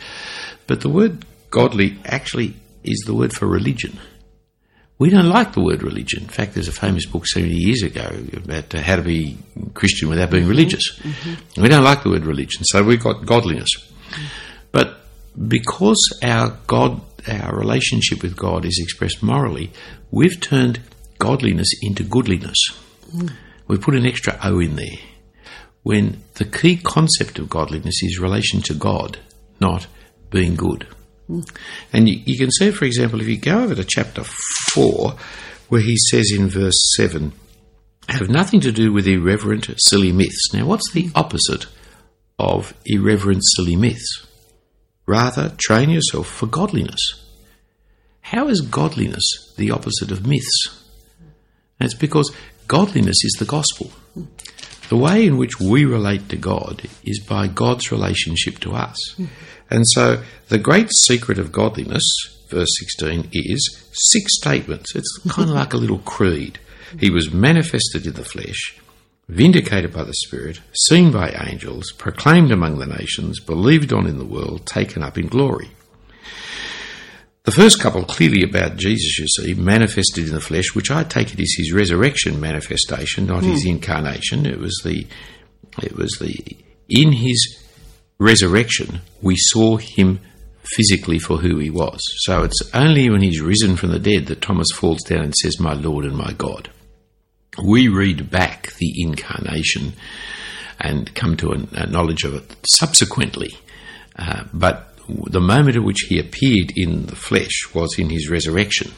But 0.66 0.80
the 0.80 0.88
word 0.88 1.24
godly 1.50 1.98
actually 2.04 2.54
is 2.82 3.04
the 3.06 3.14
word 3.14 3.32
for 3.32 3.46
religion. 3.46 3.98
We 4.98 5.10
don't 5.10 5.28
like 5.28 5.52
the 5.52 5.60
word 5.60 5.82
religion. 5.82 6.22
In 6.22 6.28
fact, 6.28 6.54
there's 6.54 6.68
a 6.68 6.72
famous 6.72 7.04
book 7.04 7.26
70 7.26 7.52
years 7.52 7.82
ago 7.82 8.08
about 8.32 8.74
uh, 8.74 8.80
how 8.80 8.96
to 8.96 9.02
be 9.02 9.36
Christian 9.74 10.08
without 10.08 10.30
being 10.30 10.48
religious. 10.48 10.98
Mm-hmm. 10.98 11.62
We 11.62 11.68
don't 11.68 11.84
like 11.84 12.02
the 12.02 12.10
word 12.10 12.24
religion, 12.24 12.64
so 12.64 12.82
we've 12.82 13.02
got 13.02 13.26
godliness. 13.26 13.70
But 14.72 15.00
because 15.48 16.18
our 16.22 16.58
God, 16.66 17.02
our 17.28 17.54
relationship 17.54 18.22
with 18.22 18.36
God 18.36 18.64
is 18.64 18.78
expressed 18.80 19.22
morally, 19.22 19.70
we've 20.10 20.40
turned 20.40 20.80
godliness 21.18 21.72
into 21.82 22.02
goodliness. 22.02 22.58
Mm. 23.14 23.32
We 23.68 23.76
put 23.76 23.94
an 23.94 24.06
extra 24.06 24.38
O 24.42 24.60
in 24.60 24.76
there. 24.76 24.98
When 25.82 26.22
the 26.34 26.44
key 26.44 26.76
concept 26.76 27.38
of 27.38 27.50
godliness 27.50 28.02
is 28.02 28.18
relation 28.18 28.60
to 28.62 28.74
God, 28.74 29.18
not 29.60 29.86
being 30.30 30.54
good. 30.54 30.86
And 31.92 32.08
you, 32.08 32.20
you, 32.24 32.38
can 32.38 32.50
see, 32.50 32.70
for 32.70 32.84
example, 32.84 33.20
if 33.20 33.26
you 33.26 33.38
go 33.38 33.64
over 33.64 33.74
to 33.74 33.84
chapter 33.84 34.22
4, 34.24 35.14
where 35.68 35.80
he 35.80 35.96
says 35.96 36.30
in 36.32 36.48
verse 36.48 36.94
7, 36.96 37.32
have 38.08 38.28
nothing 38.28 38.60
to 38.60 38.72
do 38.72 38.92
with 38.92 39.06
irreverent, 39.06 39.68
silly 39.78 40.12
myths. 40.12 40.52
Now, 40.54 40.66
what's 40.66 40.92
the 40.92 41.10
opposite 41.14 41.66
of 42.38 42.72
irreverent, 42.84 43.42
silly 43.56 43.74
myths? 43.74 44.26
Rather, 45.06 45.50
train 45.56 45.90
yourself 45.90 46.28
for 46.28 46.46
godliness. 46.46 47.24
How 48.20 48.48
is 48.48 48.60
godliness 48.60 49.54
the 49.56 49.70
opposite 49.70 50.10
of 50.10 50.26
myths? 50.26 50.84
And 51.78 51.86
it's 51.86 51.98
because 51.98 52.34
godliness 52.68 53.24
is 53.24 53.36
the 53.38 53.44
gospel. 53.44 53.90
The 54.88 54.96
way 54.96 55.26
in 55.26 55.36
which 55.36 55.58
we 55.60 55.84
relate 55.84 56.28
to 56.28 56.36
God 56.36 56.82
is 57.02 57.18
by 57.20 57.48
God's 57.48 57.90
relationship 57.90 58.60
to 58.60 58.74
us. 58.74 59.16
And 59.70 59.84
so 59.88 60.22
the 60.48 60.58
great 60.58 60.90
secret 60.92 61.38
of 61.38 61.52
godliness, 61.52 62.04
verse 62.48 62.68
16, 62.78 63.30
is 63.32 63.88
six 63.92 64.36
statements. 64.36 64.94
It's 64.94 65.18
kind 65.28 65.50
of 65.50 65.56
like 65.56 65.72
a 65.72 65.78
little 65.78 65.98
creed. 65.98 66.58
He 66.98 67.10
was 67.10 67.32
manifested 67.32 68.06
in 68.06 68.14
the 68.14 68.24
flesh, 68.24 68.78
vindicated 69.28 69.92
by 69.92 70.04
the 70.04 70.14
Spirit, 70.14 70.60
seen 70.72 71.10
by 71.10 71.30
angels, 71.30 71.92
proclaimed 71.92 72.52
among 72.52 72.78
the 72.78 72.86
nations, 72.86 73.40
believed 73.40 73.92
on 73.92 74.06
in 74.06 74.18
the 74.18 74.24
world, 74.24 74.66
taken 74.66 75.02
up 75.02 75.18
in 75.18 75.26
glory. 75.26 75.70
The 77.42 77.52
first 77.52 77.80
couple 77.80 78.04
clearly 78.04 78.42
about 78.42 78.76
Jesus, 78.76 79.18
you 79.18 79.28
see, 79.28 79.54
manifested 79.54 80.26
in 80.26 80.34
the 80.34 80.40
flesh, 80.40 80.74
which 80.74 80.90
I 80.90 81.04
take 81.04 81.32
it 81.32 81.40
is 81.40 81.54
his 81.56 81.72
resurrection 81.72 82.40
manifestation, 82.40 83.26
not 83.26 83.44
his 83.44 83.62
hmm. 83.62 83.70
incarnation. 83.70 84.46
It 84.46 84.58
was 84.58 84.80
the, 84.84 85.06
it 85.80 85.94
was 85.94 86.10
the, 86.20 86.56
in 86.88 87.12
his 87.12 87.62
resurrection, 88.18 89.00
we 89.22 89.36
saw 89.36 89.76
him 89.76 90.20
physically 90.74 91.18
for 91.18 91.38
who 91.38 91.58
he 91.58 91.70
was. 91.70 92.00
So 92.24 92.42
it's 92.42 92.62
only 92.74 93.08
when 93.08 93.22
he's 93.22 93.40
risen 93.40 93.76
from 93.76 93.90
the 93.90 93.98
dead 93.98 94.26
that 94.26 94.42
Thomas 94.42 94.68
falls 94.74 95.02
down 95.02 95.22
and 95.22 95.34
says, 95.34 95.60
My 95.60 95.74
Lord 95.74 96.04
and 96.04 96.16
my 96.16 96.32
God. 96.32 96.70
We 97.62 97.88
read 97.88 98.30
back 98.30 98.72
the 98.74 98.92
incarnation 99.02 99.94
and 100.78 101.14
come 101.14 101.36
to 101.38 101.52
a, 101.52 101.86
knowledge 101.86 102.24
of 102.24 102.34
it 102.34 102.56
subsequently. 102.66 103.56
Uh, 104.18 104.44
but 104.52 104.98
the 105.08 105.40
moment 105.40 105.76
at 105.76 105.84
which 105.84 106.06
he 106.08 106.18
appeared 106.18 106.72
in 106.76 107.06
the 107.06 107.16
flesh 107.16 107.72
was 107.74 107.98
in 107.98 108.10
his 108.10 108.28
resurrection, 108.28 108.92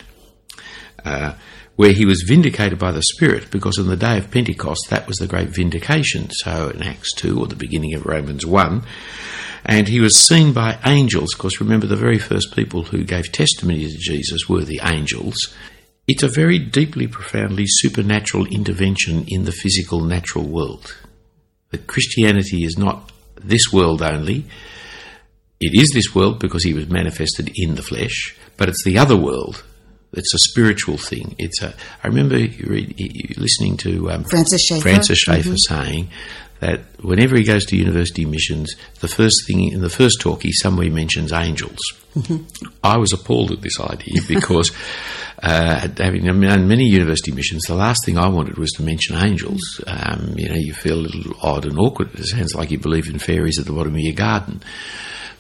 uh, 1.05 1.35
where 1.79 1.93
he 1.93 2.05
was 2.05 2.25
vindicated 2.27 2.77
by 2.77 2.91
the 2.91 3.05
Spirit, 3.05 3.53
because 3.53 3.79
on 3.79 3.87
the 3.87 3.97
day 3.97 4.19
of 4.19 4.33
Pentecost, 4.33 4.91
that 4.91 5.07
was 5.07 5.19
the 5.19 5.29
great 5.29 5.51
vindication. 5.51 6.29
So 6.29 6.71
in 6.71 6.83
Acts 6.83 7.12
2 7.12 7.38
or 7.38 7.47
the 7.47 7.55
beginning 7.55 7.95
of 7.95 8.05
Romans 8.05 8.45
1, 8.45 8.83
and 9.64 9.87
he 9.87 10.01
was 10.01 10.19
seen 10.19 10.53
by 10.53 10.77
angels, 10.85 11.35
because 11.35 11.61
remember, 11.61 11.87
the 11.87 11.95
very 11.95 12.19
first 12.19 12.53
people 12.53 12.83
who 12.83 13.05
gave 13.05 13.31
testimony 13.31 13.85
to 13.85 13.97
Jesus 13.97 14.49
were 14.49 14.64
the 14.64 14.81
angels. 14.83 15.55
It's 16.09 16.25
a 16.25 16.29
very 16.29 16.59
deeply, 16.59 17.07
profoundly 17.07 17.67
supernatural 17.69 18.47
intervention 18.47 19.25
in 19.29 19.45
the 19.45 19.53
physical, 19.53 20.01
natural 20.01 20.49
world. 20.49 20.97
That 21.71 21.87
Christianity 21.87 22.64
is 22.64 22.77
not 22.77 23.12
this 23.37 23.73
world 23.73 24.03
only, 24.03 24.47
it 25.61 25.81
is 25.81 25.91
this 25.95 26.12
world 26.12 26.41
because 26.41 26.64
he 26.64 26.75
was 26.75 26.88
manifested 26.88 27.53
in 27.55 27.77
the 27.77 27.83
flesh, 27.83 28.37
but 28.57 28.69
it's 28.69 28.83
the 28.83 28.99
other 28.99 29.17
world. 29.17 29.62
It's 30.12 30.33
a 30.35 30.38
spiritual 30.38 30.97
thing. 30.97 31.35
It's 31.38 31.62
a. 31.62 31.75
I 32.03 32.07
remember 32.07 32.38
you 32.38 32.66
read, 32.68 33.37
listening 33.37 33.77
to 33.79 34.11
um, 34.11 34.25
Francis 34.25 34.62
Schaeffer. 34.62 34.83
Francis 34.83 35.18
Schaeffer 35.18 35.57
saying 35.57 36.09
that 36.61 36.81
whenever 37.03 37.37
he 37.37 37.44
goes 37.44 37.66
to 37.66 37.77
university 37.77 38.25
missions, 38.25 38.75
the 39.01 39.09
first 39.09 39.47
thing 39.47 39.71
in 39.71 39.81
the 39.81 39.90
first 39.90 40.21
talk 40.21 40.42
he 40.42 40.53
somewhere 40.53 40.90
mentions 40.90 41.33
angels. 41.33 41.79
I 42.83 42.97
was 42.97 43.12
appalled 43.12 43.53
at 43.53 43.61
this 43.61 43.79
idea 43.79 44.21
because 44.29 44.73
uh, 45.42 45.88
having 45.99 46.25
done 46.25 46.68
many 46.68 46.85
university 46.85 47.31
missions, 47.31 47.62
the 47.64 47.75
last 47.75 48.05
thing 48.05 48.18
I 48.18 48.29
wanted 48.29 48.59
was 48.59 48.73
to 48.73 48.83
mention 48.83 49.16
angels. 49.16 49.81
Um, 49.87 50.35
you 50.37 50.49
know, 50.49 50.57
you 50.57 50.75
feel 50.75 50.99
a 50.99 51.07
little 51.07 51.35
odd 51.42 51.64
and 51.64 51.79
awkward. 51.79 52.14
It 52.14 52.25
sounds 52.27 52.55
like 52.55 52.71
you 52.71 52.79
believe 52.79 53.09
in 53.09 53.18
fairies 53.18 53.59
at 53.59 53.66
the 53.66 53.73
bottom 53.73 53.94
of 53.94 54.01
your 54.01 54.14
garden. 54.14 54.62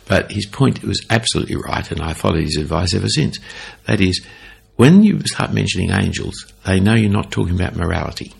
But 0.06 0.32
his 0.32 0.46
point 0.46 0.82
was 0.82 1.04
absolutely 1.10 1.56
right, 1.56 1.90
and 1.90 2.00
I 2.00 2.14
followed 2.14 2.42
his 2.42 2.56
advice 2.56 2.94
ever 2.94 3.08
since. 3.08 3.38
That 3.86 4.00
is, 4.00 4.24
when 4.78 5.02
you 5.02 5.20
start 5.26 5.52
mentioning 5.52 5.90
angels, 5.90 6.46
they 6.64 6.78
know 6.78 6.94
you're 6.94 7.10
not 7.10 7.32
talking 7.32 7.56
about 7.56 7.74
morality. 7.74 8.32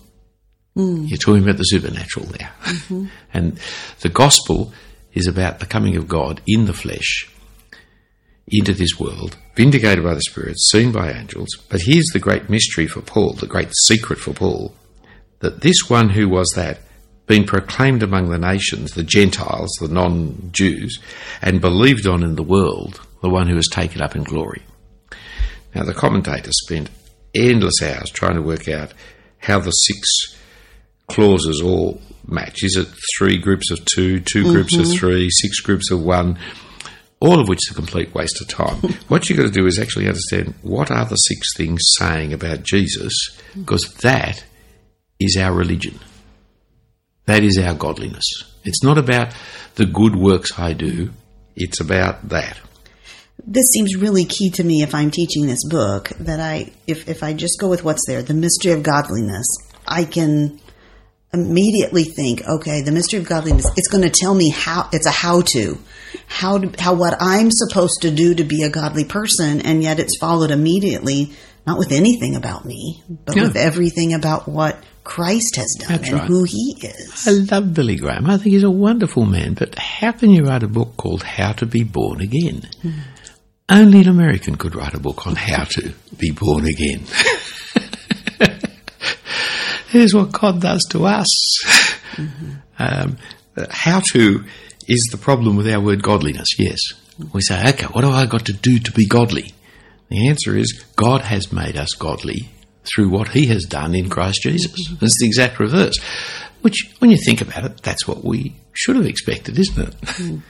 Hmm. 0.73 1.03
You're 1.03 1.17
talking 1.17 1.43
about 1.43 1.57
the 1.57 1.63
supernatural 1.63 2.27
there. 2.27 2.51
Mm-hmm. 2.63 3.05
and 3.33 3.59
the 3.99 4.07
gospel 4.07 4.71
is 5.13 5.27
about 5.27 5.59
the 5.59 5.65
coming 5.65 5.97
of 5.97 6.07
God 6.07 6.39
in 6.47 6.65
the 6.65 6.73
flesh 6.73 7.29
into 8.47 8.73
this 8.73 8.97
world, 8.97 9.35
vindicated 9.55 10.01
by 10.01 10.13
the 10.13 10.21
Spirit, 10.21 10.57
seen 10.59 10.93
by 10.93 11.11
angels. 11.11 11.49
But 11.67 11.81
here's 11.81 12.07
the 12.13 12.19
great 12.19 12.49
mystery 12.49 12.87
for 12.87 13.01
Paul, 13.01 13.33
the 13.33 13.45
great 13.45 13.75
secret 13.83 14.17
for 14.17 14.33
Paul, 14.33 14.73
that 15.39 15.59
this 15.59 15.89
one 15.89 16.09
who 16.09 16.29
was 16.29 16.49
that, 16.55 16.79
being 17.27 17.45
proclaimed 17.45 18.01
among 18.01 18.29
the 18.29 18.39
nations, 18.39 18.93
the 18.93 19.03
Gentiles, 19.03 19.77
the 19.81 19.89
non 19.89 20.51
Jews, 20.53 20.99
and 21.41 21.59
believed 21.59 22.07
on 22.07 22.23
in 22.23 22.35
the 22.35 22.43
world, 22.43 23.01
the 23.21 23.29
one 23.29 23.47
who 23.49 23.55
was 23.55 23.67
taken 23.67 24.01
up 24.01 24.15
in 24.15 24.23
glory. 24.23 24.63
Now, 25.75 25.83
the 25.83 25.93
commentators 25.93 26.59
spent 26.63 26.89
endless 27.35 27.81
hours 27.81 28.09
trying 28.09 28.35
to 28.35 28.41
work 28.41 28.67
out 28.67 28.93
how 29.37 29.59
the 29.59 29.71
six 29.71 30.35
clauses 31.07 31.61
all 31.61 32.01
match. 32.27 32.63
Is 32.63 32.75
it 32.75 32.87
three 33.17 33.37
groups 33.37 33.71
of 33.71 33.83
two, 33.85 34.19
2 34.19 34.43
groups 34.51 34.75
of 34.75 34.85
mm-hmm. 34.85 34.97
three, 34.97 35.29
six 35.29 35.59
groups 35.59 35.91
of 35.91 36.01
one? 36.01 36.37
All 37.19 37.39
of 37.39 37.49
which 37.49 37.59
is 37.67 37.71
a 37.71 37.75
complete 37.75 38.13
waste 38.13 38.39
of 38.41 38.47
time. 38.47 38.77
what 39.09 39.29
you've 39.29 39.37
got 39.37 39.45
to 39.45 39.51
do 39.51 39.65
is 39.65 39.77
actually 39.77 40.07
understand 40.07 40.53
what 40.61 40.89
are 40.89 41.05
the 41.05 41.17
six 41.17 41.55
things 41.55 41.81
saying 41.97 42.31
about 42.33 42.63
Jesus, 42.63 43.13
mm. 43.53 43.61
because 43.61 43.93
that 44.01 44.43
is 45.19 45.35
our 45.37 45.53
religion. 45.53 45.99
That 47.25 47.43
is 47.43 47.57
our 47.57 47.73
godliness. 47.73 48.25
It's 48.63 48.83
not 48.83 48.97
about 48.97 49.33
the 49.75 49.85
good 49.85 50.15
works 50.15 50.57
I 50.57 50.73
do, 50.73 51.11
it's 51.55 51.81
about 51.81 52.29
that. 52.29 52.57
This 53.45 53.65
seems 53.67 53.95
really 53.95 54.25
key 54.25 54.49
to 54.51 54.63
me 54.63 54.81
if 54.83 54.93
I'm 54.93 55.11
teaching 55.11 55.45
this 55.47 55.63
book 55.67 56.09
that 56.19 56.39
I 56.39 56.71
if 56.87 57.07
if 57.07 57.23
I 57.23 57.33
just 57.33 57.59
go 57.59 57.67
with 57.69 57.83
what's 57.83 58.05
there, 58.07 58.21
the 58.21 58.33
mystery 58.33 58.71
of 58.73 58.83
godliness, 58.83 59.47
I 59.87 60.03
can 60.05 60.59
immediately 61.33 62.03
think, 62.03 62.41
okay, 62.47 62.81
the 62.81 62.91
mystery 62.91 63.19
of 63.19 63.27
godliness, 63.27 63.65
it's 63.77 63.87
going 63.87 64.03
to 64.03 64.09
tell 64.09 64.33
me 64.33 64.49
how 64.49 64.89
it's 64.91 65.05
a 65.05 65.11
how 65.11 65.41
to. 65.41 65.77
How 66.27 66.57
to, 66.57 66.81
how 66.81 66.95
what 66.95 67.17
I'm 67.19 67.49
supposed 67.51 68.01
to 68.01 68.11
do 68.11 68.33
to 68.35 68.43
be 68.43 68.63
a 68.63 68.69
godly 68.69 69.05
person 69.05 69.61
and 69.61 69.83
yet 69.83 69.99
it's 69.99 70.17
followed 70.17 70.49
immediately 70.51 71.33
not 71.67 71.77
with 71.77 71.91
anything 71.91 72.35
about 72.35 72.65
me, 72.65 73.03
but 73.25 73.35
Yeah. 73.35 73.43
with 73.43 73.55
everything 73.55 74.13
about 74.15 74.47
what 74.47 74.83
Christ 75.03 75.55
has 75.57 75.75
done 75.79 75.89
That's 75.97 76.09
and 76.09 76.19
right. 76.19 76.27
who 76.27 76.43
he 76.45 76.77
is. 76.81 77.27
I 77.27 77.31
love 77.55 77.73
Billy 77.75 77.95
Graham. 77.95 78.27
I 78.27 78.37
think 78.37 78.53
he's 78.53 78.63
a 78.63 78.71
wonderful 78.71 79.25
man, 79.25 79.53
but 79.53 79.77
how 79.77 80.11
can 80.13 80.31
you 80.31 80.43
write 80.45 80.63
a 80.63 80.67
book 80.67 80.97
called 80.97 81.21
How 81.21 81.51
to 81.53 81.65
Be 81.67 81.83
Born 81.83 82.21
Again? 82.21 82.67
Hmm. 82.81 82.91
Only 83.69 84.01
an 84.01 84.09
American 84.09 84.55
could 84.55 84.75
write 84.75 84.95
a 84.95 84.99
book 84.99 85.27
on 85.27 85.35
how 85.35 85.63
to 85.65 85.93
be 86.17 86.31
born 86.31 86.65
again. 86.65 87.03
Here's 89.89 90.13
what 90.13 90.31
God 90.31 90.61
does 90.61 90.85
to 90.91 91.05
us. 91.05 91.27
Um, 92.81 93.17
how 93.71 93.99
to 94.13 94.45
is 94.87 95.09
the 95.11 95.17
problem 95.17 95.57
with 95.57 95.69
our 95.69 95.81
word 95.81 96.01
godliness, 96.01 96.47
yes. 96.57 96.79
We 97.33 97.41
say, 97.41 97.69
okay, 97.69 97.85
what 97.87 98.05
have 98.05 98.13
I 98.13 98.25
got 98.25 98.45
to 98.45 98.53
do 98.53 98.79
to 98.79 98.91
be 98.93 99.05
godly? 99.05 99.53
The 100.09 100.29
answer 100.29 100.57
is 100.57 100.83
God 100.95 101.21
has 101.21 101.51
made 101.51 101.77
us 101.77 101.93
godly 101.93 102.49
through 102.85 103.09
what 103.09 103.29
he 103.29 103.47
has 103.47 103.65
done 103.65 103.93
in 103.93 104.09
Christ 104.09 104.41
Jesus. 104.43 104.73
It's 105.01 105.19
the 105.19 105.25
exact 105.25 105.59
reverse. 105.59 105.99
Which, 106.61 106.89
when 106.99 107.11
you 107.11 107.17
think 107.17 107.41
about 107.41 107.65
it, 107.65 107.83
that's 107.83 108.07
what 108.07 108.23
we 108.23 108.55
should 108.73 108.95
have 108.95 109.05
expected, 109.05 109.59
isn't 109.59 109.87
it? 109.89 110.41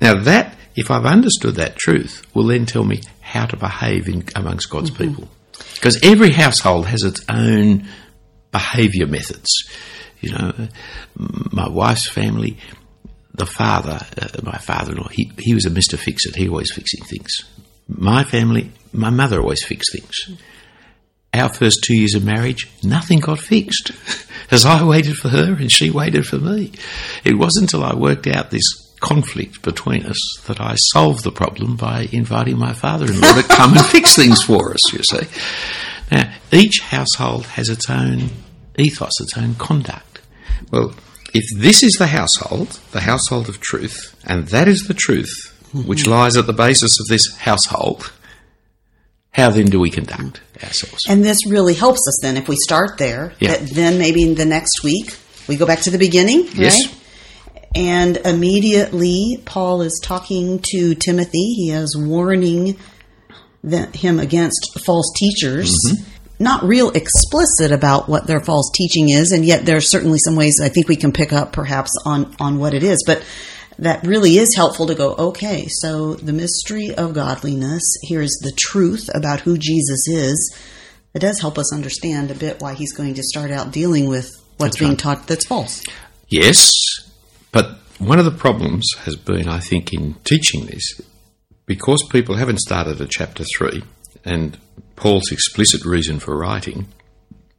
Now, 0.00 0.22
that, 0.22 0.56
if 0.74 0.90
I've 0.90 1.06
understood 1.06 1.56
that 1.56 1.76
truth, 1.76 2.22
will 2.34 2.46
then 2.46 2.66
tell 2.66 2.84
me 2.84 3.00
how 3.20 3.46
to 3.46 3.56
behave 3.56 4.08
in, 4.08 4.24
amongst 4.34 4.70
God's 4.70 4.90
people. 4.90 5.28
Because 5.74 5.98
every 6.02 6.30
household 6.30 6.86
has 6.86 7.02
its 7.02 7.24
own 7.28 7.86
behaviour 8.52 9.06
methods. 9.06 9.50
You 10.20 10.32
know, 10.32 10.68
my 11.52 11.68
wife's 11.68 12.08
family, 12.08 12.58
the 13.34 13.46
father, 13.46 14.00
uh, 14.20 14.28
my 14.42 14.58
father-in-law, 14.58 15.08
he, 15.08 15.32
he 15.38 15.54
was 15.54 15.66
a 15.66 15.70
Mr. 15.70 15.98
Fix-It. 15.98 16.36
He 16.36 16.48
always 16.48 16.72
fixing 16.72 17.04
things. 17.04 17.44
My 17.88 18.24
family, 18.24 18.72
my 18.92 19.10
mother 19.10 19.40
always 19.40 19.64
fixed 19.64 19.92
things. 19.92 20.38
Our 21.32 21.52
first 21.52 21.84
two 21.84 21.96
years 21.96 22.14
of 22.14 22.24
marriage, 22.24 22.68
nothing 22.82 23.20
got 23.20 23.38
fixed. 23.38 23.92
As 24.50 24.64
I 24.64 24.84
waited 24.84 25.16
for 25.16 25.28
her 25.28 25.54
and 25.54 25.70
she 25.70 25.90
waited 25.90 26.26
for 26.26 26.38
me. 26.38 26.72
It 27.24 27.36
wasn't 27.36 27.72
until 27.72 27.84
I 27.84 27.94
worked 27.94 28.26
out 28.26 28.50
this 28.50 28.85
conflict 29.06 29.62
between 29.62 30.04
us 30.04 30.18
that 30.46 30.60
I 30.60 30.74
solved 30.92 31.22
the 31.22 31.30
problem 31.30 31.76
by 31.76 32.08
inviting 32.10 32.58
my 32.58 32.72
father-in-law 32.72 33.34
to 33.34 33.42
come 33.44 33.72
and 33.76 33.86
fix 33.86 34.16
things 34.16 34.42
for 34.42 34.72
us, 34.74 34.92
you 34.92 35.02
see. 35.04 35.26
Now, 36.10 36.32
each 36.52 36.80
household 36.80 37.46
has 37.46 37.68
its 37.68 37.88
own 37.88 38.30
ethos, 38.76 39.20
its 39.20 39.38
own 39.38 39.54
conduct. 39.54 40.20
Well, 40.72 40.94
if 41.32 41.44
this 41.56 41.82
is 41.82 41.92
the 41.94 42.08
household, 42.08 42.80
the 42.90 43.00
household 43.00 43.48
of 43.48 43.60
truth, 43.60 44.14
and 44.26 44.48
that 44.48 44.66
is 44.66 44.88
the 44.88 44.94
truth 44.94 45.52
which 45.72 46.02
mm-hmm. 46.02 46.10
lies 46.10 46.36
at 46.36 46.46
the 46.46 46.52
basis 46.52 46.98
of 46.98 47.06
this 47.08 47.36
household, 47.36 48.12
how 49.30 49.50
then 49.50 49.66
do 49.66 49.78
we 49.78 49.90
conduct 49.90 50.40
ourselves? 50.64 51.04
And 51.08 51.24
this 51.24 51.46
really 51.46 51.74
helps 51.74 52.00
us 52.08 52.18
then 52.22 52.36
if 52.36 52.48
we 52.48 52.56
start 52.56 52.98
there. 52.98 53.34
Yeah. 53.38 53.56
That 53.56 53.70
then 53.70 53.98
maybe 53.98 54.22
in 54.22 54.34
the 54.34 54.46
next 54.46 54.82
week 54.82 55.16
we 55.46 55.56
go 55.56 55.66
back 55.66 55.80
to 55.82 55.90
the 55.90 55.98
beginning, 55.98 56.48
Yes. 56.54 56.74
right? 56.74 56.95
And 57.76 58.16
immediately 58.18 59.42
Paul 59.44 59.82
is 59.82 60.00
talking 60.02 60.60
to 60.70 60.94
Timothy. 60.94 61.52
He 61.52 61.70
is 61.70 61.94
warning 61.96 62.78
the, 63.62 63.86
him 63.86 64.18
against 64.18 64.80
false 64.84 65.12
teachers. 65.14 65.70
Mm-hmm. 65.86 66.02
not 66.38 66.62
real 66.64 66.90
explicit 66.90 67.72
about 67.72 68.08
what 68.08 68.26
their 68.26 68.40
false 68.40 68.70
teaching 68.74 69.10
is, 69.10 69.32
and 69.32 69.44
yet 69.44 69.66
there 69.66 69.76
are 69.76 69.82
certainly 69.82 70.18
some 70.18 70.36
ways 70.36 70.60
I 70.62 70.68
think 70.68 70.88
we 70.88 70.96
can 70.96 71.12
pick 71.12 71.32
up 71.32 71.52
perhaps 71.52 71.90
on, 72.04 72.34
on 72.40 72.58
what 72.58 72.74
it 72.74 72.82
is. 72.82 73.02
But 73.06 73.22
that 73.78 74.06
really 74.06 74.38
is 74.38 74.54
helpful 74.54 74.86
to 74.86 74.94
go, 74.94 75.14
okay, 75.14 75.66
so 75.68 76.14
the 76.14 76.32
mystery 76.32 76.94
of 76.94 77.12
godliness, 77.12 77.82
here's 78.02 78.32
the 78.40 78.52
truth 78.52 79.10
about 79.14 79.40
who 79.40 79.58
Jesus 79.58 80.08
is. 80.08 80.56
It 81.14 81.18
does 81.20 81.40
help 81.40 81.58
us 81.58 81.72
understand 81.72 82.30
a 82.30 82.34
bit 82.34 82.60
why 82.60 82.74
he's 82.74 82.92
going 82.92 83.14
to 83.14 83.22
start 83.22 83.50
out 83.50 83.70
dealing 83.70 84.06
with 84.06 84.30
what's 84.56 84.76
That's 84.76 84.78
being 84.78 84.90
right. 84.92 84.98
taught 84.98 85.26
that's 85.26 85.46
false. 85.46 85.82
Yes, 86.28 86.70
but 87.52 87.78
one 87.98 88.18
of 88.18 88.24
the 88.24 88.30
problems 88.30 88.86
has 89.00 89.16
been, 89.16 89.48
I 89.48 89.60
think, 89.60 89.92
in 89.92 90.14
teaching 90.24 90.66
this, 90.66 91.00
because 91.64 92.06
people 92.10 92.36
haven't 92.36 92.60
started 92.60 93.00
at 93.00 93.10
chapter 93.10 93.44
3 93.44 93.82
and 94.24 94.58
Paul's 94.96 95.32
explicit 95.32 95.84
reason 95.84 96.18
for 96.18 96.36
writing, 96.36 96.86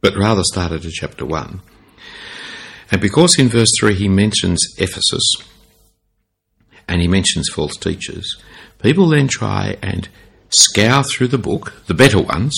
but 0.00 0.16
rather 0.16 0.42
started 0.44 0.84
at 0.84 0.92
chapter 0.92 1.26
1. 1.26 1.60
And 2.90 3.00
because 3.00 3.38
in 3.38 3.48
verse 3.48 3.70
3 3.78 3.94
he 3.94 4.08
mentions 4.08 4.66
Ephesus 4.78 5.36
and 6.88 7.00
he 7.02 7.08
mentions 7.08 7.48
false 7.48 7.76
teachers, 7.76 8.42
people 8.82 9.08
then 9.08 9.28
try 9.28 9.76
and 9.82 10.08
scour 10.50 11.02
through 11.02 11.28
the 11.28 11.38
book, 11.38 11.74
the 11.86 11.94
better 11.94 12.20
ones, 12.20 12.56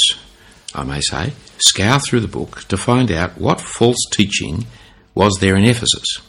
I 0.74 0.84
may 0.84 1.00
say, 1.00 1.32
scour 1.58 1.98
through 1.98 2.20
the 2.20 2.28
book 2.28 2.64
to 2.68 2.76
find 2.76 3.10
out 3.10 3.40
what 3.40 3.60
false 3.60 4.04
teaching 4.12 4.66
was 5.14 5.38
there 5.40 5.56
in 5.56 5.64
Ephesus. 5.64 6.20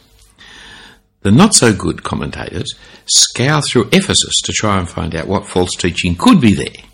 The 1.22 1.30
not 1.30 1.54
so 1.54 1.72
good 1.72 2.02
commentators 2.02 2.74
scour 3.06 3.62
through 3.62 3.88
Ephesus 3.92 4.40
to 4.44 4.52
try 4.52 4.78
and 4.78 4.88
find 4.88 5.14
out 5.14 5.28
what 5.28 5.46
false 5.46 5.76
teaching 5.76 6.16
could 6.16 6.40
be 6.40 6.54
there. 6.54 6.84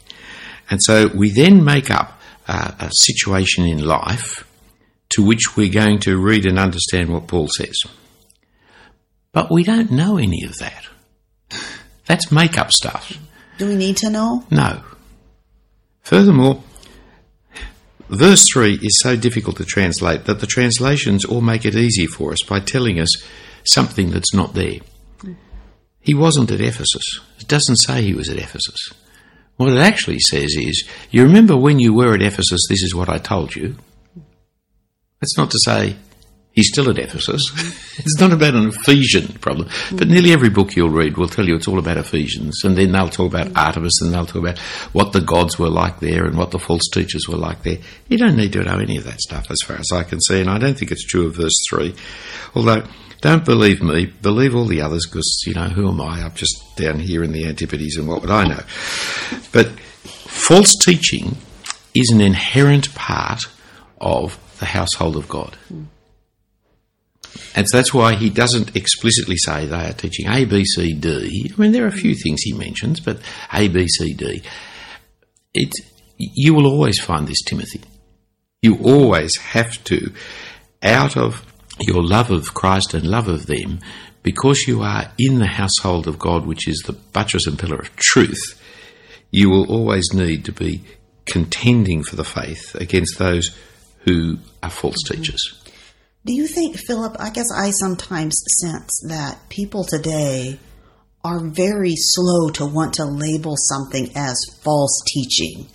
And 0.71 0.83
so 0.83 1.09
we 1.15 1.31
then 1.31 1.65
make 1.65 1.91
up 1.91 2.21
uh, 2.47 2.73
a 2.79 2.91
situation 2.93 3.65
in 3.65 3.85
life 3.85 4.45
to 5.11 5.25
which 5.25 5.57
we're 5.57 5.73
going 5.73 5.99
to 6.01 6.19
read 6.19 6.45
and 6.45 6.59
understand 6.59 7.11
what 7.11 7.27
Paul 7.27 7.49
says. 7.49 7.83
But 9.33 9.51
we 9.51 9.65
don't 9.65 9.91
know 9.91 10.19
any 10.19 10.45
of 10.45 10.59
that. 10.59 10.87
That's 12.07 12.33
make 12.33 12.59
up 12.59 12.73
stuff. 12.73 13.19
Do 13.59 13.67
we 13.69 13.77
need 13.77 13.97
to 13.99 14.11
know? 14.11 14.45
No. 14.51 14.83
Furthermore, 16.03 16.63
verse 18.09 18.45
3 18.53 18.79
is 18.83 19.01
so 19.01 19.17
difficult 19.17 19.57
to 19.57 19.65
translate 19.65 20.25
that 20.25 20.41
the 20.41 20.47
translations 20.47 21.25
all 21.25 21.41
make 21.41 21.65
it 21.65 21.75
easy 21.75 22.07
for 22.07 22.33
us 22.33 22.43
by 22.43 22.61
telling 22.61 22.99
us 22.99 23.23
something 23.73 24.11
that's 24.11 24.35
not 24.35 24.55
there. 24.55 24.81
He 26.01 26.15
wasn't 26.15 26.51
at 26.51 26.61
Ephesus. 26.61 27.21
It 27.39 27.49
doesn't 27.49 27.77
say 27.77 28.03
he 28.03 28.15
was 28.15 28.29
at 28.29 28.39
Ephesus. 28.39 28.93
What 29.57 29.71
it 29.71 29.79
actually 29.79 30.21
says 30.21 30.55
is, 30.57 30.89
you 31.11 31.23
remember 31.23 31.57
when 31.57 31.79
you 31.79 31.93
were 31.93 32.15
at 32.15 32.23
Ephesus, 32.23 32.67
this 32.69 32.83
is 32.83 32.95
what 32.95 33.09
I 33.09 33.19
told 33.19 33.57
you. 33.57 33.77
That's 35.21 35.37
not 35.37 35.51
to 35.51 35.59
say 35.65 35.97
he's 36.59 36.71
still 36.71 36.91
at 36.91 36.99
Ephesus. 36.99 37.53
it's 37.99 38.19
not 38.19 38.33
about 38.33 38.57
an 38.57 38.69
Ephesian 38.69 39.29
problem. 39.39 39.69
But 39.93 40.09
nearly 40.09 40.33
every 40.33 40.51
book 40.51 40.75
you'll 40.75 40.91
read 40.91 41.17
will 41.17 41.29
tell 41.29 41.47
you 41.47 41.55
it's 41.55 41.69
all 41.69 41.79
about 41.79 41.99
Ephesians. 41.99 42.65
And 42.65 42.77
then 42.77 42.91
they'll 42.91 43.09
talk 43.09 43.33
about 43.33 43.57
Artemis 43.57 44.03
and 44.03 44.13
they'll 44.13 44.27
talk 44.27 44.43
about 44.43 44.59
what 44.93 45.13
the 45.13 45.21
gods 45.21 45.57
were 45.57 45.71
like 45.71 46.01
there 46.01 46.25
and 46.25 46.37
what 46.37 46.51
the 46.51 46.59
false 46.59 46.89
teachers 46.93 47.29
were 47.29 47.37
like 47.37 47.63
there. 47.63 47.79
You 48.09 48.19
don't 48.19 48.37
need 48.37 48.53
to 48.55 48.65
know 48.65 48.79
any 48.79 48.97
of 48.97 49.05
that 49.05 49.21
stuff 49.21 49.53
as 49.53 49.61
far 49.65 49.77
as 49.77 49.93
I 49.93 50.03
can 50.03 50.21
see. 50.21 50.41
And 50.41 50.51
I 50.51 50.59
don't 50.59 50.77
think 50.77 50.91
it's 50.91 51.07
true 51.07 51.29
of 51.29 51.37
verse 51.37 51.55
3. 51.71 51.95
Although, 52.57 52.83
don't 53.21 53.45
believe 53.45 53.81
me, 53.81 54.07
believe 54.07 54.57
all 54.57 54.67
the 54.67 54.81
others 54.81 55.07
because, 55.07 55.45
you 55.47 55.55
know, 55.55 55.69
who 55.69 55.89
am 55.89 56.01
I? 56.01 56.23
I'm 56.23 56.35
just 56.35 56.61
down 56.75 56.99
here 56.99 57.23
in 57.23 57.31
the 57.31 57.47
Antipodes 57.47 57.97
and 57.97 58.09
what 58.09 58.21
would 58.23 58.31
I 58.31 58.49
know? 58.49 58.63
But 59.53 59.69
false 59.79 60.75
teaching 60.85 61.37
is 61.95 62.11
an 62.11 62.21
inherent 62.21 62.93
part 62.97 63.45
of 64.01 64.41
the 64.59 64.67
household 64.67 65.17
of 65.17 65.29
God. 65.29 65.57
And 67.55 67.69
so 67.69 67.77
that's 67.77 67.95
why 67.95 68.15
he 68.15 68.31
doesn't 68.31 68.77
explicitly 68.77 69.37
say 69.37 69.67
they 69.67 69.89
are 69.89 69.93
teaching 69.93 70.29
A, 70.29 70.45
B, 70.45 70.65
C, 70.65 70.95
D. 70.95 71.53
I 71.53 71.61
mean, 71.61 71.73
there 71.73 71.85
are 71.85 71.89
a 71.89 71.93
few 71.93 72.15
things 72.15 72.43
he 72.43 72.53
mentions, 72.53 73.01
but 73.01 73.19
A, 73.53 73.69
B, 73.69 73.89
C, 73.89 74.15
D. 74.15 74.43
It, 75.55 75.73
you 76.19 76.55
will 76.55 76.67
always 76.67 77.01
find 77.01 77.27
this, 77.27 77.43
Timothy. 77.43 77.81
You 78.63 78.79
always 78.83 79.37
have 79.37 79.83
to, 79.85 80.13
out 80.83 81.17
of 81.17 81.45
your 81.81 82.03
love 82.03 82.31
of 82.31 82.55
Christ 82.55 82.95
and 82.95 83.07
love 83.07 83.29
of 83.29 83.47
them, 83.47 83.81
because 84.23 84.67
you 84.67 84.83
are 84.83 85.13
in 85.17 85.39
the 85.39 85.47
household 85.47 86.07
of 86.07 86.19
God, 86.19 86.47
which 86.47 86.69
is 86.69 86.83
the 86.87 86.93
buttress 86.93 87.47
and 87.47 87.59
pillar 87.59 87.79
of 87.79 87.95
truth, 87.97 88.61
you 89.31 89.49
will 89.51 89.71
always 89.71 90.13
need 90.13 90.45
to 90.45 90.53
be 90.53 90.83
contending 91.25 92.03
for 92.03 92.17
the 92.17 92.25
faith 92.25 92.75
against 92.75 93.19
those 93.19 93.57
who 94.01 94.39
are 94.63 94.71
false 94.71 95.03
teachers. 95.07 95.63
Do 96.25 96.35
you 96.35 96.47
think, 96.47 96.77
Philip? 96.77 97.17
I 97.19 97.31
guess 97.31 97.47
I 97.55 97.71
sometimes 97.71 98.43
sense 98.61 99.01
that 99.09 99.49
people 99.49 99.85
today 99.85 100.59
are 101.25 101.41
very 101.41 101.95
slow 101.97 102.51
to 102.51 102.67
want 102.67 102.95
to 102.95 103.05
label 103.05 103.55
something 103.57 104.11
as 104.15 104.39
false 104.63 105.03
teaching. 105.07 105.69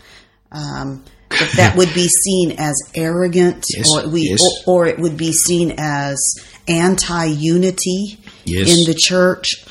Um, 0.51 1.03
that 1.29 1.51
that 1.55 1.77
would 1.77 1.93
be 1.93 2.07
seen 2.23 2.51
as 2.57 2.75
arrogant, 2.93 3.65
Yes, 3.75 3.89
or 3.91 4.07
we, 4.07 4.21
yes. 4.29 4.41
or, 4.67 4.83
or 4.83 4.87
it 4.87 4.99
would 4.99 5.17
be 5.17 5.31
seen 5.31 5.73
as 5.77 6.19
anti-unity 6.67 8.19
Yes. 8.45 8.69
in 8.77 8.85
the 8.85 8.93
church. 8.97 9.65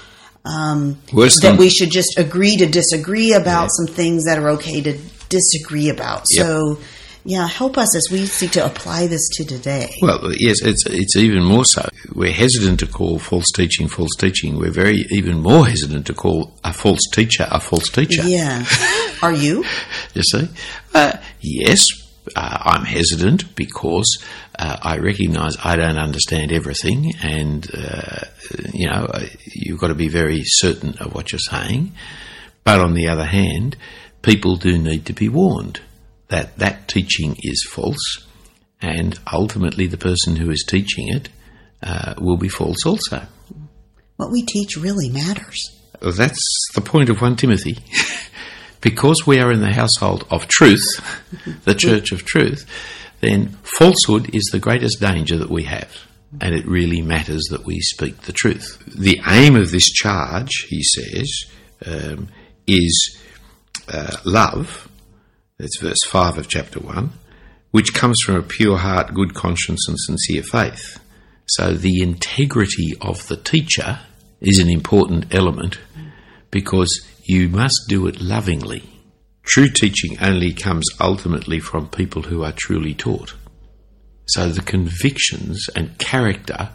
Um, 0.44 1.00
that 1.12 1.56
we 1.56 1.68
should 1.68 1.90
just 1.92 2.18
agree 2.18 2.56
to 2.56 2.66
disagree 2.66 3.32
about 3.34 3.68
some 3.70 3.86
things 3.86 4.24
that 4.24 4.38
are 4.40 4.50
okay 4.50 4.80
to 4.80 4.98
disagree 5.28 5.88
about. 5.88 6.24
Yep. 6.30 6.46
So, 6.46 6.78
yeah, 7.24 7.46
help 7.46 7.78
us 7.78 7.94
as 7.94 8.08
we 8.10 8.26
seek 8.26 8.52
to 8.52 8.66
apply 8.66 9.06
this 9.06 9.28
to 9.34 9.44
today. 9.44 9.94
Well, 10.02 10.32
yes, 10.36 10.60
it's 10.62 10.84
it's 10.86 11.16
even 11.16 11.44
more 11.44 11.64
so. 11.64 11.88
We're 12.14 12.32
hesitant 12.32 12.80
to 12.80 12.86
call 12.86 13.18
false 13.18 13.50
teaching 13.54 13.86
false 13.86 14.14
teaching. 14.18 14.58
We're 14.58 14.72
very 14.72 15.06
even 15.10 15.40
more 15.40 15.66
hesitant 15.66 16.06
to 16.06 16.14
call 16.14 16.52
a 16.64 16.72
false 16.72 17.08
teacher 17.12 17.46
a 17.50 17.60
false 17.60 17.88
teacher. 17.90 18.22
Yeah. 18.24 18.64
Are 19.22 19.32
you? 19.32 19.64
You 20.14 20.22
see? 20.22 20.48
Uh, 20.94 21.16
yes, 21.40 21.86
uh, 22.34 22.58
I'm 22.60 22.84
hesitant 22.84 23.54
because 23.54 24.08
uh, 24.58 24.78
I 24.82 24.98
recognise 24.98 25.56
I 25.62 25.76
don't 25.76 25.98
understand 25.98 26.50
everything, 26.50 27.12
and 27.22 27.68
uh, 27.72 28.24
you 28.72 28.88
know 28.88 29.06
uh, 29.12 29.26
you've 29.46 29.78
got 29.78 29.88
to 29.88 29.94
be 29.94 30.08
very 30.08 30.42
certain 30.44 30.98
of 30.98 31.14
what 31.14 31.30
you're 31.30 31.38
saying. 31.38 31.92
But 32.64 32.80
on 32.80 32.94
the 32.94 33.08
other 33.08 33.26
hand, 33.26 33.76
people 34.22 34.56
do 34.56 34.76
need 34.76 35.06
to 35.06 35.12
be 35.12 35.28
warned 35.28 35.80
that 36.32 36.58
that 36.58 36.88
teaching 36.88 37.36
is 37.42 37.62
false, 37.70 38.26
and 38.80 39.18
ultimately 39.32 39.86
the 39.86 39.98
person 39.98 40.36
who 40.36 40.50
is 40.50 40.64
teaching 40.66 41.08
it 41.08 41.28
uh, 41.82 42.14
will 42.18 42.38
be 42.38 42.48
false 42.48 42.86
also. 42.86 43.22
What 44.16 44.30
we 44.30 44.42
teach 44.42 44.76
really 44.76 45.08
matters. 45.08 45.78
That's 46.00 46.42
the 46.74 46.80
point 46.80 47.10
of 47.10 47.20
1 47.20 47.36
Timothy. 47.36 47.78
because 48.80 49.26
we 49.26 49.40
are 49.40 49.52
in 49.52 49.60
the 49.60 49.72
household 49.72 50.26
of 50.30 50.48
truth, 50.48 50.82
the 51.64 51.74
church 51.74 52.12
of 52.12 52.24
truth, 52.24 52.66
then 53.20 53.48
falsehood 53.62 54.34
is 54.34 54.48
the 54.52 54.58
greatest 54.58 55.00
danger 55.00 55.38
that 55.38 55.50
we 55.50 55.64
have. 55.64 55.92
And 56.40 56.54
it 56.54 56.66
really 56.66 57.02
matters 57.02 57.44
that 57.50 57.64
we 57.64 57.80
speak 57.80 58.22
the 58.22 58.32
truth. 58.32 58.82
The 58.86 59.20
aim 59.28 59.54
of 59.54 59.70
this 59.70 59.90
charge, 59.90 60.66
he 60.68 60.82
says, 60.82 61.44
um, 61.84 62.28
is 62.66 63.18
uh, 63.88 64.16
love. 64.24 64.88
That's 65.58 65.78
verse 65.80 66.02
5 66.06 66.38
of 66.38 66.48
chapter 66.48 66.80
1, 66.80 67.10
which 67.70 67.94
comes 67.94 68.20
from 68.20 68.36
a 68.36 68.42
pure 68.42 68.78
heart, 68.78 69.14
good 69.14 69.34
conscience, 69.34 69.86
and 69.88 69.98
sincere 69.98 70.42
faith. 70.42 70.98
So 71.46 71.74
the 71.74 72.02
integrity 72.02 72.94
of 73.00 73.26
the 73.28 73.36
teacher 73.36 74.00
is 74.40 74.58
an 74.58 74.70
important 74.70 75.34
element 75.34 75.78
because 76.50 77.06
you 77.24 77.48
must 77.48 77.80
do 77.88 78.06
it 78.06 78.20
lovingly. 78.20 78.84
True 79.44 79.68
teaching 79.68 80.16
only 80.20 80.52
comes 80.52 80.86
ultimately 81.00 81.60
from 81.60 81.88
people 81.88 82.22
who 82.22 82.42
are 82.42 82.52
truly 82.52 82.94
taught. 82.94 83.34
So 84.26 84.48
the 84.48 84.62
convictions 84.62 85.68
and 85.74 85.98
character 85.98 86.70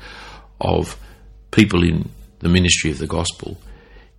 of 0.60 0.98
people 1.52 1.84
in 1.84 2.10
the 2.40 2.50
ministry 2.50 2.92
of 2.92 3.00
the 3.00 3.08
gospel 3.08 3.58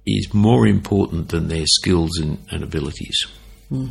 is 0.06 0.32
more 0.32 0.66
important 0.66 1.28
than 1.28 1.48
their 1.48 1.66
skills 1.66 2.18
and, 2.18 2.38
and 2.50 2.62
abilities. 2.62 3.26
Hmm. 3.68 3.88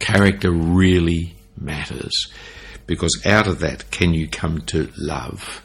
Character 0.00 0.50
really 0.50 1.36
matters 1.56 2.32
because 2.86 3.22
out 3.24 3.46
of 3.46 3.60
that 3.60 3.90
can 3.92 4.12
you 4.12 4.26
come 4.26 4.62
to 4.62 4.90
love 4.96 5.62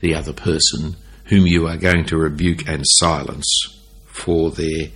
the 0.00 0.14
other 0.14 0.32
person 0.32 0.96
whom 1.26 1.46
you 1.46 1.68
are 1.68 1.76
going 1.76 2.04
to 2.06 2.16
rebuke 2.16 2.66
and 2.68 2.82
silence 2.84 3.48
for 4.06 4.50
their 4.50 4.88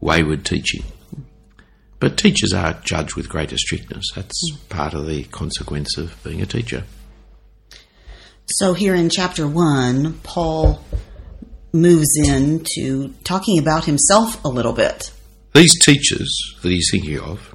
wayward 0.00 0.44
teaching. 0.44 0.84
But 1.98 2.16
teachers 2.16 2.52
are 2.52 2.80
judged 2.84 3.14
with 3.14 3.28
greater 3.28 3.58
strictness. 3.58 4.04
That's 4.14 4.56
part 4.68 4.94
of 4.94 5.06
the 5.06 5.24
consequence 5.24 5.96
of 5.98 6.22
being 6.22 6.40
a 6.40 6.46
teacher. 6.46 6.84
So 8.46 8.74
here 8.74 8.94
in 8.94 9.10
chapter 9.10 9.46
one, 9.46 10.14
Paul 10.22 10.84
moves 11.72 12.16
into 12.16 13.14
talking 13.22 13.58
about 13.58 13.84
himself 13.84 14.42
a 14.44 14.48
little 14.48 14.72
bit. 14.72 15.12
These 15.54 15.78
teachers 15.84 16.56
that 16.62 16.70
he's 16.70 16.88
thinking 16.90 17.18
of 17.18 17.54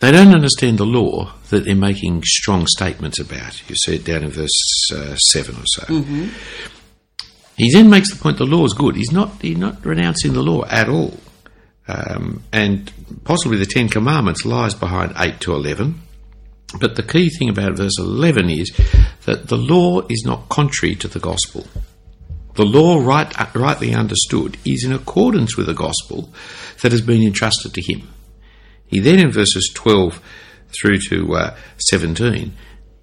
they 0.00 0.10
don't 0.10 0.34
understand 0.34 0.78
the 0.78 0.86
law 0.86 1.32
that 1.50 1.64
they're 1.64 1.74
making 1.76 2.22
strong 2.24 2.66
statements 2.66 3.18
about. 3.20 3.68
You 3.68 3.76
see 3.76 3.96
it 3.96 4.04
down 4.04 4.24
in 4.24 4.30
verse 4.30 4.90
uh, 4.92 5.16
7 5.16 5.54
or 5.56 5.66
so. 5.66 5.84
He 7.56 7.72
then 7.72 7.88
makes 7.88 8.12
the 8.12 8.20
point 8.20 8.38
the 8.38 8.44
law 8.44 8.64
is 8.64 8.74
good. 8.74 8.96
He's 8.96 9.12
not, 9.12 9.40
he's 9.40 9.56
not 9.56 9.84
renouncing 9.84 10.32
the 10.32 10.42
law 10.42 10.64
at 10.66 10.88
all. 10.88 11.18
Um, 11.86 12.42
and 12.52 12.90
possibly 13.24 13.58
the 13.58 13.66
Ten 13.66 13.88
Commandments 13.88 14.44
lies 14.44 14.74
behind 14.74 15.12
8 15.16 15.40
to 15.40 15.54
11. 15.54 16.00
But 16.80 16.96
the 16.96 17.02
key 17.02 17.28
thing 17.30 17.48
about 17.48 17.76
verse 17.76 17.98
11 17.98 18.50
is 18.50 18.72
that 19.26 19.48
the 19.48 19.56
law 19.56 20.00
is 20.08 20.24
not 20.26 20.48
contrary 20.48 20.96
to 20.96 21.08
the 21.08 21.20
gospel. 21.20 21.66
The 22.54 22.64
law, 22.64 22.98
right, 22.98 23.32
rightly 23.54 23.94
understood, 23.94 24.56
is 24.64 24.84
in 24.84 24.92
accordance 24.92 25.56
with 25.56 25.66
the 25.66 25.74
gospel 25.74 26.32
that 26.82 26.92
has 26.92 27.00
been 27.00 27.22
entrusted 27.22 27.74
to 27.74 27.80
him. 27.80 28.08
He 28.86 29.00
then, 29.00 29.18
in 29.18 29.30
verses 29.30 29.70
12 29.74 30.20
through 30.68 30.98
to 31.10 31.34
uh, 31.34 31.56
17, 31.78 32.52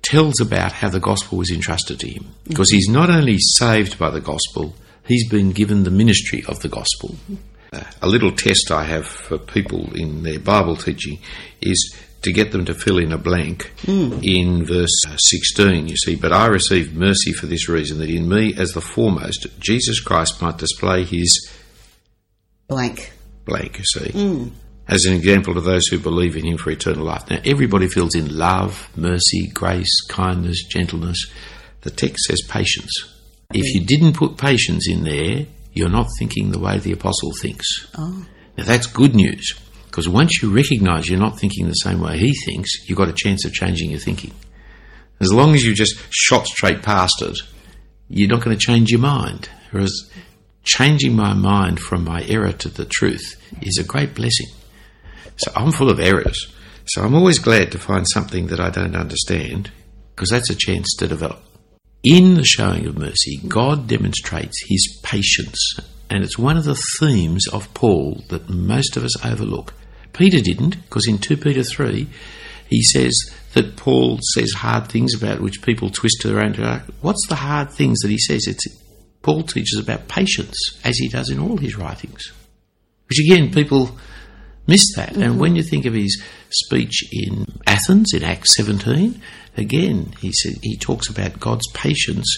tells 0.01 0.39
about 0.41 0.71
how 0.71 0.89
the 0.89 0.99
gospel 0.99 1.37
was 1.37 1.51
entrusted 1.51 1.99
to 1.99 2.07
him. 2.09 2.33
Because 2.47 2.71
he's 2.71 2.89
not 2.89 3.09
only 3.09 3.37
saved 3.39 3.99
by 3.99 4.09
the 4.09 4.21
gospel, 4.21 4.75
he's 5.05 5.29
been 5.29 5.51
given 5.51 5.83
the 5.83 5.91
ministry 5.91 6.43
of 6.47 6.59
the 6.61 6.69
gospel. 6.69 7.15
Uh, 7.73 7.83
a 8.01 8.07
little 8.07 8.31
test 8.31 8.71
I 8.71 8.83
have 8.83 9.05
for 9.07 9.37
people 9.37 9.95
in 9.95 10.23
their 10.23 10.39
Bible 10.39 10.75
teaching 10.75 11.19
is 11.61 11.95
to 12.23 12.31
get 12.31 12.51
them 12.51 12.65
to 12.65 12.73
fill 12.73 12.99
in 12.99 13.11
a 13.11 13.17
blank 13.17 13.71
in 14.21 14.65
verse 14.65 15.03
uh, 15.07 15.17
16. 15.17 15.87
You 15.87 15.97
see, 15.97 16.15
but 16.15 16.31
I 16.31 16.47
received 16.47 16.95
mercy 16.95 17.31
for 17.33 17.47
this 17.47 17.67
reason, 17.67 17.97
that 17.99 18.09
in 18.09 18.29
me, 18.29 18.53
as 18.57 18.73
the 18.73 18.81
foremost, 18.81 19.47
Jesus 19.59 19.99
Christ 19.99 20.41
might 20.41 20.57
display 20.57 21.03
his 21.03 21.49
Blank. 22.67 23.11
blank, 23.45 23.79
you 23.79 23.85
see, 23.85 24.51
as 24.91 25.05
an 25.05 25.13
example 25.13 25.53
to 25.53 25.61
those 25.61 25.87
who 25.87 25.97
believe 25.97 26.35
in 26.35 26.45
him 26.45 26.57
for 26.57 26.69
eternal 26.69 27.05
life. 27.05 27.29
Now, 27.29 27.39
everybody 27.45 27.87
fills 27.87 28.13
in 28.13 28.37
love, 28.37 28.89
mercy, 28.95 29.47
grace, 29.47 30.01
kindness, 30.09 30.65
gentleness. 30.65 31.31
The 31.81 31.91
text 31.91 32.25
says 32.25 32.41
patience. 32.47 32.91
If 33.53 33.73
you 33.73 33.85
didn't 33.85 34.17
put 34.17 34.37
patience 34.37 34.89
in 34.89 35.03
there, 35.05 35.45
you're 35.73 35.89
not 35.89 36.09
thinking 36.19 36.51
the 36.51 36.59
way 36.59 36.77
the 36.77 36.91
apostle 36.91 37.31
thinks. 37.31 37.87
Oh. 37.97 38.25
Now, 38.57 38.65
that's 38.65 38.85
good 38.85 39.15
news, 39.15 39.57
because 39.85 40.09
once 40.09 40.43
you 40.43 40.53
recognize 40.53 41.09
you're 41.09 41.17
not 41.17 41.39
thinking 41.39 41.67
the 41.67 41.73
same 41.73 42.01
way 42.01 42.17
he 42.17 42.33
thinks, 42.45 42.87
you've 42.87 42.97
got 42.97 43.07
a 43.07 43.13
chance 43.13 43.45
of 43.45 43.53
changing 43.53 43.91
your 43.91 43.99
thinking. 43.99 44.33
As 45.21 45.31
long 45.31 45.53
as 45.53 45.63
you 45.63 45.73
just 45.73 45.95
shot 46.09 46.47
straight 46.47 46.81
past 46.81 47.21
it, 47.21 47.37
you're 48.09 48.27
not 48.27 48.43
going 48.43 48.57
to 48.57 48.65
change 48.65 48.89
your 48.89 48.99
mind. 48.99 49.49
Whereas 49.71 50.11
changing 50.63 51.15
my 51.15 51.33
mind 51.33 51.79
from 51.79 52.03
my 52.03 52.23
error 52.23 52.51
to 52.51 52.67
the 52.67 52.85
truth 52.85 53.41
is 53.61 53.77
a 53.77 53.85
great 53.85 54.13
blessing. 54.13 54.47
So 55.37 55.51
I'm 55.55 55.71
full 55.71 55.89
of 55.89 55.99
errors. 55.99 56.53
So 56.85 57.03
I'm 57.03 57.15
always 57.15 57.39
glad 57.39 57.71
to 57.71 57.79
find 57.79 58.07
something 58.09 58.47
that 58.47 58.59
I 58.59 58.69
don't 58.69 58.95
understand 58.95 59.71
because 60.15 60.29
that's 60.29 60.49
a 60.49 60.55
chance 60.55 60.95
to 60.99 61.07
develop. 61.07 61.41
In 62.03 62.33
the 62.33 62.43
showing 62.43 62.87
of 62.87 62.97
mercy, 62.97 63.39
God 63.47 63.87
demonstrates 63.87 64.63
his 64.67 64.99
patience. 65.03 65.79
And 66.09 66.23
it's 66.23 66.37
one 66.37 66.57
of 66.57 66.65
the 66.65 66.81
themes 66.99 67.47
of 67.47 67.73
Paul 67.73 68.23
that 68.29 68.49
most 68.49 68.97
of 68.97 69.03
us 69.03 69.23
overlook. 69.23 69.73
Peter 70.13 70.41
didn't, 70.41 70.81
because 70.83 71.07
in 71.07 71.19
2 71.19 71.37
Peter 71.37 71.63
3, 71.63 72.07
he 72.69 72.81
says 72.81 73.13
that 73.53 73.77
Paul 73.77 74.19
says 74.33 74.53
hard 74.53 74.89
things 74.89 75.13
about 75.15 75.41
which 75.41 75.61
people 75.61 75.89
twist 75.89 76.25
around. 76.25 76.57
What's 77.01 77.25
the 77.27 77.35
hard 77.35 77.71
things 77.71 77.99
that 77.99 78.11
he 78.11 78.17
says? 78.17 78.47
It's 78.47 78.65
Paul 79.21 79.43
teaches 79.43 79.79
about 79.79 80.07
patience, 80.07 80.57
as 80.83 80.97
he 80.97 81.07
does 81.07 81.29
in 81.29 81.39
all 81.39 81.57
his 81.57 81.77
writings. 81.77 82.31
Which 83.07 83.19
again, 83.19 83.51
people 83.53 83.97
miss 84.67 84.95
that. 84.95 85.13
And 85.13 85.23
mm-hmm. 85.23 85.39
when 85.39 85.55
you 85.55 85.63
think 85.63 85.85
of 85.85 85.93
his 85.93 86.21
speech 86.49 87.03
in 87.11 87.45
Athens 87.67 88.13
in 88.13 88.23
Acts 88.23 88.55
17, 88.55 89.21
again, 89.57 90.13
he 90.21 90.31
said 90.31 90.53
he 90.61 90.77
talks 90.77 91.09
about 91.09 91.39
God's 91.39 91.67
patience. 91.73 92.37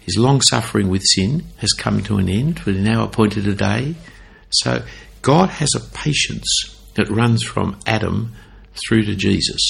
His 0.00 0.18
long 0.18 0.40
suffering 0.40 0.88
with 0.88 1.02
sin 1.02 1.44
has 1.58 1.72
come 1.72 2.02
to 2.04 2.18
an 2.18 2.28
end, 2.28 2.60
but 2.64 2.74
now 2.74 3.04
appointed 3.04 3.46
a 3.48 3.54
day. 3.54 3.94
So 4.50 4.84
God 5.22 5.48
has 5.48 5.70
a 5.74 5.80
patience 5.80 6.46
that 6.94 7.08
runs 7.08 7.42
from 7.42 7.78
Adam 7.86 8.34
through 8.86 9.04
to 9.04 9.14
Jesus. 9.14 9.60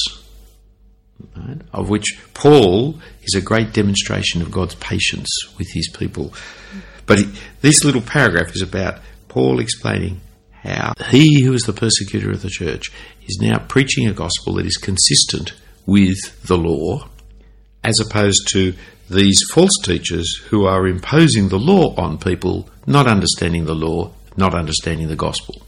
right, 1.36 1.60
Of 1.72 1.88
which 1.88 2.18
Paul 2.34 2.98
is 3.22 3.34
a 3.34 3.40
great 3.40 3.72
demonstration 3.72 4.42
of 4.42 4.50
God's 4.50 4.74
patience 4.76 5.30
with 5.58 5.68
his 5.72 5.88
people. 5.88 6.34
But 7.06 7.18
he, 7.18 7.32
this 7.60 7.84
little 7.84 8.02
paragraph 8.02 8.54
is 8.54 8.62
about 8.62 9.00
Paul 9.28 9.60
explaining 9.60 10.20
how 10.64 10.94
he 11.10 11.42
who 11.42 11.52
is 11.52 11.64
the 11.64 11.72
persecutor 11.72 12.30
of 12.30 12.42
the 12.42 12.48
church 12.48 12.90
is 13.26 13.38
now 13.40 13.58
preaching 13.58 14.08
a 14.08 14.14
gospel 14.14 14.54
that 14.54 14.66
is 14.66 14.78
consistent 14.78 15.52
with 15.86 16.42
the 16.42 16.56
law, 16.56 17.06
as 17.82 18.00
opposed 18.00 18.48
to 18.48 18.74
these 19.10 19.38
false 19.52 19.76
teachers 19.82 20.36
who 20.48 20.64
are 20.64 20.86
imposing 20.86 21.48
the 21.48 21.58
law 21.58 21.94
on 21.96 22.18
people, 22.18 22.68
not 22.86 23.06
understanding 23.06 23.66
the 23.66 23.74
law, 23.74 24.10
not 24.36 24.54
understanding 24.54 25.08
the 25.08 25.16
gospel. 25.16 25.62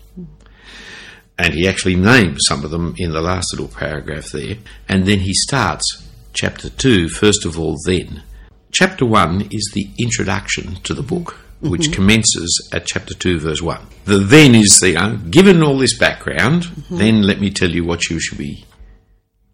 And 1.38 1.52
he 1.52 1.68
actually 1.68 1.96
names 1.96 2.40
some 2.48 2.64
of 2.64 2.70
them 2.70 2.94
in 2.96 3.12
the 3.12 3.20
last 3.20 3.52
little 3.52 3.68
paragraph 3.68 4.30
there. 4.30 4.56
And 4.88 5.04
then 5.04 5.18
he 5.18 5.34
starts 5.34 6.02
chapter 6.32 6.70
2, 6.70 7.10
first 7.10 7.44
of 7.44 7.58
all, 7.58 7.76
then. 7.84 8.22
Chapter 8.72 9.04
1 9.04 9.48
is 9.50 9.70
the 9.74 9.90
introduction 9.98 10.76
to 10.76 10.94
the 10.94 11.02
book, 11.02 11.38
which 11.60 11.92
commences 11.92 12.70
at 12.72 12.86
chapter 12.86 13.14
2, 13.14 13.40
verse 13.40 13.62
1. 13.62 13.86
The 14.04 14.18
then 14.18 14.54
is 14.54 14.78
the, 14.80 14.96
uh, 14.96 15.16
given 15.30 15.62
all 15.62 15.78
this 15.78 15.98
background, 15.98 16.64
then 16.90 17.22
let 17.22 17.40
me 17.40 17.50
tell 17.50 17.70
you 17.70 17.84
what 17.84 18.08
you 18.10 18.20
should 18.20 18.38
be 18.38 18.64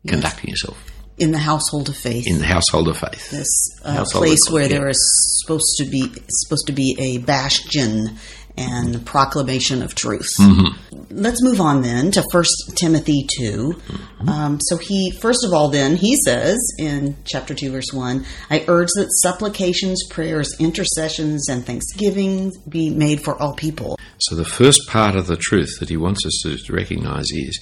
conducting 0.07 0.51
yourself 0.51 0.91
In 1.19 1.31
the 1.31 1.39
household 1.39 1.89
of 1.89 1.97
faith. 1.97 2.27
in 2.27 2.39
the 2.39 2.47
household 2.47 2.89
of 2.89 2.99
faith. 2.99 3.31
this 3.31 3.81
uh, 3.85 4.05
place 4.11 4.41
where 4.51 4.65
yeah. 4.65 4.79
there 4.79 4.89
is 4.89 5.41
supposed 5.41 5.77
to 5.79 5.85
be 5.85 6.13
supposed 6.29 6.67
to 6.67 6.73
be 6.73 6.97
a 6.99 7.19
bastion 7.19 8.19
and 8.57 9.05
proclamation 9.07 9.83
of 9.83 9.95
truth. 9.95 10.33
Mm-hmm. 10.39 11.01
Let's 11.11 11.43
move 11.43 11.61
on 11.61 11.83
then 11.83 12.11
to 12.13 12.25
First 12.31 12.73
Timothy 12.77 13.27
2 13.39 13.73
Mm-hmm. 14.23 14.29
Um, 14.29 14.61
so 14.61 14.77
he 14.77 15.11
first 15.11 15.45
of 15.45 15.53
all, 15.53 15.69
then 15.69 15.97
he 15.97 16.17
says 16.25 16.59
in 16.79 17.17
chapter 17.25 17.55
two, 17.55 17.73
verse 17.73 17.93
one, 17.93 18.25
I 18.51 18.65
urge 18.69 18.89
that 18.95 19.09
supplications, 19.23 20.05
prayers, 20.09 20.55
intercessions, 20.61 21.49
and 21.49 21.65
thanksgiving 21.65 22.53
be 22.69 22.91
made 22.91 23.21
for 23.21 23.41
all 23.41 23.55
people. 23.55 23.99
So 24.19 24.37
the 24.37 24.45
first 24.45 24.81
part 24.89 25.17
of 25.17 25.27
the 25.27 25.37
truth 25.37 25.81
that 25.81 25.89
he 25.89 25.97
wants 25.97 26.25
us 26.25 26.41
to 26.45 26.57
to 26.57 26.73
recognize 26.73 27.31
is 27.33 27.61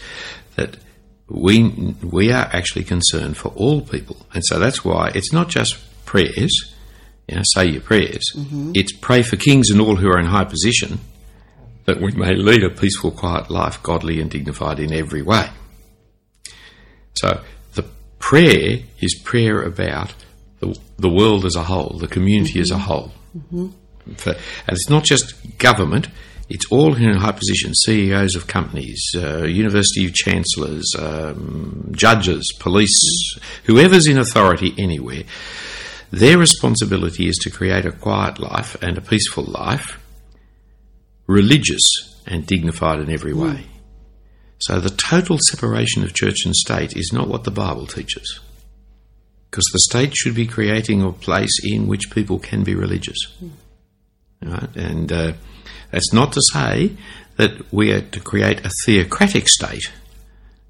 that 0.57 0.77
we 1.29 1.95
we 2.03 2.31
are 2.31 2.49
actually 2.53 2.85
concerned 2.85 3.37
for 3.37 3.49
all 3.49 3.81
people, 3.81 4.27
and 4.35 4.45
so 4.45 4.59
that's 4.59 4.85
why 4.85 5.13
it's 5.15 5.33
not 5.33 5.49
just 5.49 5.79
prayers. 6.05 6.70
You 7.31 7.37
know, 7.37 7.43
say 7.55 7.67
your 7.67 7.81
prayers. 7.81 8.33
It's 8.75 8.93
pray 8.93 9.23
for 9.23 9.37
kings 9.37 9.71
and 9.71 9.81
all 9.81 9.95
who 9.95 10.09
are 10.09 10.19
in 10.19 10.27
high 10.27 10.45
position, 10.45 10.99
that 11.85 12.01
we 12.01 12.11
may 12.11 12.35
lead 12.35 12.65
a 12.65 12.71
peaceful, 12.71 13.13
quiet 13.13 13.49
life, 13.51 13.81
godly 13.85 14.21
and 14.21 14.29
dignified 14.29 14.81
in 14.81 14.93
every 14.93 15.23
way. 15.23 15.49
So 17.15 17.41
the 17.75 17.85
prayer 18.19 18.81
is 19.01 19.15
prayer 19.23 19.63
about 19.63 20.13
the, 20.59 20.77
the 20.99 21.09
world 21.09 21.45
as 21.47 21.55
a 21.55 21.63
whole, 21.63 21.99
the 21.99 22.09
community 22.09 22.59
as 22.59 22.73
a 22.73 22.79
whole. 22.79 23.13
For, 24.17 24.31
and 24.31 24.77
it's 24.77 24.91
not 24.91 25.05
just 25.05 25.57
government, 25.59 26.09
it's 26.49 26.67
all 26.73 26.97
in 26.97 27.15
high 27.15 27.31
position 27.31 27.75
CEOs 27.77 28.35
of 28.35 28.49
companies, 28.49 29.01
uh, 29.15 29.45
university 29.45 30.11
chancellors, 30.11 30.85
um, 30.99 31.93
judges, 31.93 32.53
police, 32.59 33.39
whoever's 33.67 34.09
in 34.09 34.19
authority 34.19 34.75
anywhere. 34.77 35.23
Their 36.11 36.39
responsibility 36.39 37.29
is 37.29 37.37
to 37.39 37.51
create 37.51 37.87
a 37.87 37.93
quiet 37.93 38.39
life 38.39 38.77
and 38.83 38.99
a 38.99 39.01
peaceful 39.01 39.45
life, 39.45 40.01
religious 41.27 41.85
and 42.27 42.47
dignified 42.47 43.01
in 43.01 43.11
every 43.11 43.33
way. 43.33 43.67
So 44.59 44.79
the 44.79 44.91
total 44.91 45.39
separation 45.39 46.03
of 46.03 46.13
church 46.13 46.45
and 46.45 46.55
state 46.55 46.97
is 46.97 47.13
not 47.13 47.29
what 47.29 47.45
the 47.45 47.51
Bible 47.51 47.87
teaches. 47.87 48.41
Because 49.51 49.65
the 49.73 49.81
state 49.81 50.15
should 50.15 50.35
be 50.35 50.47
creating 50.47 51.03
a 51.03 51.13
place 51.13 51.59
in 51.65 51.87
which 51.87 52.11
people 52.11 52.39
can 52.39 52.63
be 52.63 52.75
religious. 52.75 53.19
Right? 54.43 54.77
And 54.77 55.11
uh, 55.11 55.33
that's 55.91 56.13
not 56.13 56.33
to 56.35 56.43
say 56.53 56.97
that 57.37 57.73
we 57.73 57.91
are 57.93 58.03
to 58.03 58.21
create 58.21 58.65
a 58.65 58.71
theocratic 58.85 59.49
state 59.49 59.91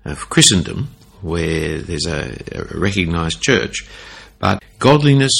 of 0.05 0.31
Christendom 0.31 0.95
where 1.21 1.81
there's 1.81 2.07
a, 2.07 2.39
a 2.53 2.79
recognised 2.79 3.43
church, 3.43 3.87
but 4.41 4.63
godliness, 4.81 5.33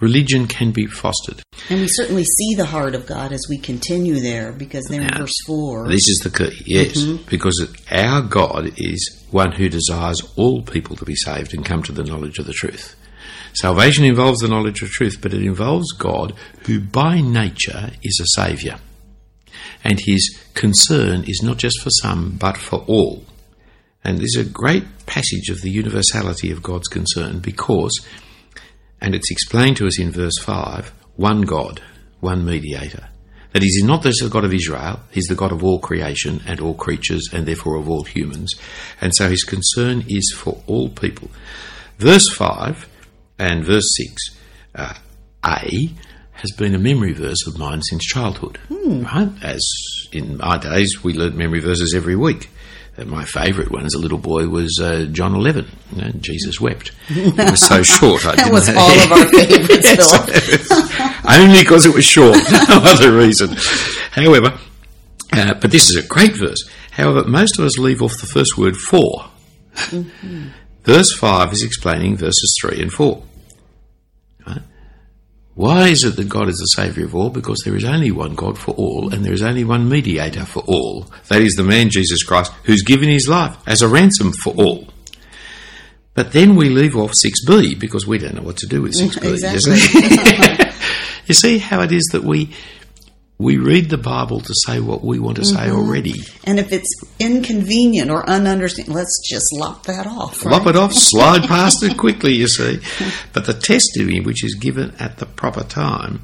religion 0.00 0.48
can 0.48 0.72
be 0.72 0.86
fostered. 0.86 1.42
And 1.70 1.80
we 1.80 1.88
certainly 1.88 2.24
see 2.24 2.54
the 2.54 2.66
heart 2.66 2.94
of 2.94 3.06
God 3.06 3.32
as 3.32 3.46
we 3.48 3.58
continue 3.58 4.20
there, 4.20 4.52
because 4.52 4.86
there 4.86 5.00
in 5.00 5.06
Now, 5.06 5.18
verse 5.18 5.34
four. 5.46 5.86
This 5.88 6.08
is 6.08 6.18
the 6.18 6.30
key, 6.30 6.62
yes, 6.66 6.98
mm-hmm. 6.98 7.24
because 7.28 7.76
our 7.90 8.22
God 8.22 8.72
is 8.76 9.24
one 9.30 9.52
who 9.52 9.68
desires 9.68 10.22
all 10.36 10.62
people 10.62 10.96
to 10.96 11.04
be 11.04 11.14
saved 11.14 11.54
and 11.54 11.64
come 11.64 11.82
to 11.84 11.92
the 11.92 12.04
knowledge 12.04 12.38
of 12.38 12.46
the 12.46 12.52
truth. 12.52 12.96
Salvation 13.54 14.04
involves 14.04 14.40
the 14.40 14.48
knowledge 14.48 14.82
of 14.82 14.90
truth, 14.90 15.18
but 15.20 15.34
it 15.34 15.42
involves 15.42 15.92
God, 15.92 16.34
who 16.66 16.80
by 16.80 17.20
nature 17.20 17.90
is 18.02 18.20
a 18.20 18.40
Saviour. 18.40 18.76
And 19.84 20.00
his 20.00 20.38
concern 20.54 21.24
is 21.24 21.42
not 21.42 21.56
just 21.56 21.80
for 21.80 21.90
some, 21.90 22.36
but 22.38 22.56
for 22.56 22.84
all. 22.86 23.24
And 24.04 24.18
this 24.18 24.36
is 24.36 24.46
a 24.46 24.50
great 24.50 24.84
passage 25.06 25.50
of 25.50 25.60
the 25.60 25.70
universality 25.70 26.50
of 26.50 26.62
God's 26.62 26.88
concern 26.88 27.40
because, 27.40 27.92
and 29.00 29.14
it's 29.14 29.30
explained 29.30 29.76
to 29.78 29.86
us 29.86 29.98
in 29.98 30.10
verse 30.10 30.38
5, 30.38 30.92
one 31.16 31.42
God, 31.42 31.80
one 32.20 32.44
mediator. 32.44 33.08
That 33.52 33.62
he's 33.62 33.82
not 33.82 34.02
just 34.02 34.22
the 34.22 34.28
God 34.28 34.44
of 34.44 34.52
Israel, 34.52 35.00
he's 35.10 35.26
the 35.26 35.34
God 35.34 35.52
of 35.52 35.64
all 35.64 35.78
creation 35.78 36.42
and 36.46 36.60
all 36.60 36.74
creatures 36.74 37.28
and 37.32 37.46
therefore 37.46 37.76
of 37.76 37.88
all 37.88 38.04
humans. 38.04 38.54
And 39.00 39.14
so 39.14 39.28
his 39.28 39.44
concern 39.44 40.04
is 40.08 40.34
for 40.36 40.62
all 40.66 40.90
people. 40.90 41.30
Verse 41.98 42.28
5 42.28 42.88
and 43.38 43.64
verse 43.64 43.88
6, 43.96 44.36
uh, 44.74 44.94
A, 45.44 45.90
has 46.32 46.52
been 46.52 46.74
a 46.74 46.78
memory 46.78 47.12
verse 47.12 47.46
of 47.46 47.58
mine 47.58 47.82
since 47.82 48.04
childhood. 48.04 48.58
Right? 48.70 49.30
As 49.42 49.66
in 50.12 50.36
my 50.36 50.58
days, 50.58 51.02
we 51.02 51.12
learnt 51.12 51.36
memory 51.36 51.60
verses 51.60 51.94
every 51.94 52.16
week. 52.16 52.48
Uh, 52.98 53.04
my 53.04 53.24
favourite 53.24 53.70
one 53.70 53.84
as 53.86 53.94
a 53.94 53.98
little 53.98 54.18
boy 54.18 54.48
was 54.48 54.78
uh, 54.82 55.06
John 55.12 55.34
11. 55.34 55.66
You 55.94 56.02
know, 56.02 56.10
Jesus 56.18 56.60
wept. 56.60 56.92
It 57.08 57.50
was 57.50 57.60
so 57.60 57.82
short. 57.84 58.26
I 58.26 58.30
That 58.34 58.36
didn't 58.44 58.52
was 58.52 58.66
have- 58.66 58.76
all 58.76 58.90
of 58.90 59.12
our 59.12 59.26
favorites, 59.28 59.90
Philip. 59.90 61.22
only 61.28 61.60
because 61.60 61.86
it 61.86 61.94
was 61.94 62.04
short, 62.04 62.36
no 62.50 62.64
other 62.82 63.16
reason. 63.16 63.56
However, 64.12 64.58
uh, 65.32 65.54
but 65.54 65.70
this 65.70 65.90
is 65.90 65.96
a 65.96 66.06
great 66.06 66.36
verse. 66.36 66.68
However, 66.92 67.24
most 67.24 67.58
of 67.58 67.64
us 67.64 67.78
leave 67.78 68.02
off 68.02 68.16
the 68.20 68.26
first 68.26 68.58
word 68.58 68.76
for. 68.76 69.26
Verse 70.84 71.12
5 71.12 71.52
is 71.52 71.62
explaining 71.62 72.16
verses 72.16 72.58
3 72.62 72.80
and 72.82 72.92
4. 72.92 73.22
Why 75.58 75.88
is 75.88 76.04
it 76.04 76.14
that 76.14 76.28
God 76.28 76.48
is 76.48 76.58
the 76.58 76.66
Saviour 76.66 77.04
of 77.04 77.16
all? 77.16 77.30
Because 77.30 77.62
there 77.64 77.74
is 77.74 77.84
only 77.84 78.12
one 78.12 78.36
God 78.36 78.56
for 78.56 78.70
all, 78.76 79.12
and 79.12 79.24
there 79.24 79.32
is 79.32 79.42
only 79.42 79.64
one 79.64 79.88
mediator 79.88 80.44
for 80.44 80.62
all. 80.68 81.08
That 81.30 81.42
is 81.42 81.56
the 81.56 81.64
man 81.64 81.90
Jesus 81.90 82.22
Christ, 82.22 82.52
who's 82.62 82.84
given 82.84 83.08
his 83.08 83.28
life 83.28 83.56
as 83.66 83.82
a 83.82 83.88
ransom 83.88 84.32
for 84.32 84.54
all. 84.54 84.86
But 86.14 86.30
then 86.30 86.54
we 86.54 86.68
leave 86.68 86.96
off 86.96 87.10
6b 87.10 87.80
because 87.80 88.06
we 88.06 88.18
don't 88.18 88.36
know 88.36 88.42
what 88.42 88.58
to 88.58 88.68
do 88.68 88.82
with 88.82 88.92
6b. 88.92 89.24
you 89.24 89.32
Exactly. 89.56 90.64
You 91.26 91.34
see 91.34 91.58
how 91.58 91.82
it 91.82 91.90
is 91.90 92.04
that 92.12 92.22
we 92.22 92.54
we 93.38 93.56
read 93.56 93.88
the 93.88 93.98
Bible 93.98 94.40
to 94.40 94.52
say 94.66 94.80
what 94.80 95.04
we 95.04 95.20
want 95.20 95.36
to 95.36 95.44
say 95.44 95.66
mm-hmm. 95.66 95.76
already. 95.76 96.14
And 96.44 96.58
if 96.58 96.72
it's 96.72 96.92
inconvenient 97.20 98.10
or 98.10 98.24
ununderstanding, 98.24 98.88
let's 98.88 99.22
just 99.28 99.46
lop 99.52 99.84
that 99.84 100.08
off. 100.08 100.44
Lop 100.44 100.66
it 100.66 100.74
off, 100.74 100.92
slide 100.92 101.44
past 101.44 101.84
it 101.84 101.96
quickly, 101.98 102.34
you 102.34 102.48
see. 102.48 102.80
But 103.32 103.46
the 103.46 103.54
testimony 103.54 104.20
which 104.20 104.44
is 104.44 104.54
given 104.54 104.94
at 104.98 105.18
the 105.18 105.26
proper 105.26 105.62
time, 105.62 106.22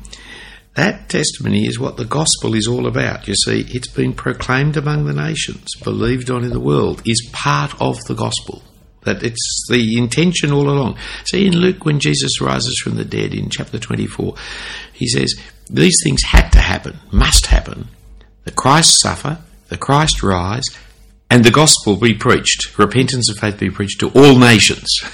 that 0.75 1.09
testimony 1.09 1.67
is 1.67 1.79
what 1.79 1.97
the 1.97 2.05
gospel 2.05 2.55
is 2.55 2.67
all 2.67 2.89
about. 2.89 3.29
You 3.29 3.37
see, 3.37 3.65
it's 3.69 3.89
been 3.89 4.13
proclaimed 4.13 4.77
among 4.77 5.05
the 5.05 5.13
nations, 5.13 5.69
believed 5.85 6.31
on 6.31 6.43
in 6.43 6.51
the 6.51 6.59
world, 6.59 7.01
is 7.07 7.31
part 7.33 7.81
of 7.81 8.03
the 8.07 8.15
gospel. 8.15 8.63
That 9.03 9.23
it's 9.23 9.67
the 9.71 9.99
intention 9.99 10.51
all 10.51 10.69
along. 10.69 10.99
See, 11.27 11.47
in 11.47 11.55
Luke, 11.55 11.85
when 11.85 12.01
Jesus 12.01 12.41
rises 12.41 12.81
from 12.83 12.97
the 12.97 13.05
dead 13.05 13.35
in 13.35 13.51
chapter 13.51 13.79
24, 13.79 14.35
he 14.95 15.07
says, 15.07 15.35
These 15.69 16.01
things 16.03 16.23
had 16.23 16.51
to 16.51 16.59
happen, 16.59 16.99
must 17.11 17.47
happen. 17.47 17.89
The 18.45 18.53
Christ 18.53 19.01
suffer, 19.01 19.39
the 19.69 19.77
Christ 19.77 20.23
rise, 20.23 20.65
and 21.31 21.45
the 21.45 21.51
gospel 21.51 21.97
be 21.97 22.15
preached, 22.15 22.79
repentance 22.79 23.29
and 23.29 23.39
faith 23.39 23.59
be 23.59 23.71
preached 23.71 24.01
to 24.01 24.11
all 24.11 24.39
nations. 24.39 24.89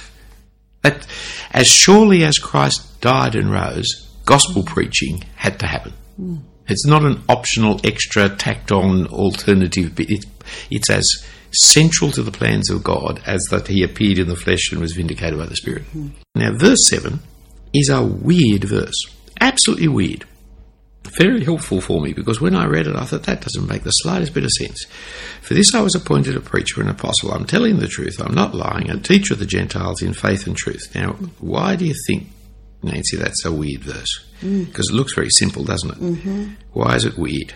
That, 0.82 1.06
as 1.50 1.66
surely 1.66 2.24
as 2.24 2.38
Christ 2.38 3.02
died 3.02 3.34
and 3.34 3.52
rose, 3.52 4.08
gospel 4.24 4.62
preaching 4.62 5.24
had 5.36 5.58
to 5.60 5.66
happen. 5.66 5.92
Hmm. 6.16 6.36
It's 6.68 6.86
not 6.86 7.04
an 7.04 7.22
optional, 7.28 7.80
extra, 7.84 8.30
tacked 8.30 8.72
on 8.72 9.06
alternative 9.08 9.94
bit. 9.94 10.10
It's, 10.10 10.26
it's 10.70 10.88
as 10.88 11.06
central 11.52 12.10
to 12.12 12.22
the 12.22 12.30
plans 12.30 12.70
of 12.70 12.82
God 12.82 13.20
as 13.26 13.44
that 13.50 13.68
He 13.68 13.82
appeared 13.82 14.18
in 14.18 14.28
the 14.28 14.36
flesh 14.36 14.72
and 14.72 14.80
was 14.80 14.92
vindicated 14.92 15.38
by 15.38 15.44
the 15.44 15.56
Spirit. 15.56 15.82
Hmm. 15.82 16.08
Now, 16.34 16.52
verse 16.56 16.88
7 16.88 17.20
is 17.74 17.90
a 17.90 18.02
weird 18.02 18.64
verse. 18.64 19.04
Absolutely 19.38 19.88
weird. 19.88 20.24
Very 21.04 21.42
helpful 21.44 21.80
for 21.80 22.00
me 22.00 22.12
because 22.12 22.40
when 22.40 22.54
I 22.54 22.66
read 22.66 22.86
it, 22.86 22.94
I 22.94 23.04
thought 23.04 23.24
that 23.24 23.40
doesn't 23.40 23.66
make 23.66 23.82
the 23.82 23.90
slightest 23.90 24.34
bit 24.34 24.44
of 24.44 24.50
sense. 24.52 24.84
For 25.40 25.54
this 25.54 25.74
I 25.74 25.80
was 25.80 25.94
appointed 25.94 26.36
a 26.36 26.40
preacher 26.40 26.80
and 26.80 26.90
apostle. 26.90 27.32
I'm 27.32 27.46
telling 27.46 27.78
the 27.78 27.88
truth. 27.88 28.20
I'm 28.20 28.34
not 28.34 28.54
lying. 28.54 28.90
A 28.90 28.98
teacher 28.98 29.34
of 29.34 29.40
the 29.40 29.46
Gentiles 29.46 30.02
in 30.02 30.12
faith 30.12 30.46
and 30.46 30.56
truth. 30.56 30.94
Now, 30.94 31.12
why 31.38 31.74
do 31.76 31.86
you 31.86 31.94
think, 32.06 32.28
Nancy, 32.82 33.16
that's 33.16 33.44
a 33.44 33.52
weird 33.52 33.82
verse? 33.82 34.24
Mm. 34.42 34.66
Because 34.66 34.90
it 34.90 34.94
looks 34.94 35.14
very 35.14 35.30
simple, 35.30 35.64
doesn't 35.64 35.90
it? 35.90 35.98
Mm-hmm. 35.98 36.52
Why 36.72 36.94
is 36.94 37.04
it 37.04 37.18
weird? 37.18 37.54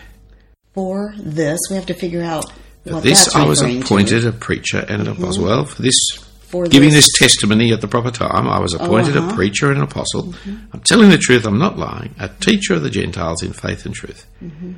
For 0.73 1.13
this, 1.17 1.59
we 1.69 1.75
have 1.75 1.85
to 1.85 1.93
figure 1.93 2.23
out 2.23 2.51
For 2.85 2.95
what 2.95 3.03
this 3.03 3.25
that's 3.25 3.35
I 3.35 3.45
was 3.45 3.61
referring 3.61 3.79
to. 3.81 3.85
appointed 3.85 4.27
a 4.27 4.31
preacher 4.33 4.79
and 4.79 5.01
an 5.01 5.07
mm-hmm. 5.07 5.23
apostle. 5.23 5.45
Well, 5.45 5.65
for 5.65 5.81
this, 5.81 5.95
For 6.47 6.65
giving 6.67 6.89
this- 6.89 7.05
this 7.05 7.19
testimony 7.19 7.73
at 7.73 7.81
the 7.81 7.87
proper 7.87 8.11
time, 8.11 8.47
I 8.47 8.59
was 8.59 8.73
oh, 8.73 8.77
appointed 8.77 9.17
uh-huh. 9.17 9.31
a 9.31 9.35
preacher 9.35 9.69
and 9.69 9.77
an 9.77 9.83
apostle. 9.83 10.23
Mm-hmm. 10.23 10.55
I'm 10.73 10.81
telling 10.81 11.09
the 11.09 11.17
truth, 11.17 11.45
I'm 11.45 11.57
not 11.57 11.77
lying. 11.77 12.15
A 12.19 12.29
teacher 12.29 12.73
of 12.75 12.83
the 12.83 12.89
Gentiles 12.89 13.43
in 13.43 13.53
faith 13.53 13.85
and 13.85 13.93
truth. 13.93 14.25
Mm-hmm. 14.43 14.73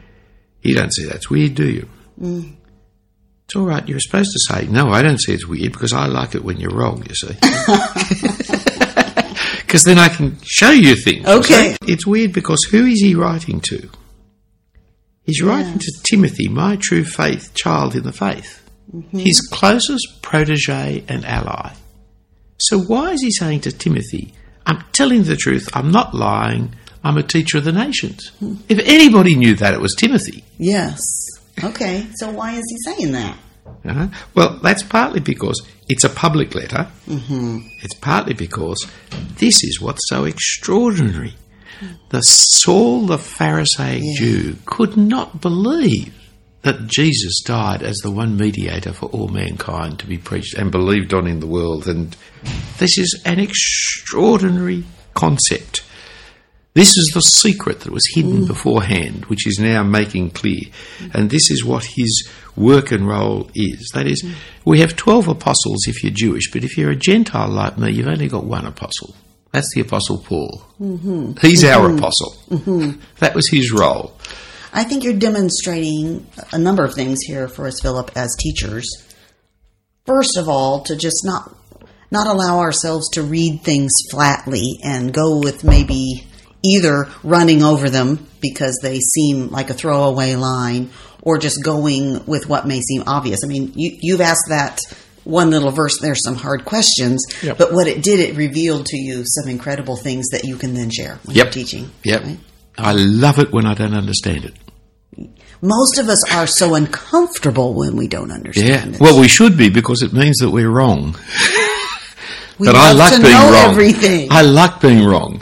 You 0.64 0.76
don't 0.76 0.94
see 0.94 1.06
that's 1.06 1.30
weird, 1.30 1.56
do 1.56 1.70
you? 1.70 1.90
Mm. 2.20 2.56
It's 3.46 3.56
all 3.56 3.66
right. 3.66 3.88
You're 3.88 4.00
supposed 4.00 4.32
to 4.32 4.54
say, 4.54 4.68
no, 4.68 4.90
I 4.90 5.02
don't 5.02 5.22
see 5.22 5.34
it's 5.34 5.48
weird 5.48 5.72
because 5.72 5.94
I 5.94 6.08
like 6.08 6.36
it 6.36 6.44
when 6.44 6.58
you're 6.58 6.76
wrong, 6.76 7.06
you 7.08 7.16
see. 7.16 7.36
Because 9.68 9.84
then 9.84 10.00
I 10.00 10.08
can 10.08 10.38
show 10.44 10.72
you 10.72 10.96
things. 10.96 11.28
Okay. 11.28 11.72
see. 11.84 11.92
It's 11.92 12.08
weird 12.08 12.32
because 12.32 12.64
who 12.72 12.86
is 12.86 13.02
he 13.02 13.16
writing 13.16 13.60
to? 13.66 13.90
He's 15.24 15.44
writing 15.44 15.78
to 15.78 15.92
Timothy, 16.04 16.48
my 16.48 16.78
true 16.78 17.04
faith 17.04 17.54
child 17.54 17.94
in 17.94 18.04
the 18.04 18.14
faith, 18.14 18.64
his 19.12 19.42
closest 19.42 20.22
protege 20.22 21.04
and 21.08 21.26
ally. 21.26 21.74
So 22.58 22.80
why 22.80 23.12
is 23.12 23.22
he 23.22 23.32
saying 23.32 23.62
to 23.62 23.72
Timothy, 23.72 24.34
I'm 24.66 24.84
telling 24.92 25.24
the 25.24 25.36
truth, 25.36 25.70
I'm 25.74 25.92
not 25.92 26.14
lying, 26.14 26.74
I'm 27.04 27.18
a 27.18 27.24
teacher 27.24 27.60
of 27.60 27.66
the 27.66 27.72
nations? 27.72 28.32
If 28.68 28.80
anybody 28.80 29.36
knew 29.36 29.56
that, 29.56 29.74
it 29.74 29.82
was 29.82 29.96
Timothy. 29.96 30.44
Yes. 30.58 31.00
Okay. 31.64 32.08
So 32.16 32.32
why 32.32 32.54
is 32.54 32.64
he 32.70 32.78
saying 32.92 33.12
that? 33.14 33.38
Uh-huh. 33.86 34.08
Well, 34.34 34.60
that's 34.62 34.84
partly 34.84 35.20
because 35.20 35.62
it's 35.88 36.04
a 36.04 36.10
public 36.10 36.56
letter. 36.56 36.88
Mm-hmm. 37.08 37.60
It's 37.82 37.94
partly 37.96 38.34
because 38.34 38.86
this 39.36 39.64
is 39.64 39.80
what's 39.80 40.08
so 40.10 40.26
extraordinary. 40.26 41.36
The 42.10 42.22
Saul, 42.22 43.06
the 43.06 43.20
Pharisaic 43.20 44.02
Jew, 44.18 44.56
could 44.66 44.98
not 44.98 45.42
believe 45.42 46.14
that 46.68 46.86
Jesus 46.86 47.42
died 47.42 47.82
as 47.82 47.98
the 48.00 48.12
one 48.12 48.36
mediator 48.36 48.92
for 48.92 49.06
all 49.08 49.30
mankind 49.30 50.00
to 50.00 50.06
be 50.06 50.18
preached 50.18 50.54
and 50.56 50.70
believed 50.70 51.14
on 51.14 51.26
in 51.26 51.40
the 51.40 51.48
world. 51.48 51.88
And 51.88 52.16
this 52.78 52.98
is 52.98 53.22
an 53.26 53.40
extraordinary 53.40 54.84
concept. 55.14 55.84
This 56.74 56.90
is 56.98 57.12
the 57.14 57.22
secret 57.22 57.80
that 57.80 57.94
was 57.94 58.06
hidden 58.14 58.44
mm. 58.44 58.48
beforehand, 58.48 59.26
which 59.26 59.48
is 59.48 59.60
now 59.60 59.82
making 59.82 60.32
clear. 60.32 60.62
And 61.14 61.30
this 61.30 61.50
is 61.50 61.64
what 61.64 61.86
his 61.96 62.30
work 62.58 62.92
and 62.92 63.08
role 63.08 63.50
is. 63.56 63.90
That 63.94 64.06
is, 64.06 64.22
mm. 64.22 64.34
we 64.66 64.82
have 64.82 64.98
12 64.98 65.30
apostles 65.30 65.88
if 65.88 66.04
you're 66.04 66.12
Jewish, 66.14 66.52
but 66.52 66.66
if 66.66 66.78
you're 66.78 66.92
a 66.92 66.96
Gentile 66.96 67.50
like 67.50 67.78
me, 67.78 67.92
you've 67.92 68.08
only 68.08 68.28
got 68.28 68.44
one 68.44 68.66
apostle. 68.66 69.16
That's 69.52 69.74
the 69.74 69.82
Apostle 69.82 70.20
Paul. 70.20 70.62
Mm-hmm. 70.80 71.32
He's 71.42 71.64
our 71.64 71.88
mm-hmm. 71.88 71.98
apostle. 71.98 72.36
Mm-hmm. 72.50 73.02
That 73.20 73.34
was 73.34 73.50
his 73.50 73.72
role. 73.72 74.17
I 74.74 74.84
think 74.84 75.04
you're 75.04 75.14
demonstrating 75.18 76.26
a 76.52 76.58
number 76.58 76.84
of 76.84 76.94
things 76.94 77.20
here 77.22 77.48
for 77.48 77.68
us, 77.68 77.80
Philip, 77.82 78.12
as 78.16 78.36
teachers. 78.40 78.86
First 80.06 80.38
of 80.38 80.48
all, 80.48 80.82
to 80.84 80.96
just 80.96 81.22
not 81.26 81.54
not 82.10 82.28
allow 82.28 82.60
ourselves 82.60 83.10
to 83.12 83.22
read 83.22 83.62
things 83.64 83.92
flatly 84.12 84.80
and 84.84 85.14
go 85.14 85.40
with 85.40 85.66
maybe 85.66 86.26
either 86.64 87.10
running 87.22 87.62
over 87.62 87.90
them 87.90 88.26
because 88.42 88.80
they 88.82 89.00
seem 89.00 89.50
like 89.50 89.70
a 89.70 89.74
throwaway 89.74 90.36
line 90.36 90.90
or 91.22 91.38
just 91.38 91.62
going 91.64 92.26
with 92.26 92.48
what 92.48 92.66
may 92.66 92.80
seem 92.80 93.04
obvious. 93.08 93.42
I 93.44 93.48
mean, 93.48 93.74
you, 93.76 93.98
you've 94.02 94.22
asked 94.22 94.46
that 94.48 94.80
one 95.26 95.50
little 95.50 95.72
verse, 95.72 96.00
there's 96.00 96.24
some 96.24 96.36
hard 96.36 96.64
questions, 96.64 97.26
Yep. 97.44 97.58
but 97.58 97.74
what 97.74 97.88
it 97.88 98.02
did, 98.02 98.22
it 98.22 98.38
revealed 98.38 98.86
to 98.86 98.98
you 98.98 99.24
some 99.26 99.50
incredible 99.50 99.98
things 99.98 100.30
that 100.30 100.46
you 100.46 100.56
can 100.56 100.74
then 100.74 100.90
share 100.90 101.20
when 101.26 101.36
Yep. 101.36 101.46
you're 101.46 101.52
teaching. 101.54 101.92
Yep. 102.06 102.24
right? 102.24 102.40
I 102.78 102.92
love 102.94 103.40
it 103.40 103.52
when 103.52 103.66
I 103.66 103.74
don't 103.74 103.94
understand 103.96 104.46
it. 104.46 104.54
Most 105.62 105.98
of 105.98 106.08
us 106.10 106.24
are 106.32 106.46
so 106.46 106.76
uncomfortable 106.76 107.74
when 107.74 107.96
we 107.96 108.08
don't 108.08 108.30
Yeah. 108.30 108.36
understand 108.36 108.96
it. 108.96 109.02
Well, 109.02 109.20
we 109.20 109.28
should 109.28 109.58
be 109.58 109.70
because 109.70 110.04
it 110.04 110.14
means 110.14 110.38
that 110.38 110.52
we're 110.52 110.70
wrong. 110.70 111.16
we 112.60 112.68
but 112.68 112.76
I 112.76 112.92
like 112.92 113.16
to 113.16 113.22
being 113.22 113.34
know 113.34 113.52
wrong. 113.52 113.72
everything. 113.72 114.28
I 114.32 114.42
like 114.44 114.80
being 114.82 115.04
wrong. 115.06 115.42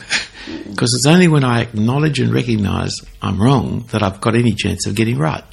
Because 0.70 0.94
it's 0.94 1.06
only 1.06 1.28
when 1.28 1.44
I 1.44 1.62
acknowledge 1.62 2.20
and 2.20 2.34
recognise 2.34 2.98
I'm 3.22 3.42
wrong 3.42 3.86
that 3.92 4.04
I've 4.04 4.20
got 4.22 4.36
any 4.36 4.54
chance 4.54 4.86
of 4.86 4.96
getting 4.96 5.18
right. 5.18 5.44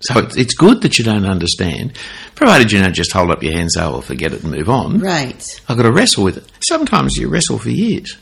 So 0.00 0.18
it's, 0.20 0.36
it's 0.36 0.54
good 0.54 0.82
that 0.82 0.96
you 0.98 1.04
don't 1.04 1.26
understand, 1.26 1.92
provided 2.36 2.70
you 2.70 2.80
don't 2.80 2.94
just 2.94 3.12
hold 3.12 3.30
up 3.30 3.42
your 3.42 3.52
hands, 3.52 3.76
oh, 3.76 3.90
well, 3.92 4.00
forget 4.00 4.32
it 4.32 4.42
and 4.44 4.52
move 4.52 4.68
on. 4.70 5.00
right. 5.00 5.60
I've 5.68 5.76
got 5.76 5.82
to 5.82 5.92
wrestle 5.92 6.24
with 6.24 6.36
it. 6.36 6.44
Sometimes 6.60 7.16
you 7.16 7.28
wrestle 7.28 7.58
for 7.58 7.70
years. 7.70 8.16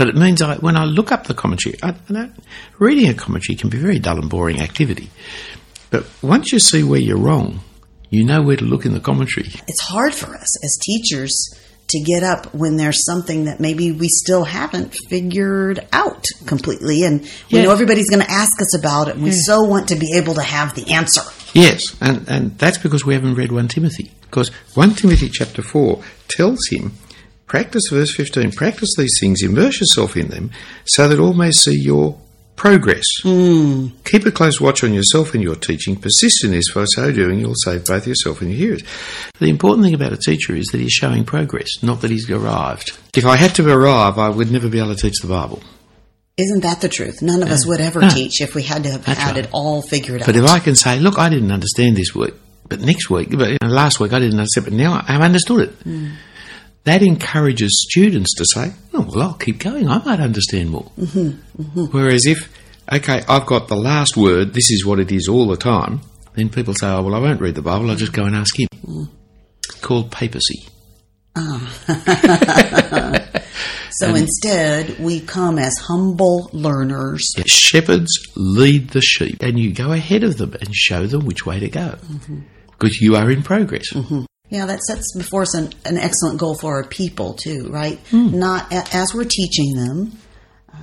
But 0.00 0.08
it 0.08 0.16
means 0.16 0.40
I, 0.40 0.56
when 0.56 0.78
I 0.78 0.84
look 0.86 1.12
up 1.12 1.26
the 1.26 1.34
commentary, 1.34 1.76
I, 1.82 1.90
I 1.90 1.94
know, 2.12 2.30
reading 2.78 3.10
a 3.10 3.12
commentary 3.12 3.54
can 3.54 3.68
be 3.68 3.76
a 3.76 3.80
very 3.82 3.98
dull 3.98 4.18
and 4.18 4.30
boring 4.30 4.58
activity. 4.58 5.10
But 5.90 6.06
once 6.22 6.52
you 6.52 6.58
see 6.58 6.82
where 6.82 6.98
you're 6.98 7.18
wrong, 7.18 7.60
You 8.08 8.24
know 8.24 8.40
where 8.40 8.56
to 8.56 8.64
look 8.64 8.86
in 8.86 8.94
the 8.94 9.00
commentary. 9.00 9.50
It's 9.68 9.82
hard 9.82 10.14
for 10.14 10.34
us 10.34 10.64
as 10.64 10.78
teachers 10.82 11.34
to 11.90 12.00
get 12.00 12.22
up 12.22 12.54
when 12.54 12.78
there's 12.78 13.04
something 13.04 13.44
that 13.44 13.60
maybe 13.60 13.92
we 13.92 14.08
still 14.08 14.44
haven't 14.44 14.94
figured 15.10 15.86
out 15.92 16.24
completely. 16.46 17.04
And 17.04 17.20
we 17.20 17.58
Yeah. 17.58 17.64
know 17.64 17.70
everybody's 17.72 18.08
going 18.08 18.22
to 18.24 18.30
ask 18.30 18.58
us 18.62 18.74
about 18.78 19.08
it. 19.08 19.16
And 19.16 19.24
we 19.24 19.32
so 19.32 19.60
want 19.64 19.88
to 19.88 19.96
be 19.96 20.14
able 20.16 20.32
to 20.34 20.42
have 20.42 20.74
the 20.74 20.92
answer. 20.92 21.20
Yes, 21.52 21.94
and, 22.00 22.26
and 22.26 22.58
that's 22.58 22.78
because 22.78 23.04
we 23.04 23.12
haven't 23.12 23.34
read 23.34 23.52
1 23.52 23.68
Timothy. 23.68 24.10
Because 24.22 24.48
1 24.74 24.94
Timothy 24.94 25.28
chapter 25.28 25.60
4 25.62 26.00
tells 26.28 26.60
him, 26.70 26.92
practice, 27.50 27.82
verse 27.90 28.14
15, 28.14 28.52
practice 28.52 28.94
these 28.96 29.18
things, 29.20 29.42
immerse 29.42 29.80
yourself 29.80 30.16
in 30.16 30.28
them, 30.28 30.50
so 30.84 31.08
that 31.08 31.18
all 31.18 31.32
may 31.34 31.50
see 31.50 31.76
your 31.76 32.16
progress. 32.54 33.04
Hmm. 33.22 33.88
Keep 34.04 34.26
a 34.26 34.30
close 34.30 34.60
watch 34.60 34.84
on 34.84 34.94
yourself 34.94 35.34
and 35.34 35.42
your 35.42 35.56
teaching. 35.56 35.96
Persist 35.96 36.44
in 36.44 36.52
this, 36.52 36.68
for 36.68 36.86
so 36.86 37.10
doing 37.10 37.40
you'll 37.40 37.56
save 37.56 37.86
both 37.86 38.06
yourself 38.06 38.40
and 38.40 38.50
your 38.50 38.58
hearers. 38.58 38.82
The 39.40 39.50
important 39.50 39.84
thing 39.84 39.94
about 39.94 40.12
a 40.12 40.16
teacher 40.16 40.54
is 40.54 40.66
that 40.68 40.80
he's 40.80 40.92
showing 40.92 41.24
progress, 41.24 41.82
not 41.82 42.02
that 42.02 42.10
he's 42.12 42.30
arrived. 42.30 42.96
If 43.16 43.26
I 43.26 43.34
had 43.36 43.54
to 43.56 43.68
arrive, 43.68 44.16
I 44.18 44.28
would 44.28 44.52
never 44.52 44.68
be 44.68 44.78
able 44.78 44.94
to 44.94 45.00
teach 45.00 45.20
the 45.20 45.28
Bible. 45.28 45.60
Isn't 46.36 46.62
that 46.62 46.80
the 46.80 46.88
truth? 46.88 47.20
None 47.20 47.42
of 47.42 47.50
us 47.50 47.66
would 47.66 47.80
ever 47.80 48.00
No. 48.00 48.08
teach 48.10 48.40
if 48.40 48.54
we 48.54 48.62
had 48.62 48.84
to 48.84 48.90
have 48.90 49.04
That's 49.04 49.18
had 49.18 49.34
right. 49.36 49.44
it 49.44 49.50
all 49.52 49.82
figured 49.82 50.22
out. 50.22 50.26
But 50.26 50.36
if 50.36 50.44
I 50.44 50.60
can 50.60 50.76
say, 50.76 51.00
look, 51.00 51.18
I 51.18 51.28
didn't 51.28 51.50
understand 51.50 51.96
this 51.96 52.14
week, 52.14 52.34
but 52.68 52.80
next 52.80 53.10
week, 53.10 53.36
but 53.36 53.50
you 53.50 53.58
know, 53.60 53.68
last 53.68 53.98
week 53.98 54.12
I 54.12 54.20
didn't 54.20 54.38
understand, 54.38 54.66
but 54.66 54.72
now 54.74 55.04
I've 55.08 55.20
understood 55.20 55.60
it. 55.62 55.70
Hmm. 55.82 56.10
That 56.84 57.02
encourages 57.02 57.86
students 57.88 58.34
to 58.36 58.44
say, 58.46 58.72
oh, 58.94 59.02
well, 59.02 59.22
I'll 59.22 59.34
keep 59.34 59.58
going. 59.58 59.88
I 59.88 60.02
might 60.02 60.20
understand 60.20 60.70
more. 60.70 60.90
Mm-hmm, 60.98 61.62
mm-hmm. 61.62 61.84
Whereas 61.96 62.26
if, 62.26 62.50
okay, 62.90 63.22
I've 63.28 63.46
got 63.46 63.68
the 63.68 63.76
last 63.76 64.16
word, 64.16 64.54
this 64.54 64.70
is 64.70 64.84
what 64.84 64.98
it 64.98 65.12
is 65.12 65.28
all 65.28 65.46
the 65.46 65.56
time, 65.56 66.00
Then 66.34 66.48
people 66.48 66.74
say, 66.74 66.86
oh, 66.86 67.02
well, 67.02 67.14
I 67.14 67.18
won't 67.18 67.40
read 67.40 67.54
the 67.54 67.62
Bible. 67.62 67.90
I'll 67.90 67.96
just 67.96 68.12
go 68.12 68.24
and 68.24 68.34
ask 68.36 68.58
him. 68.58 68.68
Mm. 68.84 69.08
Called 69.82 70.10
papacy. 70.10 70.66
Ah. 71.36 71.70
so 73.90 74.14
instead, 74.14 74.98
we 74.98 75.20
come 75.20 75.58
as 75.58 75.76
humble 75.78 76.50
learners. 76.52 77.26
Shepherds 77.46 78.10
lead 78.36 78.90
the 78.90 79.00
sheep, 79.00 79.42
and 79.42 79.58
you 79.58 79.72
go 79.72 79.92
ahead 79.92 80.22
of 80.22 80.38
them 80.38 80.54
and 80.54 80.74
show 80.74 81.06
them 81.06 81.24
which 81.24 81.44
way 81.46 81.60
to 81.60 81.68
go. 81.68 81.98
Mm-hmm. 82.02 82.40
Because 82.70 83.00
you 83.00 83.16
are 83.16 83.30
in 83.30 83.42
progress. 83.42 83.92
Yeah, 84.50 84.66
that 84.66 84.80
sets 84.82 85.14
before 85.16 85.42
us 85.42 85.54
an, 85.54 85.72
an 85.84 85.96
excellent 85.96 86.38
goal 86.40 86.56
for 86.56 86.74
our 86.76 86.84
people 86.84 87.34
too, 87.34 87.68
right? 87.70 87.98
Hmm. 88.10 88.38
Not 88.38 88.72
a, 88.72 88.84
as 88.92 89.14
we're 89.14 89.24
teaching 89.24 89.74
them, 89.74 90.18
uh, 90.72 90.76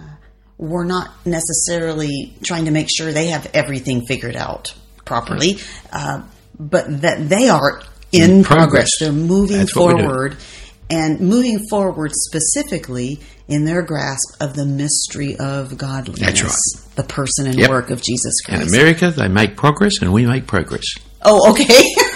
we're 0.57 0.85
not 0.85 1.11
necessarily 1.25 2.33
trying 2.43 2.65
to 2.65 2.71
make 2.71 2.87
sure 2.89 3.11
they 3.11 3.27
have 3.27 3.49
everything 3.53 4.05
figured 4.05 4.35
out 4.37 4.73
properly, 5.05 5.57
uh, 5.91 6.21
but 6.59 7.01
that 7.01 7.27
they 7.29 7.49
are 7.49 7.81
in, 8.13 8.31
In 8.31 8.43
progress. 8.43 8.65
progress. 8.67 8.89
They're 8.99 9.11
moving 9.11 9.57
That's 9.57 9.75
what 9.75 9.87
we're 9.87 9.97
doing. 9.97 10.09
forward, 10.09 10.37
and 10.89 11.19
moving 11.19 11.59
forward 11.69 12.11
specifically 12.13 13.19
in 13.49 13.65
their 13.65 13.81
grasp 13.81 14.41
of 14.41 14.55
the 14.55 14.65
mystery 14.65 15.35
of 15.37 15.77
godliness. 15.77 16.19
That's 16.21 16.43
right. 16.43 16.95
The 16.95 17.03
person 17.03 17.47
and 17.47 17.55
Yep. 17.59 17.69
work 17.69 17.89
of 17.89 18.01
Jesus 18.01 18.39
Christ. 18.45 18.61
In 18.63 18.67
America, 18.69 19.11
they 19.11 19.27
make 19.27 19.57
progress, 19.57 20.01
and 20.01 20.13
we 20.13 20.25
make 20.25 20.47
progress. 20.47 20.85
oh, 21.23 21.51
okay. 21.51 21.65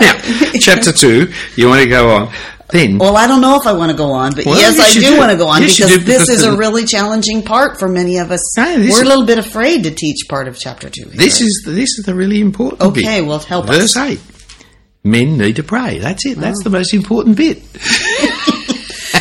Now, 0.00 0.18
chapter 0.60 0.92
2, 0.92 1.32
you 1.56 1.68
want 1.68 1.82
to 1.82 1.88
go 1.88 2.10
on. 2.10 2.32
Then, 2.70 2.98
Well, 2.98 3.16
I 3.16 3.28
don't 3.28 3.40
know 3.40 3.56
if 3.60 3.66
I 3.66 3.72
want 3.72 3.92
to 3.92 3.96
go 3.96 4.10
on, 4.10 4.34
but 4.34 4.44
Well, 4.44 4.56
yes, 4.58 4.78
I 4.80 4.92
do, 4.92 5.00
do. 5.00 5.18
want 5.18 5.30
to 5.30 5.36
go 5.38 5.46
on 5.46 5.62
you 5.62 5.68
because 5.68 6.04
this 6.04 6.28
is 6.28 6.42
a 6.42 6.56
really 6.56 6.84
challenging 6.84 7.42
part 7.42 7.78
for 7.78 7.88
many 7.88 8.18
of 8.18 8.32
us. 8.32 8.42
Ah, 8.58 8.74
this 8.76 8.92
We're 8.92 9.04
a 9.04 9.06
little 9.08 9.24
bit 9.24 9.38
afraid 9.38 9.84
to 9.84 9.92
teach 9.92 10.26
part 10.28 10.48
of 10.48 10.58
chapter 10.58 10.90
two. 10.90 11.04
Here. 11.04 11.16
this 11.16 11.40
is 11.40 11.62
this 11.64 11.96
is 11.98 12.04
the 12.04 12.14
really 12.14 12.40
important 12.40 12.80
part. 12.80 12.90
Okay, 12.90 13.20
bit. 13.20 13.26
well, 13.26 13.38
help 13.38 13.70
us. 13.70 13.94
Verse 13.94 13.96
8. 13.96 14.20
Men 15.04 15.38
need 15.38 15.54
to 15.56 15.62
pray. 15.62 15.98
That's 16.00 16.26
it. 16.26 16.38
That's 16.38 16.64
the 16.64 16.70
most 16.70 16.92
important 16.92 17.36
bit. 17.36 17.62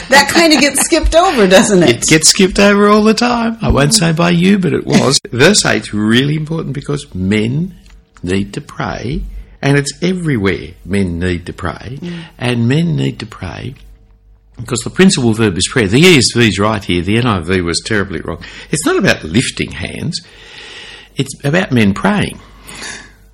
that 0.09 0.27
kind 0.29 0.51
of 0.51 0.59
gets 0.59 0.81
skipped 0.81 1.13
over, 1.13 1.45
doesn't 1.45 1.83
it? 1.83 2.03
It 2.03 2.07
gets 2.07 2.29
skipped 2.29 2.57
over 2.57 2.87
all 2.87 3.03
the 3.03 3.13
time. 3.13 3.59
I 3.61 3.69
won't 3.69 3.93
say 3.93 4.11
by 4.11 4.31
you, 4.31 4.57
but 4.57 4.73
it 4.73 4.87
was. 4.87 5.19
Verse 5.29 5.63
8 5.63 5.83
is 5.83 5.93
really 5.93 6.35
important 6.35 6.73
because 6.73 7.13
men 7.13 7.75
need 8.25 8.53
to 8.55 8.61
pray, 8.61 9.23
and 9.61 9.77
it's 9.77 9.91
everywhere 10.01 10.71
men 10.83 11.19
need 11.19 11.45
to 11.45 11.53
pray, 11.53 11.99
and 12.37 12.67
men 12.67 12.95
need 12.95 13.19
to 13.19 13.25
pray 13.25 13.75
because 14.57 14.79
the 14.81 14.89
principal 14.89 15.33
verb 15.33 15.57
is 15.57 15.67
prayer. 15.67 15.87
The 15.87 16.01
ESV 16.01 16.47
is 16.47 16.59
right 16.59 16.83
here, 16.83 17.01
the 17.01 17.17
NIV 17.17 17.63
was 17.63 17.81
terribly 17.85 18.21
wrong. 18.21 18.43
It's 18.71 18.85
not 18.85 18.97
about 18.97 19.23
lifting 19.23 19.71
hands, 19.71 20.19
it's 21.15 21.33
about 21.43 21.71
men 21.71 21.93
praying. 21.93 22.39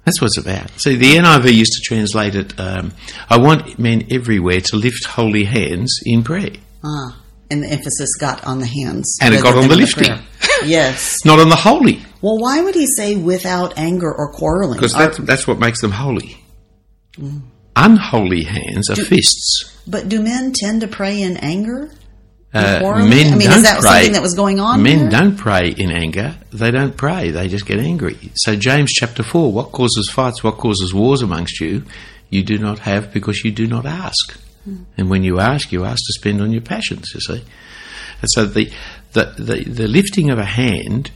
That's 0.06 0.20
what 0.20 0.28
it's 0.28 0.38
about. 0.38 0.80
See, 0.80 0.96
the 0.96 1.16
NIV 1.16 1.54
used 1.54 1.74
to 1.74 1.82
translate 1.84 2.36
it, 2.36 2.60
um, 2.60 2.92
I 3.30 3.38
want 3.38 3.78
men 3.78 4.08
everywhere 4.10 4.62
to 4.62 4.76
lift 4.76 5.06
holy 5.06 5.44
hands 5.44 6.00
in 6.06 6.24
prayer. 6.24 6.54
Ah, 6.84 7.22
and 7.52 7.64
the 7.64 7.68
emphasis 7.68 8.10
got 8.20 8.44
on 8.46 8.60
the 8.60 8.66
hands. 8.66 9.18
And 9.22 9.36
it 9.36 9.44
got 9.44 9.56
on 9.56 9.68
the 9.68 9.76
lifting. 9.76 10.06
prayer. 10.06 10.24
yes. 10.64 11.18
Not 11.26 11.40
on 11.40 11.50
the 11.50 11.56
holy. 11.56 12.02
Well, 12.22 12.38
why 12.38 12.62
would 12.62 12.76
he 12.76 12.86
say 12.88 13.16
without 13.16 13.78
anger 13.78 14.14
or 14.14 14.32
quarreling? 14.32 14.78
Because 14.78 14.94
that's, 14.94 15.18
that's 15.20 15.48
what 15.48 15.60
makes 15.60 15.82
them 15.82 15.92
holy. 15.92 16.38
Unholy 17.76 18.44
hands 18.44 18.90
are 18.90 18.96
fists. 18.96 19.82
but 19.88 20.08
do 20.10 20.22
men 20.22 20.54
tend 20.54 20.82
to 20.82 20.88
pray 20.88 21.22
in 21.22 21.38
anger? 21.38 21.90
Uh, 22.54 22.80
men 22.82 23.34
I 23.34 23.36
mean, 23.38 23.48
don't 23.48 23.58
is 23.60 23.64
that 23.64 23.80
pray. 23.80 23.90
something 23.90 24.12
that 24.12 24.22
was 24.22 24.34
going 24.34 24.60
on? 24.60 24.84
Men 24.84 25.00
here? 25.00 25.10
don't 25.10 25.38
pray 25.38 25.70
in 25.70 25.90
anger. 25.90 26.36
They 26.52 26.70
don't 26.70 26.98
pray. 26.98 27.32
They 27.32 27.48
just 27.48 27.66
get 27.66 27.80
angry. 27.80 28.18
So 28.36 28.58
James 28.58 28.92
chapter 28.92 29.24
four: 29.24 29.54
What 29.54 29.72
causes 29.72 30.10
fights? 30.10 30.44
What 30.44 30.58
causes 30.58 30.94
wars 30.94 31.22
amongst 31.22 31.62
you? 31.62 31.84
You 32.30 32.44
do 32.44 32.58
not 32.58 32.80
have 32.80 33.14
because 33.14 33.44
you 33.46 33.52
do 33.52 33.68
not 33.68 33.86
ask. 33.86 34.38
And 34.98 35.10
when 35.10 35.24
you 35.24 35.40
ask, 35.40 35.72
you 35.72 35.86
ask 35.86 35.98
to 36.06 36.14
spend 36.14 36.40
on 36.42 36.52
your 36.52 36.62
passions. 36.62 37.12
You 37.16 37.22
see. 37.22 37.44
And 38.22 38.30
so 38.30 38.46
the 38.46 38.70
the 39.14 39.34
the, 39.38 39.64
the 39.64 39.88
lifting 39.88 40.30
of 40.30 40.38
a 40.38 40.46
hand 40.46 41.10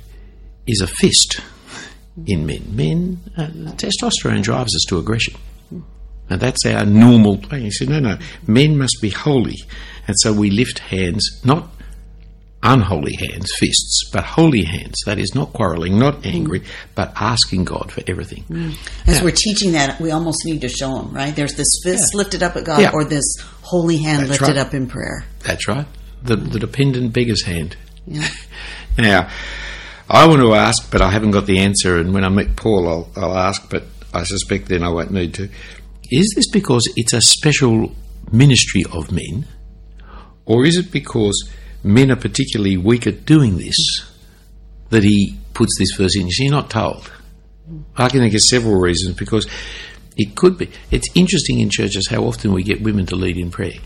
is 0.68 0.82
a 0.82 0.88
fist 0.88 1.42
in 2.26 2.46
men. 2.46 2.64
Men, 2.76 3.20
uh, 3.38 3.48
testosterone 3.76 4.42
drives 4.44 4.76
us 4.76 4.86
to 4.90 4.98
aggression. 4.98 5.36
And 6.30 6.42
that's 6.42 6.66
our 6.66 6.86
normal 6.86 7.38
thing. 7.38 7.64
He 7.64 7.72
said, 7.72 7.90
no, 7.90 8.00
no, 8.00 8.18
men 8.48 8.78
must 8.78 8.98
be 9.02 9.10
holy. 9.12 9.58
And 10.08 10.18
so 10.20 10.34
we 10.34 10.50
lift 10.50 10.80
hands, 10.80 11.24
not 11.46 11.70
unholy 12.64 13.14
hands, 13.16 13.52
fists, 13.60 14.10
but 14.12 14.24
holy 14.24 14.64
hands. 14.64 14.96
That 15.06 15.20
is 15.20 15.36
not 15.36 15.54
quarrelling, 15.54 16.00
not 16.00 16.26
angry, 16.26 16.64
but 16.96 17.14
asking 17.16 17.66
God 17.66 17.92
for 17.92 18.02
everything. 18.08 18.44
As 19.06 19.22
we're 19.22 19.36
teaching 19.36 19.74
that, 19.74 20.00
we 20.02 20.10
almost 20.10 20.40
need 20.46 20.62
to 20.62 20.70
show 20.70 20.98
them, 20.98 21.14
right? 21.14 21.36
There's 21.36 21.54
this 21.54 21.68
fist 21.84 22.12
Yeah. 22.14 22.18
lifted 22.18 22.42
up 22.42 22.56
at 22.56 22.64
God 22.64 22.82
Yeah. 22.82 22.92
or 22.94 23.04
this 23.04 23.36
holy 23.62 23.98
hand 23.98 24.22
That's 24.22 24.42
lifted 24.42 24.58
right. 24.58 24.66
up 24.66 24.74
in 24.74 24.88
prayer. 24.88 25.26
That's 25.44 25.68
right. 25.68 25.86
The, 26.24 26.38
the 26.38 26.58
dependent 26.60 27.14
beggar's 27.14 27.44
hand. 27.44 27.78
Yeah. 28.08 28.28
Now, 28.98 29.30
I 30.10 30.28
want 30.28 30.42
to 30.42 30.54
ask, 30.54 30.92
but 30.92 31.02
I 31.02 31.10
haven't 31.10 31.32
got 31.32 31.48
the 31.48 31.60
answer, 31.60 31.98
and 31.98 32.14
when 32.14 32.24
I 32.24 32.30
meet 32.30 32.56
Paul, 32.56 32.88
I'll, 32.88 33.10
I'll 33.16 33.38
ask, 33.38 33.70
but 33.70 33.84
I 34.14 34.24
suspect 34.24 34.68
then 34.68 34.84
I 34.84 34.90
won't 34.90 35.12
need 35.12 35.34
to. 35.36 35.50
Is 36.12 36.34
this 36.36 36.48
because 36.50 36.88
it's 36.96 37.14
a 37.14 37.22
special 37.22 37.92
ministry 38.32 38.84
of 38.92 39.12
men, 39.12 39.48
or 40.46 40.66
is 40.66 40.78
it 40.78 40.92
because 40.92 41.50
men 41.84 42.12
are 42.12 42.16
particularly 42.16 42.78
weak 42.78 43.08
at 43.08 43.26
doing 43.26 43.58
this 43.58 43.78
that 44.90 45.04
he 45.04 45.40
puts 45.54 45.78
this 45.80 45.94
verse 45.98 46.16
in? 46.16 46.28
You're 46.30 46.52
not 46.52 46.70
told. 46.70 47.12
I 47.98 48.10
can 48.10 48.20
think 48.20 48.36
of 48.36 48.42
several 48.42 48.80
reasons 48.80 49.16
because 49.16 49.48
it 50.16 50.36
could 50.36 50.60
be. 50.60 50.70
It's 50.92 51.10
interesting 51.16 51.60
in 51.60 51.72
churches 51.72 52.08
how 52.10 52.26
often 52.26 52.54
we 52.54 52.62
get 52.62 52.84
women 52.84 53.08
to 53.08 53.16
lead 53.16 53.38
in 53.38 53.50
prayer. 53.50 53.80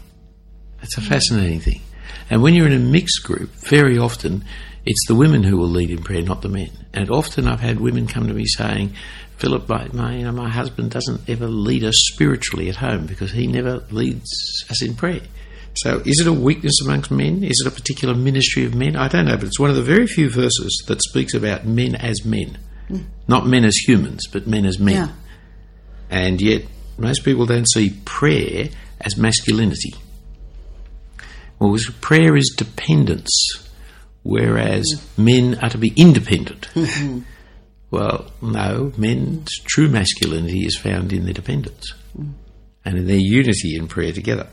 That's 0.81 0.97
a 0.97 1.01
fascinating 1.01 1.61
thing. 1.61 1.81
And 2.29 2.41
when 2.41 2.53
you're 2.53 2.67
in 2.67 2.73
a 2.73 2.79
mixed 2.79 3.23
group, 3.23 3.51
very 3.51 3.97
often 3.97 4.43
it's 4.89 5.05
the 5.07 5.13
women 5.13 5.43
who 5.43 5.55
will 5.55 5.69
lead 5.69 5.91
in 5.91 6.01
prayer, 6.01 6.23
not 6.23 6.41
the 6.41 6.49
men. 6.49 6.71
And 6.95 7.11
often 7.11 7.47
I've 7.47 7.59
had 7.59 7.79
women 7.79 8.07
come 8.07 8.27
to 8.27 8.33
me 8.33 8.45
saying, 8.45 8.95
Philip, 9.37 9.69
my, 9.69 9.87
my, 9.93 10.15
you 10.15 10.23
know, 10.23 10.31
my 10.31 10.49
husband 10.49 10.89
doesn't 10.89 11.29
ever 11.29 11.45
lead 11.45 11.83
us 11.83 11.93
spiritually 12.11 12.69
at 12.69 12.75
home 12.75 13.05
because 13.05 13.31
he 13.31 13.45
never 13.45 13.83
leads 13.91 14.65
us 14.67 14.81
in 14.81 14.95
prayer. 14.95 15.21
So 15.75 16.01
is 16.05 16.19
it 16.19 16.25
a 16.25 16.33
weakness 16.33 16.81
amongst 16.83 17.11
men? 17.11 17.43
Is 17.43 17.63
it 17.63 17.71
a 17.71 17.75
particular 17.75 18.15
ministry 18.15 18.65
of 18.65 18.73
men? 18.73 18.95
I 18.95 19.07
don't 19.07 19.25
know, 19.25 19.37
but 19.37 19.45
it's 19.45 19.59
one 19.59 19.69
of 19.69 19.75
the 19.75 19.83
very 19.83 20.07
few 20.07 20.27
verses 20.27 20.83
that 20.87 21.03
speaks 21.03 21.35
about 21.35 21.67
men 21.67 21.93
as 21.93 22.25
men. 22.25 22.57
Hmm. 22.87 23.01
Not 23.27 23.45
men 23.45 23.65
as 23.65 23.75
humans, 23.75 24.25
but 24.25 24.47
men 24.47 24.65
as 24.65 24.79
men. 24.79 24.95
Yeah. 24.95 25.09
And 26.09 26.41
yet, 26.41 26.63
most 26.97 27.23
people 27.23 27.45
don't 27.45 27.69
see 27.69 27.91
prayer 28.05 28.69
as 28.99 29.17
masculinity. 29.17 29.93
Well, 31.59 31.77
prayer 32.01 32.35
is 32.35 32.55
dependence, 32.57 33.68
whereas 34.23 34.85
men 35.17 35.57
are 35.61 35.69
to 35.69 35.77
be 35.77 35.93
independent. 35.95 36.67
Mm-hmm. 36.73 37.19
Well, 37.91 38.31
no, 38.41 38.93
men's 38.97 39.57
true 39.65 39.89
masculinity 39.89 40.65
is 40.65 40.77
found 40.77 41.11
in 41.11 41.25
their 41.25 41.33
dependence 41.33 41.93
mm. 42.17 42.33
and 42.85 42.97
in 42.97 43.07
their 43.07 43.17
unity 43.17 43.75
in 43.75 43.87
prayer 43.87 44.11
together. 44.13 44.47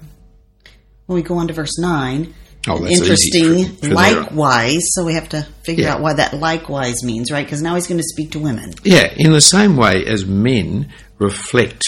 When 1.05 1.17
we 1.17 1.23
go 1.23 1.37
on 1.37 1.49
to 1.49 1.53
verse 1.53 1.79
9, 1.79 2.35
Oh, 2.69 2.85
interesting 2.85 3.67
for- 3.67 3.87
for 3.87 3.95
likewise. 3.95 4.83
So 4.93 5.05
we 5.05 5.14
have 5.14 5.29
to 5.31 5.47
figure 5.64 5.85
Yeah. 5.85 5.95
out 5.95 6.01
what 6.01 6.17
that 6.17 6.35
likewise 6.35 7.05
means, 7.05 7.31
right? 7.31 7.47
Because 7.47 7.62
now 7.62 7.75
he's 7.77 7.87
going 7.87 7.99
to 7.99 8.05
speak 8.05 8.33
to 8.33 8.41
women. 8.41 8.75
Yeah, 8.83 9.12
in 9.17 9.33
the 9.33 9.41
same 9.41 9.77
way 9.77 10.05
as 10.05 10.27
men 10.27 10.89
reflect 11.19 11.85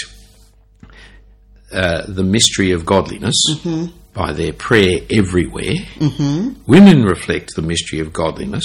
uh, 1.73 2.03
the 2.07 2.23
mystery 2.23 2.71
of 2.71 2.87
godliness 2.87 3.37
mm-hmm. 3.51 3.87
By 4.19 4.33
their 4.33 4.53
prayer 4.53 4.99
everywhere, 5.11 5.77
mm-hmm. 5.95 6.61
women 6.67 7.05
reflect 7.05 7.55
the 7.55 7.63
mystery 7.63 8.01
of 8.01 8.13
godliness 8.13 8.65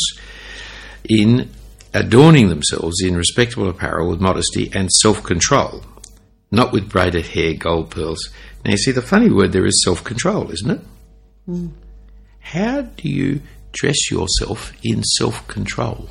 in 1.08 1.48
adorning 1.94 2.50
themselves 2.50 3.04
in 3.04 3.16
respectable 3.16 3.70
apparel 3.70 4.10
with 4.10 4.20
modesty 4.20 4.72
and 4.74 4.92
self 4.92 5.22
control, 5.22 5.84
not 6.50 6.74
with 6.74 6.90
braided 6.90 7.28
hair, 7.28 7.54
gold 7.54 7.92
pearls. 7.92 8.32
Now, 8.66 8.72
you 8.72 8.78
see, 8.78 8.92
the 8.92 9.04
funny 9.04 9.30
word 9.30 9.52
there 9.52 9.68
is 9.68 9.84
self 9.84 10.04
control, 10.04 10.50
isn't 10.50 10.72
it? 10.72 10.82
Mm. 11.48 11.70
How 12.40 12.82
do 12.82 13.08
you 13.08 13.42
dress 13.74 14.10
yourself 14.10 14.74
in 14.82 15.04
self 15.04 15.48
control? 15.48 16.10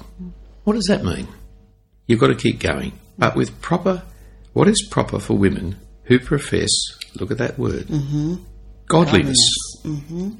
What 0.62 0.74
does 0.74 0.86
that 0.86 1.02
mean? 1.02 1.26
You've 2.06 2.20
got 2.20 2.28
to 2.28 2.36
keep 2.36 2.60
going, 2.60 2.92
but 3.18 3.34
with 3.34 3.60
proper, 3.60 4.04
what 4.52 4.68
is 4.68 4.86
proper 4.88 5.18
for 5.18 5.36
women 5.36 5.80
who 6.04 6.20
profess, 6.20 6.70
look 7.18 7.32
at 7.32 7.38
that 7.38 7.58
word, 7.58 7.86
mm-hmm. 7.86 8.36
Godliness. 8.92 9.38
Mm-hmm. 9.84 10.30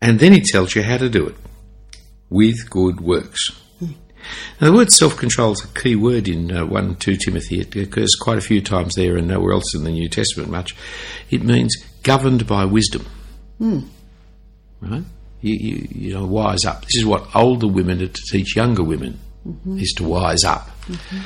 And 0.00 0.18
then 0.18 0.32
he 0.32 0.40
tells 0.40 0.74
you 0.74 0.82
how 0.82 0.96
to 0.96 1.08
do 1.08 1.26
it 1.26 1.36
with 2.30 2.70
good 2.70 3.00
works. 3.00 3.50
Now, 4.60 4.70
the 4.70 4.72
word 4.72 4.92
self 4.92 5.16
control 5.16 5.52
is 5.52 5.64
a 5.64 5.68
key 5.68 5.96
word 5.96 6.28
in 6.28 6.54
uh, 6.54 6.66
1 6.66 6.96
2 6.96 7.16
Timothy. 7.16 7.60
It 7.60 7.74
occurs 7.74 8.14
quite 8.14 8.38
a 8.38 8.42
few 8.42 8.60
times 8.60 8.94
there 8.94 9.16
and 9.16 9.26
nowhere 9.26 9.52
else 9.52 9.74
in 9.74 9.84
the 9.84 9.90
New 9.90 10.08
Testament 10.08 10.50
much. 10.50 10.76
It 11.30 11.42
means 11.42 11.74
governed 12.02 12.46
by 12.46 12.64
wisdom. 12.64 13.06
Hmm. 13.58 13.80
Right? 14.80 15.02
You, 15.40 15.54
you, 15.54 15.88
you 15.90 16.14
know, 16.14 16.26
wise 16.26 16.64
up. 16.64 16.82
This 16.82 16.96
is 16.96 17.06
what 17.06 17.34
older 17.34 17.66
women 17.66 18.02
are 18.02 18.08
to 18.08 18.22
teach 18.30 18.54
younger 18.56 18.82
women, 18.82 19.18
mm-hmm. 19.46 19.78
is 19.78 19.92
to 19.96 20.04
wise 20.04 20.44
up. 20.44 20.68
Mm-hmm. 20.86 21.18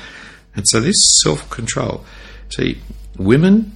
And 0.56 0.68
so 0.68 0.80
this 0.80 0.96
self 1.22 1.50
control. 1.50 2.04
See, 2.50 2.78
women 3.18 3.72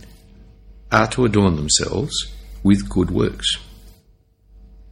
are 0.92 1.08
to 1.08 1.24
adorn 1.24 1.56
themselves 1.56 2.32
with 2.62 2.88
good 2.88 3.10
works. 3.10 3.56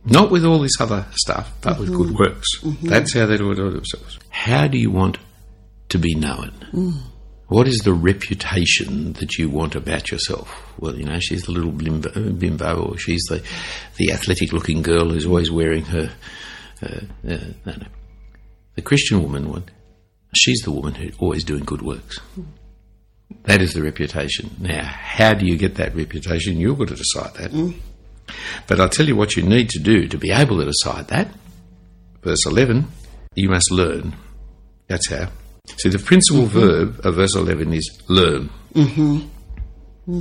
Not 0.05 0.31
with 0.31 0.45
all 0.45 0.61
this 0.61 0.81
other 0.81 1.05
stuff, 1.13 1.53
but 1.63 1.79
with 1.81 1.93
good 1.93 2.17
works. 2.17 2.49
That's 2.83 3.13
how 3.13 3.27
they 3.27 3.37
do 3.37 3.51
adorn 3.51 3.75
themselves. 3.75 4.19
How 4.31 4.69
do 4.69 4.79
you 4.79 4.91
want 4.91 5.19
to 5.89 5.99
be 5.99 6.15
known? 6.15 6.53
What 7.49 7.67
is 7.69 7.79
the 7.79 7.93
reputation 7.93 9.15
that 9.15 9.37
you 9.39 9.49
want 9.49 9.75
about 9.75 10.11
yourself? 10.11 10.73
Well, 10.79 10.97
you 10.97 11.05
know, 11.05 11.19
she's 11.21 11.43
the 11.43 11.53
little 11.53 11.73
bimbo, 11.73 12.33
bimbo 12.33 12.91
or 12.91 12.99
she's 12.99 13.23
the, 13.29 13.43
the 13.97 14.13
athletic 14.13 14.53
looking 14.53 14.83
girl 14.83 15.09
who's 15.11 15.27
always 15.27 15.51
wearing 15.51 15.85
her. 15.87 16.11
Uh, 16.83 17.01
uh, 17.29 17.39
no, 17.65 17.73
no. 17.73 17.87
The 18.75 18.83
Christian 18.83 19.23
woman, 19.23 19.51
one, 19.51 19.65
she's 20.35 20.61
the 20.61 20.73
woman 20.73 20.95
who's 20.95 21.17
always 21.19 21.45
doing 21.45 21.65
good 21.65 21.83
works. 21.83 22.21
That 23.47 23.63
is 23.63 23.75
the 23.75 23.83
reputation. 23.83 24.51
Now, 24.59 24.83
how 24.85 25.33
do 25.33 25.47
you 25.47 25.57
get 25.57 25.77
that 25.77 25.95
reputation? 25.95 26.59
You've 26.59 26.79
got 26.79 26.89
to 26.89 26.97
decide 26.97 27.35
that. 27.35 27.75
But 28.67 28.81
I'll 28.81 28.89
tell 28.89 29.07
you 29.07 29.15
what 29.15 29.37
you 29.37 29.45
need 29.45 29.71
to 29.71 29.79
do 29.79 30.09
to 30.09 30.19
be 30.19 30.33
able 30.33 30.59
to 30.59 30.65
decide 30.65 31.09
that. 31.09 31.29
Verse 32.23 32.45
11, 32.45 32.89
you 33.37 33.49
must 33.49 33.71
learn. 33.71 34.17
That's 34.89 35.09
how. 35.09 35.29
See, 35.79 35.89
the 35.89 36.01
principal 36.01 36.47
verb 36.47 37.01
of 37.05 37.15
verse 37.15 37.37
11 37.37 37.73
is 37.73 38.03
learn. 38.09 38.51
Mm-hmm. 38.75 40.21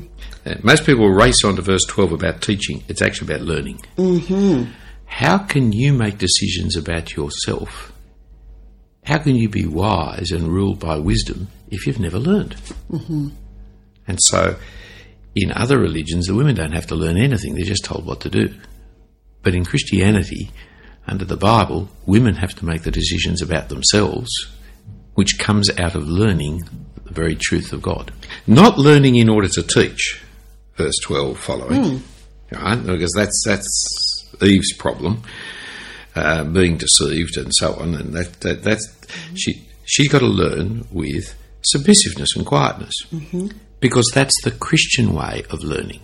most 0.64 0.86
people 0.86 1.10
race 1.10 1.44
on 1.44 1.56
to 1.56 1.62
verse 1.64 1.84
12 1.86 2.12
about 2.12 2.42
teaching. 2.42 2.84
It's 2.88 3.02
actually 3.02 3.34
about 3.34 3.46
learning. 3.46 3.82
Mm-hmm. 3.98 4.72
How 5.06 5.40
can 5.40 5.72
you 5.72 5.94
make 5.94 6.20
decisions 6.20 6.76
about 6.78 7.16
yourself? 7.16 7.92
How 9.04 9.18
can 9.18 9.36
you 9.36 9.50
be 9.50 9.66
wise 9.66 10.32
and 10.32 10.48
ruled 10.48 10.80
by 10.80 10.98
wisdom 10.98 11.48
if 11.70 11.86
you've 11.88 12.00
never 12.00 12.20
learned? 12.20 12.56
And 14.08 14.20
so, 14.22 14.56
in 15.36 15.52
other 15.52 15.78
religions, 15.80 16.28
the 16.28 16.36
women 16.36 16.56
don't 16.56 16.72
have 16.74 16.88
to 16.88 16.96
learn 16.96 17.18
anything, 17.18 17.56
they're 17.56 17.66
just 17.66 17.86
told 17.86 18.06
what 18.06 18.22
to 18.22 18.30
do. 18.30 18.54
But 19.42 19.56
in 19.56 19.66
Christianity, 19.66 20.52
under 21.08 21.26
the 21.26 21.38
Bible, 21.38 21.90
women 22.06 22.36
have 22.36 22.56
to 22.56 22.66
make 22.66 22.84
the 22.84 22.92
decisions 22.92 23.42
about 23.42 23.70
themselves, 23.70 24.30
which 25.16 25.38
comes 25.38 25.70
out 25.78 25.96
of 25.96 26.08
learning 26.08 26.64
the 27.04 27.14
very 27.14 27.36
truth 27.36 27.74
of 27.74 27.82
God. 27.82 28.12
Not 28.48 28.78
learning 28.78 29.16
in 29.16 29.30
order 29.30 29.48
to 29.50 29.64
teach, 29.64 30.24
verse 30.76 30.98
12 31.04 31.38
following, 31.38 32.04
right? 32.52 32.84
Because 32.86 33.14
that's, 33.14 33.44
that's 33.46 34.36
Eve's 34.42 34.74
problem. 34.78 35.22
Uh, 36.16 36.46
being 36.46 36.78
deceived 36.78 37.36
and 37.36 37.52
so 37.54 37.74
on, 37.74 37.94
and 37.94 38.14
that, 38.14 38.40
that 38.40 38.64
that's 38.64 38.88
she 39.34 39.68
she's 39.84 40.08
got 40.08 40.20
to 40.20 40.26
learn 40.26 40.88
with 40.90 41.36
submissiveness 41.72 42.36
and 42.36 42.46
quietness 42.46 43.06
mm-hmm. 43.12 43.48
because 43.80 44.10
that's 44.14 44.36
the 44.44 44.52
Christian 44.52 45.14
way 45.14 45.44
of 45.50 45.64
learning. 45.64 46.02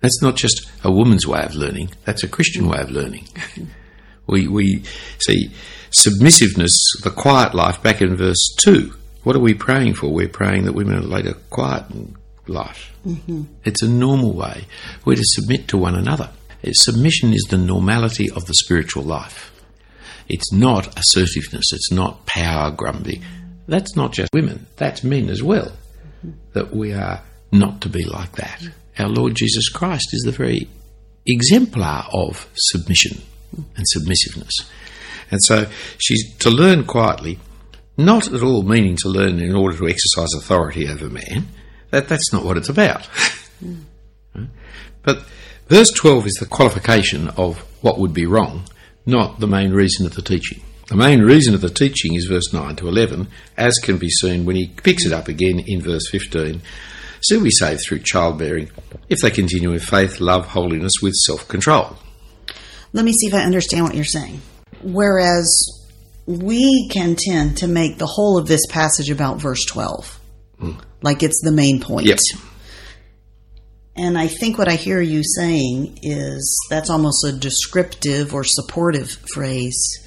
That's 0.00 0.20
not 0.20 0.36
just 0.36 0.68
a 0.82 0.90
woman's 0.90 1.26
way 1.26 1.42
of 1.42 1.54
learning; 1.54 1.90
that's 2.04 2.24
a 2.24 2.28
Christian 2.28 2.68
way 2.68 2.80
of 2.80 2.90
learning. 2.90 3.28
we 4.26 4.48
we 4.48 4.82
see 5.20 5.50
submissiveness, 5.90 6.72
the 7.02 7.10
quiet 7.10 7.54
life. 7.54 7.82
Back 7.82 8.02
in 8.02 8.16
verse 8.16 8.54
two, 8.58 8.94
what 9.22 9.36
are 9.36 9.40
we 9.40 9.54
praying 9.54 9.94
for? 9.94 10.08
We're 10.08 10.28
praying 10.28 10.64
that 10.64 10.72
women 10.72 11.08
led 11.08 11.26
a 11.26 11.34
quiet 11.34 11.84
life. 12.48 12.92
Mm-hmm. 13.06 13.44
It's 13.64 13.82
a 13.82 13.88
normal 13.88 14.32
way. 14.32 14.66
We're 15.04 15.16
to 15.16 15.24
submit 15.24 15.68
to 15.68 15.78
one 15.78 15.94
another. 15.94 16.30
Submission 16.72 17.32
is 17.32 17.46
the 17.50 17.58
normality 17.58 18.30
of 18.30 18.46
the 18.46 18.54
spiritual 18.54 19.02
life. 19.02 19.52
It's 20.28 20.52
not 20.52 20.96
assertiveness, 20.98 21.72
it's 21.72 21.90
not 21.90 22.24
power 22.26 22.70
grumbling. 22.70 23.22
That's 23.66 23.96
not 23.96 24.12
just 24.12 24.32
women, 24.32 24.66
that's 24.76 25.04
men 25.04 25.28
as 25.28 25.42
well. 25.42 25.72
That 26.52 26.74
we 26.74 26.92
are 26.92 27.22
not 27.50 27.80
to 27.82 27.88
be 27.88 28.04
like 28.04 28.36
that. 28.36 28.62
Our 28.98 29.08
Lord 29.08 29.34
Jesus 29.34 29.68
Christ 29.68 30.08
is 30.12 30.22
the 30.22 30.32
very 30.32 30.68
exemplar 31.26 32.06
of 32.12 32.48
submission 32.54 33.22
and 33.76 33.86
submissiveness. 33.88 34.70
And 35.30 35.42
so 35.42 35.66
she's 35.98 36.34
to 36.38 36.50
learn 36.50 36.84
quietly, 36.84 37.38
not 37.96 38.32
at 38.32 38.42
all 38.42 38.62
meaning 38.62 38.96
to 38.96 39.08
learn 39.08 39.38
in 39.38 39.54
order 39.54 39.76
to 39.78 39.88
exercise 39.88 40.34
authority 40.34 40.88
over 40.88 41.08
man. 41.08 41.48
That, 41.90 42.08
that's 42.08 42.32
not 42.32 42.44
what 42.44 42.56
it's 42.56 42.68
about. 42.68 43.08
But 45.02 45.24
verse 45.68 45.90
12 45.90 46.26
is 46.26 46.34
the 46.34 46.46
qualification 46.46 47.28
of 47.30 47.58
what 47.82 47.98
would 47.98 48.14
be 48.14 48.26
wrong, 48.26 48.64
not 49.04 49.40
the 49.40 49.46
main 49.46 49.72
reason 49.72 50.06
of 50.06 50.14
the 50.14 50.22
teaching. 50.22 50.62
The 50.92 50.98
main 50.98 51.22
reason 51.22 51.54
of 51.54 51.62
the 51.62 51.70
teaching 51.70 52.16
is 52.16 52.26
verse 52.26 52.52
9 52.52 52.76
to 52.76 52.86
11, 52.86 53.26
as 53.56 53.78
can 53.82 53.96
be 53.96 54.10
seen 54.10 54.44
when 54.44 54.56
he 54.56 54.66
picks 54.66 55.06
it 55.06 55.12
up 55.14 55.26
again 55.26 55.58
in 55.66 55.80
verse 55.80 56.10
15. 56.10 56.60
So 57.22 57.38
we 57.38 57.50
save 57.50 57.80
through 57.80 58.00
childbearing 58.00 58.70
if 59.08 59.22
they 59.22 59.30
continue 59.30 59.72
in 59.72 59.78
faith, 59.78 60.20
love, 60.20 60.48
holiness 60.48 60.92
with 61.00 61.14
self 61.14 61.48
control. 61.48 61.96
Let 62.92 63.06
me 63.06 63.14
see 63.14 63.26
if 63.26 63.32
I 63.32 63.40
understand 63.40 63.84
what 63.84 63.94
you're 63.94 64.04
saying. 64.04 64.42
Whereas 64.82 65.48
we 66.26 66.90
can 66.90 67.16
tend 67.18 67.56
to 67.56 67.68
make 67.68 67.96
the 67.96 68.04
whole 68.04 68.36
of 68.36 68.46
this 68.46 68.66
passage 68.68 69.08
about 69.08 69.40
verse 69.40 69.64
12, 69.64 70.20
hmm. 70.58 70.72
like 71.00 71.22
it's 71.22 71.40
the 71.42 71.52
main 71.52 71.80
point. 71.80 72.06
Yep. 72.06 72.18
And 73.96 74.18
I 74.18 74.28
think 74.28 74.58
what 74.58 74.68
I 74.68 74.74
hear 74.74 75.00
you 75.00 75.22
saying 75.24 76.00
is 76.02 76.54
that's 76.68 76.90
almost 76.90 77.24
a 77.24 77.32
descriptive 77.32 78.34
or 78.34 78.44
supportive 78.44 79.10
phrase 79.32 80.01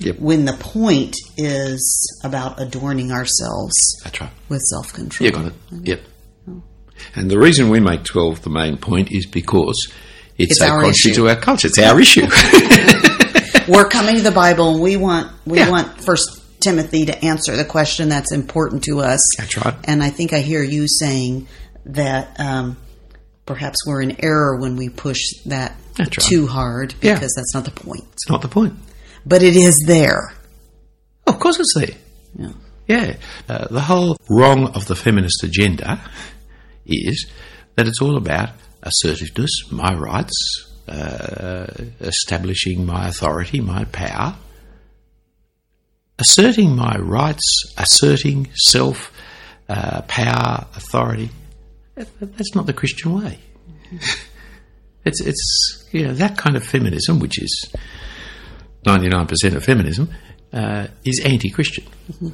Yep. 0.00 0.18
when 0.20 0.44
the 0.44 0.52
point 0.52 1.16
is 1.36 2.20
about 2.22 2.60
adorning 2.60 3.10
ourselves 3.10 3.74
That's 4.04 4.20
right. 4.20 4.30
with 4.48 4.60
self 4.62 4.92
control. 4.92 5.26
You 5.26 5.32
got 5.32 5.46
it. 5.46 5.54
Yep. 5.72 6.00
And 7.14 7.30
the 7.30 7.38
reason 7.38 7.68
we 7.70 7.80
make 7.80 8.04
12 8.04 8.42
the 8.42 8.50
main 8.50 8.76
point 8.76 9.10
is 9.12 9.26
because 9.26 9.88
it's, 10.36 10.52
It's 10.52 10.60
so 10.60 10.66
our 10.66 10.82
contrary 10.82 10.90
issue. 10.90 11.14
to 11.14 11.28
our 11.28 11.36
culture. 11.36 11.68
It's 11.68 11.78
our 11.78 12.00
issue. 12.00 12.22
We're 13.68 13.88
coming 13.88 14.16
to 14.16 14.22
the 14.22 14.30
Bible 14.32 14.72
and 14.74 14.80
we 14.82 14.96
want 14.96 15.30
we 15.46 15.58
Yeah. 15.58 15.70
want 15.70 16.00
First 16.02 16.40
Timothy 16.60 17.06
to 17.06 17.24
answer 17.24 17.54
the 17.56 17.64
question 17.64 18.08
that's 18.08 18.32
important 18.32 18.84
to 18.84 19.00
us. 19.00 19.20
That's 19.36 19.56
right. 19.58 19.74
And 19.84 20.02
I 20.02 20.10
think 20.10 20.32
I 20.32 20.40
hear 20.40 20.62
you 20.62 20.86
saying 20.88 21.46
that 21.86 22.38
um, 22.40 22.76
perhaps 23.46 23.78
we're 23.86 24.00
in 24.02 24.24
error 24.24 24.56
when 24.56 24.76
we 24.76 24.88
push 24.88 25.20
that 25.46 25.76
right. 25.98 26.10
too 26.10 26.46
hard 26.46 26.94
Yeah. 27.02 27.14
because 27.14 27.34
that's 27.36 27.54
not 27.54 27.64
the 27.64 27.70
point. 27.70 28.04
it's 28.12 28.28
not 28.28 28.42
the 28.42 28.48
point. 28.48 28.74
But 29.28 29.42
it 29.42 29.56
is 29.56 29.84
there. 29.86 30.32
Of 31.26 31.38
course 31.38 31.60
it's 31.60 31.74
there. 31.74 31.96
Yeah. 32.38 32.52
Yeah. 32.86 33.16
Uh, 33.46 33.68
the 33.68 33.82
whole 33.82 34.16
wrong 34.30 34.68
of 34.68 34.86
the 34.86 34.96
feminist 34.96 35.44
agenda 35.44 36.00
is 36.86 37.30
that 37.76 37.86
it's 37.86 38.00
all 38.00 38.16
about 38.16 38.50
assertiveness, 38.82 39.70
my 39.70 39.94
rights, 39.94 40.72
uh, 40.88 41.66
establishing 42.00 42.86
my 42.86 43.08
authority, 43.08 43.60
my 43.60 43.84
power. 43.84 44.36
Asserting 46.18 46.74
my 46.74 46.96
rights, 46.96 47.74
asserting 47.76 48.48
self, 48.54 49.12
uh, 49.68 50.00
power, 50.08 50.66
authority, 50.74 51.30
that's 51.94 52.54
not 52.54 52.66
the 52.66 52.72
Christian 52.72 53.14
way. 53.14 53.38
It's 55.04 55.22
it's 55.22 55.88
you 55.90 56.06
know 56.06 56.12
that 56.14 56.36
kind 56.36 56.54
of 56.56 56.64
feminism, 56.64 57.18
which 57.18 57.40
is 57.40 57.72
ninety 58.88 59.08
nine 59.08 59.26
percent 59.26 59.54
of 59.54 59.64
feminism, 59.64 60.10
uh, 60.52 60.86
is 61.04 61.20
anti-Christian. 61.24 61.84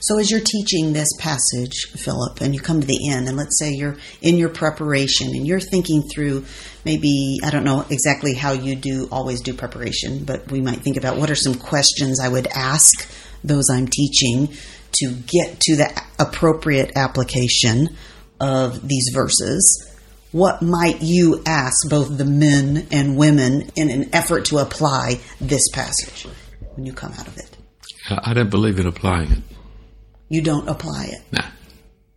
So, 0.00 0.18
as 0.18 0.30
you're 0.30 0.40
teaching 0.40 0.92
this 0.92 1.08
passage, 1.18 1.86
Philip, 1.96 2.40
and 2.40 2.54
you 2.54 2.60
come 2.60 2.80
to 2.80 2.86
the 2.86 3.10
end, 3.10 3.26
and 3.26 3.36
let's 3.36 3.58
say 3.58 3.72
you're 3.72 3.96
in 4.22 4.36
your 4.36 4.48
preparation 4.48 5.26
and 5.28 5.44
you're 5.44 5.58
thinking 5.58 6.02
through 6.02 6.44
maybe, 6.84 7.38
I 7.42 7.50
don't 7.50 7.64
know 7.64 7.84
exactly 7.90 8.34
how 8.34 8.52
you 8.52 8.76
do 8.76 9.08
always 9.10 9.40
do 9.40 9.52
preparation, 9.52 10.24
but 10.24 10.52
we 10.52 10.60
might 10.60 10.82
think 10.82 10.96
about 10.96 11.16
what 11.18 11.30
are 11.30 11.34
some 11.34 11.56
questions 11.56 12.20
I 12.20 12.28
would 12.28 12.46
ask 12.46 13.10
those 13.42 13.68
I'm 13.70 13.88
teaching 13.88 14.54
to 15.00 15.10
get 15.12 15.58
to 15.62 15.76
the 15.76 16.02
appropriate 16.20 16.92
application 16.96 17.88
of 18.40 18.86
these 18.86 19.10
verses. 19.12 19.84
What 20.32 20.60
might 20.60 21.00
you 21.00 21.42
ask 21.46 21.88
both 21.88 22.16
the 22.16 22.24
men 22.24 22.86
and 22.90 23.16
women 23.16 23.70
in 23.76 23.90
an 23.90 24.14
effort 24.14 24.46
to 24.46 24.58
apply 24.58 25.20
this 25.40 25.68
passage 25.70 26.26
when 26.74 26.84
you 26.84 26.92
come 26.92 27.12
out 27.12 27.26
of 27.26 27.36
it? 27.38 27.56
I 28.10 28.34
don't 28.34 28.50
believe 28.50 28.78
in 28.78 28.86
applying 28.86 29.32
it. 29.32 29.42
You 30.28 30.42
don't 30.42 30.68
apply 30.68 31.10
it. 31.12 31.22
No. 31.32 31.44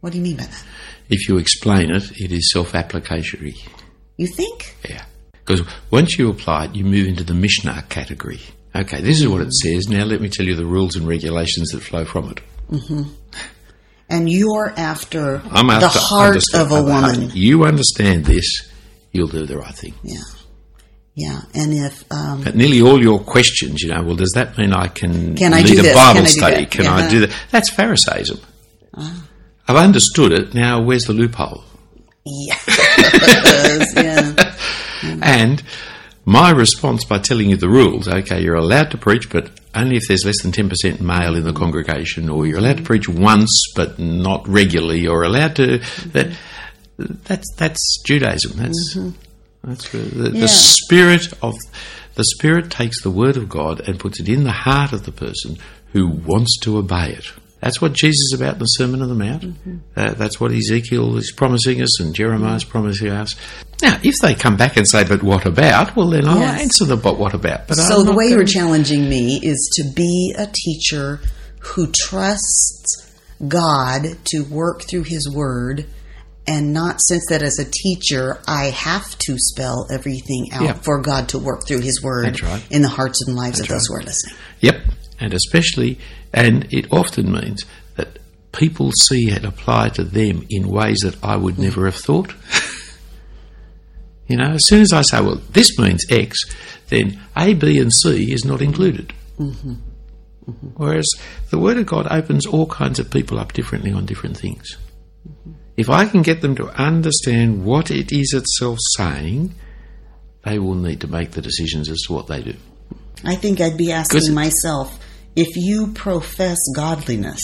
What 0.01 0.12
do 0.12 0.18
you 0.18 0.24
mean 0.24 0.38
by 0.38 0.43
that? 0.43 0.64
If 1.09 1.30
you 1.30 1.38
explain 1.38 1.91
it, 1.91 2.12
it 2.20 2.32
is 2.32 2.51
self-applicatory. 2.51 3.55
You 4.18 4.28
think? 4.28 4.76
Yeah. 4.88 5.05
Because 5.32 5.66
once 5.89 6.18
you 6.18 6.30
apply 6.30 6.66
it, 6.66 6.76
you 6.76 6.84
move 6.84 7.07
into 7.07 7.24
the 7.24 7.34
Mishnah 7.34 7.86
category. 7.89 8.41
Okay, 8.76 9.01
this 9.01 9.22
is 9.22 9.28
what 9.28 9.41
it 9.41 9.53
says. 9.53 9.89
Now 9.89 10.05
let 10.05 10.22
me 10.22 10.30
tell 10.30 10.45
you 10.45 10.55
the 10.55 10.66
rules 10.66 10.95
and 10.95 11.07
regulations 11.07 11.70
that 11.70 11.82
flow 11.82 12.05
from 12.05 12.32
it. 12.32 12.41
Mm-hmm. 12.70 13.03
And 14.12 14.30
you're 14.30 14.74
after, 14.78 15.41
I'm 15.51 15.68
the 15.68 15.88
heart 15.89 16.43
of 16.53 16.72
a 16.72 16.76
the 16.84 16.91
heart. 16.91 17.18
woman. 17.18 17.32
You 17.34 17.64
understand 17.64 18.26
this, 18.26 18.70
you'll 19.12 19.28
do 19.30 19.45
the 19.45 19.57
right 19.57 19.74
thing. 19.74 19.93
Yeah. 20.03 20.18
Yeah. 21.16 21.41
And 21.53 21.74
if, 21.74 22.03
um, 22.12 22.43
But 22.43 22.55
nearly 22.55 22.82
all 22.82 23.01
your 23.01 23.20
questions, 23.20 23.82
you 23.82 23.89
know, 23.89 24.03
well, 24.03 24.16
does 24.16 24.32
that 24.32 24.57
mean 24.57 24.74
I 24.74 24.88
can, 24.88 25.36
Can 25.36 25.53
I 25.53 25.62
lead 25.62 25.82
do 25.82 25.89
a? 25.91 25.93
Bible 25.93 26.14
Can 26.14 26.24
I 26.24 26.26
do 26.26 26.28
study? 26.28 26.55
that? 26.66 26.72
Can 26.72 26.86
Yeah. 26.86 26.95
I 26.95 27.09
do 27.09 27.20
that? 27.22 27.32
That's 27.51 27.70
Pharisaism. 27.70 28.39
I've 29.68 29.76
understood 29.78 30.32
it. 30.34 30.53
Now, 30.53 30.82
where's 30.82 31.05
the 31.05 31.14
loophole? 31.14 31.64
yes, 32.26 33.93
yeah. 33.95 34.55
And 35.24 35.64
my 36.26 36.51
response 36.51 37.03
by 37.05 37.18
telling 37.20 37.49
you 37.49 37.57
the 37.57 37.70
rules, 37.70 38.07
okay, 38.07 38.41
you're 38.41 38.55
allowed 38.55 38.91
to 38.91 38.97
preach, 38.97 39.30
but 39.30 39.49
only 39.76 39.95
if 39.97 40.03
there's 40.07 40.26
less 40.26 40.41
than 40.41 40.51
10% 40.51 40.99
male 41.01 41.36
in 41.36 41.43
the 41.43 41.53
congregation, 41.53 42.30
or 42.30 42.45
you're 42.45 42.59
allowed 42.59 42.78
to 42.78 42.84
preach 42.84 43.07
once, 43.07 43.51
but 43.76 43.99
not 43.99 44.47
regularly, 44.47 45.07
or 45.07 45.24
allowed 45.24 45.55
to. 45.57 45.80
That, 46.11 46.38
that's, 46.97 47.47
that's 47.55 48.01
Judaism. 48.05 48.57
That's, 48.57 48.95
mm-hmm. 48.95 49.09
that's 49.63 49.91
the, 49.91 49.97
the, 49.97 50.32
Yeah. 50.32 50.41
the 50.41 50.47
spirit 50.47 51.34
of. 51.41 51.55
The 52.15 52.26
Spirit 52.26 52.69
takes 52.69 53.01
the 53.01 53.09
Word 53.09 53.38
of 53.38 53.47
God 53.47 53.88
and 53.88 53.97
puts 53.97 54.19
it 54.19 54.28
in 54.28 54.43
the 54.43 54.51
heart 54.51 54.91
of 54.91 55.05
the 55.05 55.13
person 55.13 55.57
who 55.93 56.07
wants 56.07 56.59
to 56.59 56.78
obey 56.78 57.13
it. 57.13 57.32
That's 57.62 57.80
what 57.80 57.93
Jesus 57.93 58.20
is 58.34 58.34
about 58.41 58.53
in 58.53 58.59
the 58.59 58.66
Sermon 58.66 59.01
on 59.01 59.09
the 59.09 59.16
Mount. 59.16 59.55
Uh, 59.95 60.14
that's 60.14 60.39
what 60.39 60.51
Ezekiel 60.51 61.16
is 61.18 61.32
promising 61.32 61.82
us 61.82 61.99
and 61.99 62.14
Jeremiah 62.14 62.55
is 62.55 62.64
promising 62.64 63.09
us. 63.09 63.36
Now, 63.84 63.99
if 64.03 64.16
they 64.20 64.34
come 64.34 64.57
back 64.57 64.78
and 64.78 64.88
say, 64.88 65.03
but 65.07 65.22
what 65.24 65.45
about? 65.45 65.95
Well, 65.95 66.09
then 66.09 66.28
I'll 66.28 66.39
Yes. 66.39 66.62
answer 66.62 66.86
the 66.86 66.97
but 66.97 67.20
what 67.20 67.34
about. 67.36 67.68
But 67.68 67.76
So 67.76 68.03
the 68.03 68.14
way 68.14 68.28
you're 68.30 68.45
challenging 68.45 69.07
me 69.07 69.39
is 69.43 69.59
to 69.76 69.84
be 69.95 70.34
a 70.38 70.47
teacher 70.51 71.22
who 71.59 71.88
trusts 71.88 73.07
God 73.47 74.18
to 74.26 74.41
work 74.41 74.84
through 74.84 75.03
His 75.03 75.30
Word, 75.30 75.86
and 76.47 76.74
not 76.74 76.99
sense 77.01 77.26
that 77.30 77.41
as 77.43 77.59
a 77.59 77.66
teacher 77.66 78.39
I 78.47 78.66
have 78.72 79.18
to 79.20 79.38
spell 79.38 79.88
everything 79.91 80.49
out 80.51 80.64
Yeah. 80.64 80.74
for 80.74 80.99
God 80.99 81.30
to 81.30 81.39
work 81.39 81.68
through 81.68 81.82
His 81.82 82.01
Word 82.01 82.41
right. 82.41 82.64
in 82.72 82.82
the 82.82 82.88
hearts 82.88 83.22
and 83.28 83.36
lives 83.36 83.59
of 83.59 83.68
those 83.68 83.86
who 83.88 83.95
are 83.95 84.01
listening. 84.03 84.36
Yep, 84.62 84.82
and 85.20 85.34
especially, 85.34 85.99
and 86.34 86.71
it 86.73 86.91
often 86.91 87.32
means 87.32 87.65
that 87.95 88.19
people 88.51 88.91
see 88.91 89.29
it 89.29 89.43
apply 89.43 89.89
to 89.89 90.03
them 90.03 90.45
in 90.49 90.67
ways 90.67 90.99
that 90.99 91.21
I 91.23 91.36
would 91.36 91.59
never 91.59 91.86
have 91.86 91.95
thought. 91.95 92.34
you 94.27 94.38
know, 94.38 94.51
as 94.51 94.67
soon 94.67 94.82
as 94.82 94.93
I 94.93 95.01
say, 95.01 95.21
well, 95.21 95.41
this 95.51 95.77
means 95.77 96.05
X, 96.09 96.38
then 96.89 97.21
A, 97.36 97.53
B, 97.53 97.79
and 97.79 97.93
C 97.93 98.32
is 98.32 98.45
not 98.45 98.61
included. 98.61 99.13
Mm-hmm. 99.39 99.73
Mm-hmm. 100.49 100.67
Whereas 100.75 101.09
the 101.49 101.59
Word 101.59 101.77
of 101.77 101.86
God 101.86 102.07
opens 102.09 102.45
all 102.45 102.65
kinds 102.65 102.99
of 102.99 103.11
people 103.11 103.39
up 103.39 103.53
differently 103.53 103.91
on 103.91 104.05
different 104.05 104.38
things. 104.38 104.77
Mm-hmm. 105.27 105.51
If 105.77 105.89
I 105.89 106.05
can 106.05 106.21
get 106.21 106.41
them 106.41 106.55
to 106.55 106.67
understand 106.82 107.63
what 107.63 107.91
it 107.91 108.11
is 108.11 108.34
itself 108.34 108.77
saying, 108.97 109.53
they 110.43 110.59
will 110.59 110.75
need 110.75 111.01
to 111.01 111.07
make 111.07 111.32
the 111.32 111.41
decisions 111.41 111.89
as 111.89 112.01
to 112.07 112.13
what 112.13 112.27
they 112.27 112.41
do. 112.41 112.55
I 113.23 113.36
think 113.36 113.61
I'd 113.61 113.77
be 113.77 113.91
asking 113.91 114.34
myself 114.34 114.99
if 115.36 115.55
you 115.55 115.88
profess 115.93 116.57
godliness, 116.75 117.41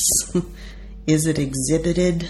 is 1.08 1.26
it 1.26 1.40
exhibited 1.40 2.30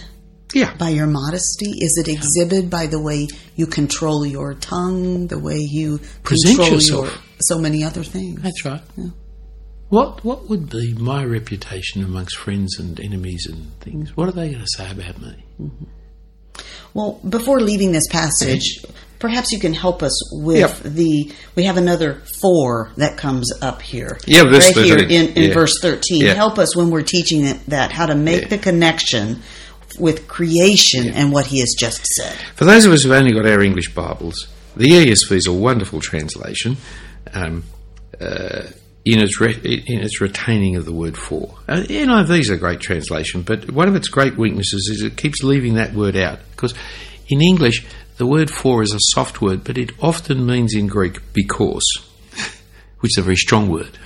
Yeah. 0.54 0.74
by 0.78 0.90
your 0.90 1.08
modesty? 1.08 1.72
Is 1.72 1.98
it 2.04 2.08
exhibited 2.08 2.70
by 2.70 2.88
the 2.88 3.02
way 3.02 3.28
you 3.56 3.66
control 3.68 4.26
your 4.26 4.54
tongue, 4.54 5.28
the 5.28 5.40
way 5.40 5.58
you 5.60 6.00
Present 6.24 6.58
control 6.58 6.72
yourself. 6.74 7.06
your 7.08 7.14
so 7.42 7.60
many 7.60 7.84
other 7.84 8.04
things? 8.04 8.42
That's 8.42 8.64
right. 8.66 8.82
What 9.90 10.24
what 10.26 10.50
would 10.50 10.70
be 10.70 10.94
my 10.94 11.24
reputation 11.24 12.04
amongst 12.04 12.36
friends 12.38 12.78
and 12.80 13.00
enemies 13.00 13.48
and 13.50 13.72
things? 13.80 14.16
What 14.18 14.28
are 14.28 14.34
they 14.34 14.50
going 14.50 14.62
to 14.64 14.68
say 14.78 14.92
about 14.92 15.20
me? 15.22 15.46
Mm-hmm. 15.62 15.86
Well, 16.94 17.20
before 17.28 17.60
leaving 17.62 17.92
this 17.94 18.08
passage, 18.08 18.84
perhaps 19.20 19.52
you 19.52 19.60
can 19.60 19.74
help 19.74 20.04
us 20.04 20.14
with 20.44 20.58
Yep. 20.60 20.94
the. 20.94 21.32
We 21.56 21.64
have 21.64 21.78
another 21.78 22.22
four 22.42 22.92
that 22.98 23.18
comes 23.18 23.52
up 23.62 23.82
here. 23.82 24.18
Yeah, 24.26 24.44
right 24.44 24.64
here 24.76 24.98
in, 24.98 25.10
in 25.34 25.44
Yeah. 25.50 25.54
verse 25.54 25.80
thirteen. 25.82 26.22
Yeah. 26.22 26.34
Help 26.34 26.58
us 26.60 26.76
when 26.76 26.90
we're 26.90 27.02
teaching 27.04 27.46
it, 27.46 27.58
that 27.68 27.92
how 27.92 28.06
to 28.06 28.16
make 28.16 28.44
Yeah. 28.44 28.48
the 28.50 28.58
connection 28.58 29.42
with 30.00 30.28
creation 30.28 31.10
and 31.10 31.32
what 31.32 31.48
he 31.48 31.60
has 31.60 31.74
just 31.78 32.06
said. 32.06 32.36
For 32.56 32.66
those 32.66 32.86
of 32.86 32.92
us 32.94 33.04
who've 33.04 33.12
only 33.12 33.32
got 33.34 33.46
our 33.48 33.62
English 33.62 33.94
Bibles, 33.96 34.48
the 34.76 34.88
ESV 34.92 35.32
is 35.36 35.48
a 35.48 35.54
wonderful 35.54 36.02
translation 36.02 36.78
um, 37.34 37.64
uh, 38.22 38.64
in, 39.06 39.20
its 39.20 39.40
re- 39.42 39.60
in 39.88 40.00
its 40.02 40.22
retaining 40.22 40.76
of 40.76 40.86
the 40.86 40.92
word 40.94 41.18
for. 41.18 41.56
Uh, 41.68 41.82
NIV 41.88 42.40
is 42.42 42.50
a 42.50 42.58
great 42.58 42.80
translation, 42.80 43.42
but 43.42 43.72
one 43.72 43.88
of 43.88 43.96
its 43.96 44.08
great 44.08 44.38
weaknesses 44.38 44.88
is 44.94 45.02
it 45.02 45.18
keeps 45.18 45.42
leaving 45.44 45.76
that 45.76 45.94
word 45.94 46.16
out. 46.16 46.40
Because 46.52 46.74
in 47.30 47.42
English, 47.42 47.86
the 48.18 48.26
word 48.26 48.50
for 48.50 48.82
is 48.82 48.94
a 48.94 49.00
soft 49.00 49.42
word, 49.42 49.64
but 49.64 49.78
it 49.78 49.92
often 50.02 50.46
means 50.46 50.74
in 50.74 50.88
Greek 50.88 51.34
because, 51.34 51.86
which 53.00 53.12
is 53.14 53.18
a 53.18 53.24
very 53.24 53.36
strong 53.36 53.70
word. 53.70 53.98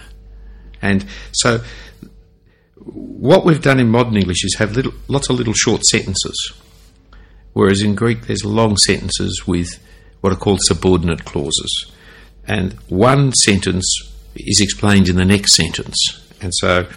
And 0.82 1.06
so 1.32 1.62
what 2.76 3.46
we've 3.46 3.62
done 3.62 3.80
in 3.80 3.90
modern 3.90 4.18
English 4.18 4.44
is 4.44 4.56
have 4.56 4.76
little, 4.76 4.94
lots 5.08 5.30
of 5.30 5.38
little 5.38 5.54
short 5.54 5.86
sentences. 5.86 6.54
Whereas 7.54 7.82
in 7.82 7.96
Greek, 7.96 8.28
there's 8.28 8.46
long 8.46 8.78
sentences 8.78 9.46
with 9.46 9.80
what 10.22 10.34
are 10.34 10.38
called 10.38 10.62
subordinate 10.62 11.26
clauses. 11.26 11.92
And 12.48 12.74
one 12.90 13.34
sentence 13.34 13.86
is 14.36 14.60
explained 14.62 15.10
in 15.10 15.16
the 15.16 15.26
next 15.26 15.56
sentence. 15.56 16.22
And 16.42 16.54
so 16.56 16.88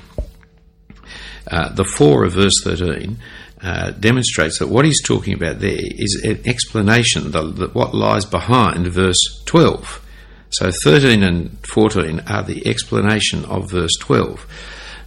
uh, 1.51 1.69
the 1.71 1.85
4 1.85 2.25
of 2.25 2.33
verse 2.33 2.62
13 2.62 3.19
uh, 3.65 3.93
demonstrates 3.93 4.59
that 4.59 4.69
what 4.69 4.85
he's 4.85 5.03
talking 5.03 5.33
about 5.33 5.59
there 5.59 5.79
is 5.81 6.21
an 6.23 6.39
explanation, 6.45 7.31
the, 7.31 7.71
what 7.73 7.95
lies 7.95 8.27
behind 8.27 8.87
verse 8.89 9.43
12. 9.47 10.07
So 10.51 10.71
13 10.71 11.23
and 11.23 11.67
14 11.67 12.21
are 12.27 12.43
the 12.43 12.67
explanation 12.67 13.47
of 13.47 13.71
verse 13.71 13.97
12. 13.99 14.47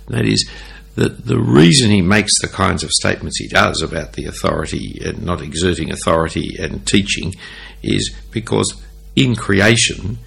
That 0.08 0.26
is, 0.26 0.50
that 0.96 1.28
the 1.28 1.40
reason 1.40 1.92
he 1.92 2.02
makes 2.02 2.42
the 2.42 2.48
kinds 2.48 2.84
of 2.84 2.90
statements 2.90 3.38
he 3.38 3.48
does 3.48 3.84
about 3.84 4.14
the 4.14 4.26
authority 4.26 5.00
and 5.06 5.24
not 5.24 5.44
exerting 5.44 5.92
authority 5.92 6.56
and 6.60 6.88
teaching 6.88 7.36
is 7.84 8.12
because 8.32 8.84
in 9.16 9.36
creation, 9.36 10.18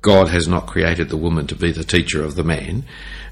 God 0.00 0.28
has 0.28 0.46
not 0.46 0.68
created 0.68 1.08
the 1.08 1.16
woman 1.16 1.48
to 1.48 1.56
be 1.56 1.72
the 1.72 1.82
teacher 1.82 2.24
of 2.24 2.36
the 2.36 2.44
man, 2.44 2.84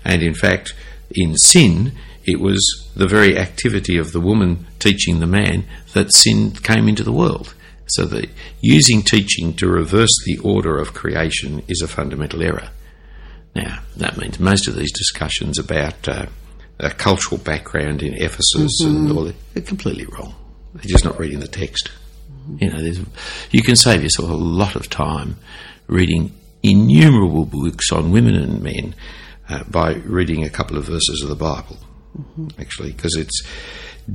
and 0.05 0.21
in 0.21 0.35
fact, 0.35 0.75
in 1.13 1.37
sin, 1.37 1.93
it 2.27 2.41
was 2.41 2.91
the 2.97 3.07
very 3.07 3.39
activity 3.39 3.97
of 3.97 4.13
the 4.13 4.21
woman 4.21 4.67
teaching 4.79 5.21
the 5.21 5.27
man 5.27 5.65
that 5.93 6.13
sin 6.13 6.53
came 6.53 6.89
into 6.89 7.03
the 7.03 7.13
world. 7.13 7.55
So 7.87 8.07
that 8.07 8.31
using 8.61 9.03
teaching 9.03 9.55
to 9.57 9.69
reverse 9.69 10.17
the 10.25 10.39
order 10.39 10.79
of 10.79 10.95
creation 10.95 11.63
is 11.69 11.83
a 11.83 11.89
fundamental 11.89 12.43
error. 12.43 12.71
Now, 13.55 13.81
that 13.97 14.17
means 14.17 14.41
most 14.41 14.67
of 14.67 14.75
these 14.75 14.93
discussions 14.93 15.59
about 15.59 16.09
uh, 16.09 16.27
a 16.81 16.91
cultural 16.91 17.39
background 17.39 18.03
in 18.03 18.15
Ephesus 18.15 18.81
and 18.81 19.13
all 19.13 19.25
that, 19.25 19.37
they're 19.53 19.63
completely 19.63 20.07
wrong. 20.07 20.35
They're 20.75 20.91
just 20.91 21.05
not 21.05 21.19
reading 21.19 21.41
the 21.41 21.47
text. 21.47 21.91
You 22.59 22.71
know, 22.71 22.81
there's, 22.81 23.01
you 23.51 23.63
can 23.63 23.77
save 23.77 24.03
yourself 24.03 24.31
a 24.31 24.35
lot 24.35 24.77
of 24.77 24.91
time 24.91 25.37
reading 25.87 26.33
innumerable 26.63 27.45
books 27.45 27.93
on 27.93 28.11
women 28.11 28.35
and 28.35 28.63
men 28.63 28.95
uh, 29.49 29.63
by 29.65 29.95
reading 29.95 30.43
a 30.43 30.51
couple 30.51 30.77
of 30.77 30.85
verses 30.85 31.23
of 31.23 31.29
the 31.29 31.37
Bible, 31.37 31.79
actually, 32.59 32.93
because 32.93 33.17
it's 33.17 33.43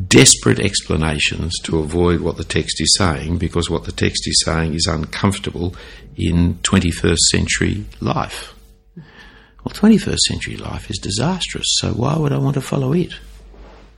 desperate 0.07 0.59
explanations 0.59 1.57
to 1.63 1.79
avoid 1.79 2.21
what 2.21 2.37
the 2.37 2.43
text 2.43 2.79
is 2.79 2.95
saying 2.97 3.37
because 3.37 3.69
what 3.69 3.85
the 3.85 3.91
text 3.91 4.27
is 4.27 4.43
saying 4.45 4.73
is 4.73 4.85
uncomfortable 4.85 5.75
in 6.15 6.55
21st 6.55 7.17
century 7.17 7.85
life. 7.99 8.53
Well, 8.95 9.73
21st 9.73 10.19
century 10.19 10.57
life 10.57 10.89
is 10.89 10.99
disastrous, 10.99 11.67
so 11.79 11.91
why 11.91 12.15
would 12.17 12.31
I 12.31 12.37
want 12.37 12.53
to 12.53 12.61
follow 12.61 12.93
it? 12.93 13.13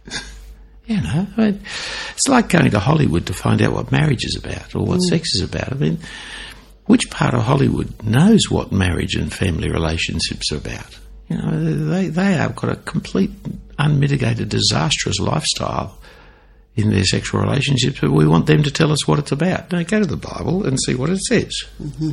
you 0.86 1.02
know, 1.02 1.28
I 1.38 1.42
mean, 1.42 1.62
it's 2.14 2.28
like 2.28 2.50
going 2.50 2.72
to 2.72 2.80
Hollywood 2.80 3.28
to 3.28 3.34
find 3.34 3.62
out 3.62 3.74
what 3.74 3.92
marriage 3.92 4.26
is 4.26 4.36
about 4.36 4.76
or 4.76 4.86
what 4.86 5.00
mm. 5.00 5.10
sex 5.10 5.36
is 5.36 5.42
about. 5.42 5.72
I 5.72 5.76
mean, 5.76 6.00
which 6.86 7.10
part 7.12 7.34
of 7.34 7.44
Hollywood 7.44 8.04
knows 8.04 8.50
what 8.50 8.72
marriage 8.72 9.16
and 9.16 9.32
family 9.32 9.70
relationships 9.70 10.52
are 10.52 10.58
about? 10.58 10.98
You 11.32 11.38
know, 11.38 11.90
they, 11.90 12.08
they 12.10 12.34
have 12.34 12.56
got 12.56 12.72
a 12.72 12.76
complete, 12.76 13.32
unmitigated, 13.80 14.50
disastrous 14.50 15.20
lifestyle 15.20 15.98
in 16.76 16.90
their 16.90 17.06
sexual 17.06 17.42
relationships, 17.42 18.00
but 18.02 18.12
we 18.12 18.28
want 18.28 18.48
them 18.48 18.64
to 18.64 18.72
tell 18.72 18.92
us 18.92 19.08
what 19.08 19.20
it's 19.20 19.32
about. 19.32 19.72
Now, 19.72 19.82
go 19.84 20.00
to 20.00 20.06
the 20.06 20.18
Bible 20.18 20.66
and 20.66 20.78
see 20.82 20.96
what 20.96 21.10
it 21.10 21.20
says. 21.20 21.54
Mm-hmm. 21.82 22.12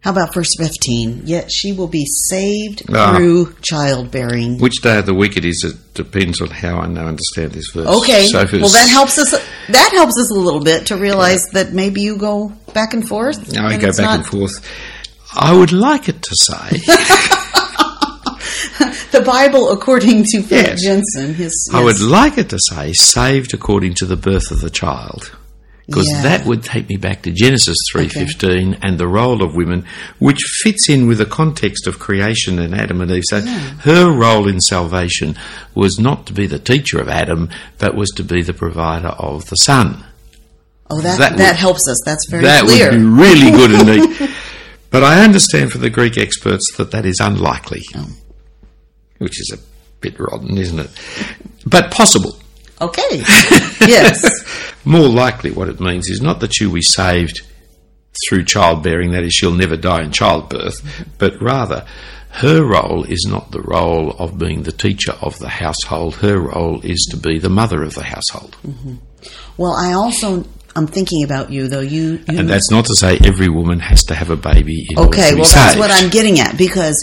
How 0.00 0.12
about 0.12 0.32
verse 0.32 0.56
15? 0.56 1.26
Yet 1.26 1.52
she 1.52 1.72
will 1.72 1.86
be 1.86 2.06
saved 2.06 2.90
uh, 2.90 3.14
through 3.16 3.54
childbearing. 3.60 4.58
Which 4.58 4.80
day 4.80 4.98
of 4.98 5.06
the 5.06 5.14
week 5.14 5.36
it 5.36 5.44
is, 5.44 5.62
it 5.62 5.94
depends 5.94 6.40
on 6.40 6.48
how 6.48 6.78
I 6.78 6.86
now 6.86 7.06
understand 7.06 7.52
this 7.52 7.68
verse. 7.68 7.86
Okay. 7.86 8.26
So 8.26 8.38
well, 8.38 8.68
that 8.70 8.88
helps 8.88 9.18
us. 9.18 9.30
That 9.68 9.90
helps 9.92 10.18
us 10.18 10.30
a 10.30 10.34
little 10.34 10.62
bit 10.62 10.86
to 10.86 10.96
realize 10.96 11.46
yeah. 11.52 11.64
that 11.64 11.74
maybe 11.74 12.00
you 12.00 12.16
go 12.16 12.48
back 12.72 12.94
and 12.94 13.06
forth. 13.06 13.52
No, 13.52 13.66
I 13.66 13.76
go 13.76 13.88
back 13.88 13.98
not... 13.98 14.18
and 14.20 14.26
forth. 14.26 14.66
I 15.34 15.56
would 15.56 15.72
like 15.72 16.08
it 16.08 16.22
to 16.22 16.36
say. 16.36 16.70
the 19.12 19.22
Bible, 19.24 19.70
according 19.70 20.24
to 20.24 20.42
Philip 20.42 20.66
yes. 20.66 20.82
Jensen, 20.82 21.34
his, 21.34 21.70
I 21.72 21.82
would 21.82 22.00
like 22.00 22.38
it 22.38 22.50
to 22.50 22.58
say 22.70 22.92
saved 22.92 23.54
according 23.54 23.94
to 23.94 24.06
the 24.06 24.16
birth 24.16 24.50
of 24.50 24.60
the 24.60 24.70
child 24.70 25.30
because 25.90 26.08
yeah. 26.08 26.22
that 26.22 26.46
would 26.46 26.62
take 26.62 26.88
me 26.88 26.96
back 26.96 27.22
to 27.22 27.32
Genesis 27.32 27.76
3:15 27.92 28.74
okay. 28.74 28.78
and 28.80 28.98
the 28.98 29.08
role 29.08 29.42
of 29.42 29.56
women 29.56 29.84
which 30.18 30.40
fits 30.62 30.88
in 30.88 31.08
with 31.08 31.18
the 31.18 31.26
context 31.26 31.86
of 31.86 31.98
creation 31.98 32.58
and 32.60 32.74
Adam 32.74 33.00
and 33.00 33.10
Eve 33.10 33.24
so 33.26 33.38
yeah. 33.38 33.58
her 33.80 34.10
role 34.10 34.48
in 34.48 34.60
salvation 34.60 35.36
was 35.74 35.98
not 35.98 36.26
to 36.26 36.32
be 36.32 36.46
the 36.46 36.58
teacher 36.58 37.00
of 37.00 37.08
Adam 37.08 37.50
but 37.78 37.96
was 37.96 38.10
to 38.10 38.22
be 38.22 38.42
the 38.42 38.54
provider 38.54 39.08
of 39.08 39.48
the 39.50 39.56
son 39.56 40.04
oh 40.90 41.00
that 41.00 41.18
that, 41.18 41.36
that 41.36 41.52
would, 41.52 41.56
helps 41.56 41.88
us 41.88 41.98
that's 42.04 42.28
very 42.30 42.44
that 42.44 42.64
clear 42.64 42.90
would 42.90 42.98
be 42.98 43.04
really 43.04 43.50
good 43.50 43.72
indeed 43.80 44.30
but 44.90 45.04
I 45.04 45.22
understand 45.22 45.72
from 45.72 45.80
the 45.80 45.90
Greek 45.90 46.18
experts 46.18 46.72
that 46.76 46.90
that 46.90 47.06
is 47.06 47.20
unlikely 47.20 47.84
oh. 47.94 48.08
which 49.18 49.40
is 49.40 49.52
a 49.52 49.58
bit 50.00 50.18
rotten 50.18 50.56
isn't 50.58 50.78
it 50.78 50.90
but 51.66 51.90
possible 51.90 52.40
Okay. 52.80 53.02
yes. 53.86 54.24
More 54.84 55.08
likely, 55.08 55.50
what 55.50 55.68
it 55.68 55.80
means 55.80 56.08
is 56.08 56.22
not 56.22 56.40
that 56.40 56.54
she'll 56.54 56.72
be 56.72 56.82
saved 56.82 57.42
through 58.28 58.44
childbearing, 58.44 59.12
that 59.12 59.22
is, 59.22 59.34
she'll 59.34 59.52
never 59.52 59.76
die 59.76 60.02
in 60.02 60.12
childbirth, 60.12 60.82
but 61.18 61.40
rather 61.40 61.86
her 62.30 62.64
role 62.64 63.04
is 63.04 63.26
not 63.28 63.50
the 63.50 63.60
role 63.60 64.12
of 64.12 64.38
being 64.38 64.62
the 64.62 64.72
teacher 64.72 65.12
of 65.20 65.38
the 65.38 65.48
household. 65.48 66.16
Her 66.16 66.38
role 66.38 66.80
is 66.82 67.06
to 67.10 67.16
be 67.16 67.38
the 67.38 67.48
mother 67.48 67.82
of 67.82 67.94
the 67.94 68.04
household. 68.04 68.56
Mm-hmm. 68.66 68.96
Well, 69.56 69.72
I 69.72 69.92
also 69.92 70.44
I'm 70.76 70.86
thinking 70.86 71.24
about 71.24 71.50
you 71.50 71.68
though. 71.68 71.80
You, 71.80 72.22
you 72.28 72.38
and 72.38 72.48
that's 72.48 72.70
not 72.70 72.84
to 72.86 72.94
say 72.94 73.18
every 73.24 73.48
woman 73.48 73.80
has 73.80 74.04
to 74.04 74.14
have 74.14 74.30
a 74.30 74.36
baby. 74.36 74.86
okay, 74.96 75.34
well, 75.34 75.44
that's 75.44 75.76
what 75.76 75.90
I'm 75.90 76.10
getting 76.10 76.38
at 76.38 76.56
because 76.56 76.96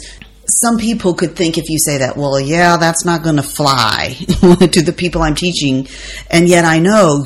some 0.49 0.77
people 0.77 1.13
could 1.13 1.35
think 1.35 1.57
if 1.57 1.69
you 1.69 1.77
say 1.77 1.97
that, 1.97 2.15
well, 2.15 2.39
yeah, 2.39 2.77
that's 2.77 3.03
not 3.03 3.23
going 3.23 3.35
to 3.35 3.43
fly 3.43 4.15
to 4.17 4.81
the 4.81 4.93
people 4.95 5.21
I'm 5.21 5.35
teaching. 5.35 5.87
And 6.31 6.47
yet 6.47 6.63
I 6.63 6.79
know 6.79 7.25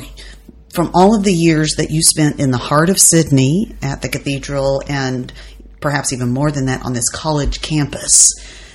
from 0.72 0.90
all 0.94 1.14
of 1.14 1.22
the 1.22 1.32
years 1.32 1.76
that 1.76 1.90
you 1.90 2.02
spent 2.02 2.40
in 2.40 2.50
the 2.50 2.58
heart 2.58 2.90
of 2.90 2.98
Sydney 2.98 3.76
at 3.82 4.02
the 4.02 4.08
cathedral 4.08 4.82
and 4.88 5.32
perhaps 5.80 6.12
even 6.12 6.30
more 6.30 6.50
than 6.50 6.66
that 6.66 6.84
on 6.84 6.94
this 6.94 7.08
college 7.10 7.60
campus, 7.60 8.28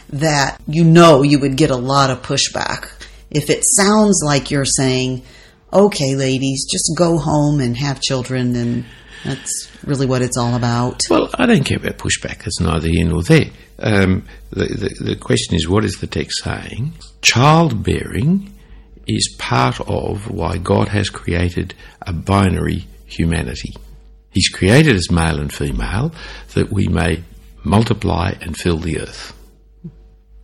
that 0.09 0.61
you 0.67 0.83
know 0.83 1.23
you 1.23 1.39
would 1.39 1.57
get 1.57 1.69
a 1.69 1.75
lot 1.75 2.09
of 2.09 2.21
pushback. 2.21 2.89
If 3.29 3.49
it 3.49 3.63
sounds 3.63 4.21
like 4.23 4.51
you're 4.51 4.65
saying, 4.65 5.23
okay, 5.71 6.15
ladies, 6.15 6.65
just 6.69 6.91
go 6.97 7.17
home 7.17 7.59
and 7.59 7.77
have 7.77 8.01
children 8.01 8.55
and 8.55 8.85
that's 9.23 9.69
really 9.83 10.05
what 10.05 10.21
it's 10.21 10.37
all 10.37 10.55
about. 10.55 11.03
Well, 11.09 11.29
I 11.33 11.45
don't 11.45 11.65
care 11.65 11.77
about 11.77 11.97
pushback. 11.97 12.45
It's 12.45 12.59
neither 12.59 12.87
here 12.87 13.05
nor 13.05 13.23
there. 13.23 13.49
Um, 13.79 14.25
the, 14.51 14.65
the, 14.65 15.03
the 15.03 15.15
question 15.15 15.55
is, 15.55 15.67
what 15.67 15.83
is 15.83 15.99
the 15.99 16.07
text 16.07 16.43
saying? 16.43 16.93
Childbearing 17.21 18.53
is 19.07 19.35
part 19.37 19.79
of 19.81 20.29
why 20.29 20.57
God 20.57 20.89
has 20.89 21.09
created 21.09 21.73
a 22.01 22.13
binary 22.13 22.85
humanity. 23.05 23.73
He's 24.31 24.49
created 24.49 24.95
us 24.95 25.09
male 25.09 25.39
and 25.39 25.51
female 25.51 26.13
that 26.53 26.71
we 26.71 26.87
may 26.87 27.23
multiply 27.63 28.33
and 28.41 28.55
fill 28.55 28.77
the 28.77 28.99
earth. 29.01 29.33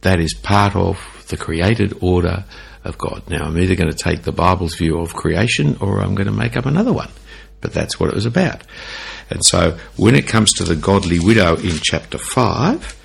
That 0.01 0.19
is 0.19 0.33
part 0.33 0.75
of 0.75 1.25
the 1.29 1.37
created 1.37 1.97
order 2.01 2.45
of 2.83 2.97
God. 2.97 3.23
Now, 3.29 3.45
I'm 3.45 3.57
either 3.57 3.75
going 3.75 3.91
to 3.91 3.97
take 3.97 4.23
the 4.23 4.31
Bible's 4.31 4.75
view 4.75 4.99
of 4.99 5.13
creation 5.13 5.77
or 5.79 6.01
I'm 6.01 6.15
going 6.15 6.27
to 6.27 6.33
make 6.33 6.57
up 6.57 6.65
another 6.65 6.93
one. 6.93 7.09
But 7.61 7.73
that's 7.73 7.99
what 7.99 8.09
it 8.09 8.15
was 8.15 8.25
about. 8.25 8.61
And 9.29 9.43
so, 9.45 9.77
when 9.95 10.15
it 10.15 10.27
comes 10.27 10.51
to 10.53 10.63
the 10.63 10.75
godly 10.75 11.19
widow 11.19 11.55
in 11.55 11.77
chapter 11.81 12.17
5, 12.17 12.99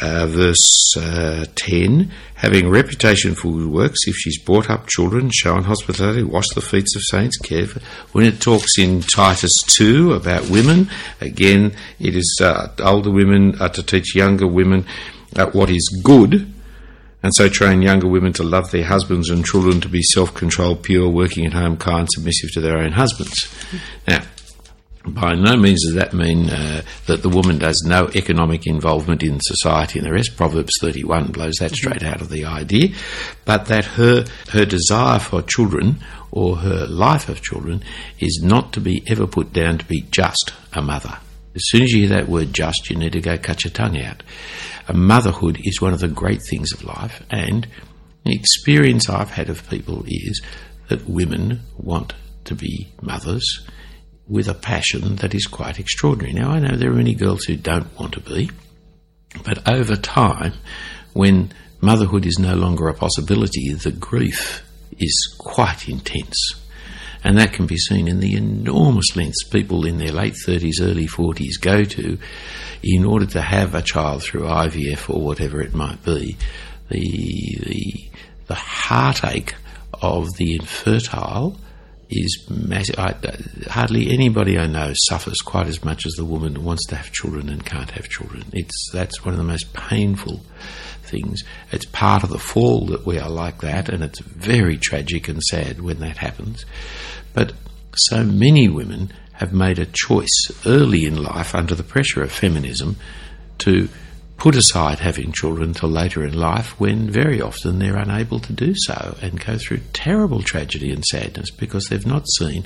uh, 0.00 0.26
verse 0.26 0.96
uh, 0.96 1.44
10 1.56 2.10
having 2.34 2.70
reputation 2.70 3.34
for 3.34 3.52
good 3.52 3.68
works 3.68 3.98
if 4.06 4.16
she's 4.16 4.38
brought 4.42 4.70
up 4.70 4.86
children 4.86 5.28
shown 5.30 5.64
hospitality 5.64 6.22
washed 6.22 6.54
the 6.54 6.60
feet 6.60 6.86
of 6.96 7.02
saints 7.02 7.36
cared 7.36 7.68
for 7.68 7.80
when 8.12 8.24
it 8.24 8.40
talks 8.40 8.78
in 8.78 9.02
titus 9.02 9.52
2 9.76 10.14
about 10.14 10.48
women 10.48 10.88
again 11.20 11.72
it 11.98 12.16
is 12.16 12.38
uh, 12.40 12.68
older 12.82 13.10
women 13.10 13.60
are 13.60 13.68
to 13.68 13.82
teach 13.82 14.14
younger 14.14 14.46
women 14.46 14.86
what 15.52 15.68
is 15.68 16.00
good 16.02 16.50
and 17.22 17.34
so 17.34 17.48
train 17.48 17.82
younger 17.82 18.08
women 18.08 18.32
to 18.32 18.42
love 18.42 18.70
their 18.70 18.84
husbands 18.84 19.30
and 19.30 19.44
children 19.44 19.80
to 19.80 19.88
be 19.88 20.02
self-controlled 20.02 20.82
pure 20.82 21.08
working 21.08 21.46
at 21.46 21.52
home 21.52 21.76
kind 21.76 22.08
submissive 22.10 22.50
to 22.52 22.60
their 22.60 22.78
own 22.78 22.92
husbands 22.92 23.48
now 24.06 24.22
by 25.06 25.34
no 25.34 25.56
means 25.56 25.84
does 25.84 25.94
that 25.94 26.12
mean 26.12 26.50
uh, 26.50 26.82
that 27.06 27.22
the 27.22 27.28
woman 27.28 27.58
does 27.58 27.82
no 27.86 28.10
economic 28.14 28.66
involvement 28.66 29.22
in 29.22 29.40
society 29.40 29.98
and 29.98 30.06
the 30.06 30.12
rest. 30.12 30.36
Proverbs 30.36 30.78
31 30.80 31.32
blows 31.32 31.56
that 31.56 31.72
straight 31.72 32.02
out 32.02 32.20
of 32.20 32.28
the 32.28 32.44
idea. 32.44 32.88
But 33.44 33.66
that 33.66 33.84
her, 33.84 34.26
her 34.50 34.64
desire 34.66 35.18
for 35.18 35.42
children 35.42 36.00
or 36.30 36.56
her 36.56 36.86
life 36.86 37.28
of 37.28 37.42
children 37.42 37.82
is 38.18 38.40
not 38.42 38.72
to 38.74 38.80
be 38.80 39.02
ever 39.06 39.26
put 39.26 39.52
down 39.52 39.78
to 39.78 39.84
be 39.86 40.02
just 40.10 40.52
a 40.74 40.82
mother. 40.82 41.18
As 41.54 41.62
soon 41.68 41.82
as 41.82 41.92
you 41.92 42.06
hear 42.06 42.16
that 42.16 42.28
word 42.28 42.52
just, 42.52 42.90
you 42.90 42.96
need 42.96 43.12
to 43.12 43.20
go 43.20 43.36
cut 43.36 43.64
your 43.64 43.72
tongue 43.72 44.00
out. 44.00 44.22
Motherhood 44.92 45.58
is 45.64 45.80
one 45.80 45.92
of 45.92 46.00
the 46.00 46.08
great 46.08 46.42
things 46.42 46.72
of 46.72 46.84
life, 46.84 47.22
and 47.30 47.66
the 48.24 48.34
experience 48.34 49.08
I've 49.08 49.30
had 49.30 49.48
of 49.48 49.68
people 49.68 50.04
is 50.06 50.42
that 50.88 51.08
women 51.08 51.60
want 51.76 52.14
to 52.44 52.54
be 52.54 52.88
mothers 53.00 53.66
with 54.26 54.48
a 54.48 54.54
passion 54.54 55.16
that 55.16 55.34
is 55.34 55.46
quite 55.46 55.80
extraordinary. 55.80 56.32
Now, 56.32 56.50
I 56.50 56.60
know 56.60 56.76
there 56.76 56.90
are 56.90 56.94
many 56.94 57.14
girls 57.14 57.44
who 57.44 57.56
don't 57.56 57.98
want 57.98 58.12
to 58.14 58.20
be, 58.20 58.50
but 59.44 59.68
over 59.68 59.96
time, 59.96 60.54
when 61.12 61.52
motherhood 61.80 62.26
is 62.26 62.38
no 62.38 62.54
longer 62.54 62.88
a 62.88 62.94
possibility, 62.94 63.72
the 63.72 63.92
grief 63.92 64.62
is 64.98 65.34
quite 65.38 65.88
intense. 65.88 66.59
And 67.22 67.38
that 67.38 67.52
can 67.52 67.66
be 67.66 67.76
seen 67.76 68.08
in 68.08 68.20
the 68.20 68.34
enormous 68.34 69.14
lengths 69.16 69.44
people 69.44 69.86
in 69.86 69.98
their 69.98 70.12
late 70.12 70.34
30s, 70.34 70.80
early 70.80 71.06
40s 71.06 71.60
go 71.60 71.84
to 71.84 72.18
in 72.82 73.04
order 73.04 73.26
to 73.26 73.42
have 73.42 73.74
a 73.74 73.82
child 73.82 74.22
through 74.22 74.42
IVF 74.42 75.10
or 75.14 75.20
whatever 75.20 75.60
it 75.60 75.74
might 75.74 76.02
be. 76.04 76.36
The, 76.88 77.58
the, 77.60 78.10
the 78.46 78.54
heartache 78.54 79.54
of 80.00 80.28
the 80.36 80.54
infertile 80.54 81.56
is 82.10 82.46
massive. 82.50 82.98
I, 82.98 83.14
hardly 83.68 84.10
anybody 84.12 84.58
I 84.58 84.66
know 84.66 84.92
suffers 84.94 85.40
quite 85.40 85.68
as 85.68 85.84
much 85.84 86.06
as 86.06 86.12
the 86.14 86.24
woman 86.24 86.56
who 86.56 86.62
wants 86.62 86.86
to 86.86 86.96
have 86.96 87.12
children 87.12 87.48
and 87.48 87.64
can't 87.64 87.90
have 87.92 88.08
children. 88.08 88.44
It's 88.52 88.90
that's 88.92 89.24
one 89.24 89.32
of 89.32 89.38
the 89.38 89.44
most 89.44 89.72
painful 89.72 90.40
things. 91.10 91.42
It's 91.72 91.84
part 91.86 92.22
of 92.22 92.30
the 92.30 92.38
fall 92.38 92.86
that 92.86 93.04
we 93.04 93.18
are 93.18 93.30
like 93.30 93.60
that, 93.60 93.88
and 93.88 94.02
it's 94.02 94.20
very 94.20 94.76
tragic 94.76 95.28
and 95.28 95.42
sad 95.42 95.80
when 95.80 95.98
that 96.00 96.18
happens. 96.18 96.64
But 97.34 97.52
so 97.94 98.24
many 98.24 98.68
women 98.68 99.12
have 99.32 99.52
made 99.52 99.78
a 99.78 99.86
choice 99.86 100.50
early 100.66 101.06
in 101.06 101.22
life 101.22 101.54
under 101.54 101.74
the 101.74 101.82
pressure 101.82 102.22
of 102.22 102.30
feminism 102.30 102.96
to 103.58 103.88
put 104.40 104.56
aside 104.56 104.98
having 104.98 105.32
children 105.32 105.74
till 105.74 105.90
later 105.90 106.24
in 106.24 106.32
life 106.32 106.78
when 106.80 107.10
very 107.10 107.42
often 107.42 107.78
they're 107.78 107.98
unable 107.98 108.40
to 108.40 108.54
do 108.54 108.72
so 108.74 109.14
and 109.20 109.44
go 109.44 109.58
through 109.58 109.80
terrible 109.92 110.40
tragedy 110.42 110.90
and 110.90 111.04
sadness 111.04 111.50
because 111.50 111.86
they've 111.86 112.06
not 112.06 112.26
seen 112.38 112.64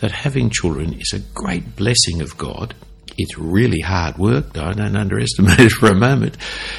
that 0.00 0.10
having 0.10 0.50
children 0.50 0.92
is 0.94 1.12
a 1.12 1.20
great 1.32 1.76
blessing 1.76 2.20
of 2.20 2.36
God. 2.36 2.74
It's 3.18 3.38
really 3.38 3.80
hard 3.80 4.18
work. 4.18 4.56
I 4.56 4.72
don't 4.72 4.96
underestimate 4.96 5.60
it 5.60 5.72
for 5.72 5.88
a 5.88 5.94
moment. 5.94 6.36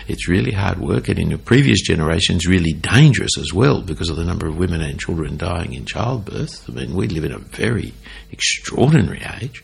It's 0.08 0.28
really 0.28 0.52
hard 0.52 0.80
work, 0.80 1.08
and 1.08 1.20
in 1.20 1.30
the 1.30 1.38
previous 1.38 1.82
generations, 1.82 2.48
really 2.48 2.74
dangerous 2.74 3.38
as 3.38 3.54
well 3.54 3.82
because 3.82 4.10
of 4.10 4.18
the 4.18 4.24
number 4.24 4.48
of 4.48 4.58
women 4.58 4.82
and 4.82 5.00
children 5.00 5.38
dying 5.38 5.74
in 5.74 5.86
childbirth. 5.86 6.70
I 6.70 6.74
mean, 6.74 6.96
we 6.96 7.08
live 7.08 7.26
in 7.26 7.32
a 7.32 7.40
very 7.40 7.94
extraordinary 8.32 9.22
age. 9.42 9.64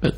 But 0.00 0.16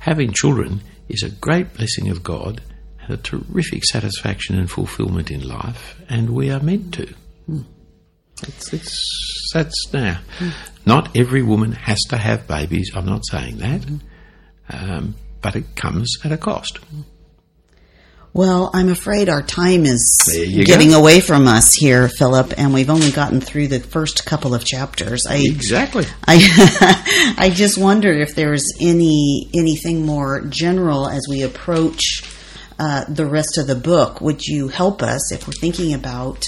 having 0.00 0.32
children 0.32 0.82
is 1.08 1.22
a 1.22 1.30
great 1.30 1.74
blessing 1.74 2.10
of 2.10 2.22
God 2.22 2.60
and 3.02 3.10
a 3.10 3.16
terrific 3.16 3.84
satisfaction 3.84 4.58
and 4.58 4.70
fulfillment 4.70 5.30
in 5.30 5.46
life, 5.46 6.00
and 6.08 6.30
we 6.30 6.50
are 6.50 6.60
meant 6.60 6.94
to. 6.94 7.14
Hmm. 7.46 7.62
It's, 8.42 8.72
it's, 8.72 9.50
that's 9.54 9.92
now. 9.92 10.20
Hmm. 10.38 10.50
Not 10.84 11.16
every 11.16 11.42
woman 11.42 11.72
has 11.72 12.00
to 12.10 12.18
have 12.18 12.46
babies. 12.46 12.90
I'm 12.94 13.06
not 13.06 13.26
saying 13.26 13.58
that 13.58 13.82
hmm. 13.84 13.96
Um, 14.70 15.14
but 15.40 15.56
it 15.56 15.76
comes 15.76 16.16
at 16.24 16.32
a 16.32 16.36
cost. 16.36 16.78
Well, 18.36 18.70
I'm 18.74 18.90
afraid 18.90 19.30
our 19.30 19.40
time 19.40 19.86
is 19.86 20.28
getting 20.66 20.90
go. 20.90 20.98
away 20.98 21.20
from 21.20 21.48
us 21.48 21.72
here, 21.72 22.06
Philip, 22.06 22.52
and 22.58 22.74
we've 22.74 22.90
only 22.90 23.10
gotten 23.10 23.40
through 23.40 23.68
the 23.68 23.80
first 23.80 24.26
couple 24.26 24.54
of 24.54 24.62
chapters. 24.62 25.22
I 25.26 25.36
Exactly. 25.36 26.04
I 26.26 27.34
I 27.38 27.48
just 27.48 27.78
wonder 27.78 28.12
if 28.12 28.34
there's 28.34 28.74
any 28.78 29.48
anything 29.54 30.04
more 30.04 30.42
general 30.42 31.08
as 31.08 31.22
we 31.30 31.44
approach 31.44 32.24
uh, 32.78 33.06
the 33.08 33.24
rest 33.24 33.56
of 33.56 33.68
the 33.68 33.74
book. 33.74 34.20
Would 34.20 34.42
you 34.42 34.68
help 34.68 35.02
us 35.02 35.32
if 35.32 35.46
we're 35.46 35.54
thinking 35.54 35.94
about 35.94 36.44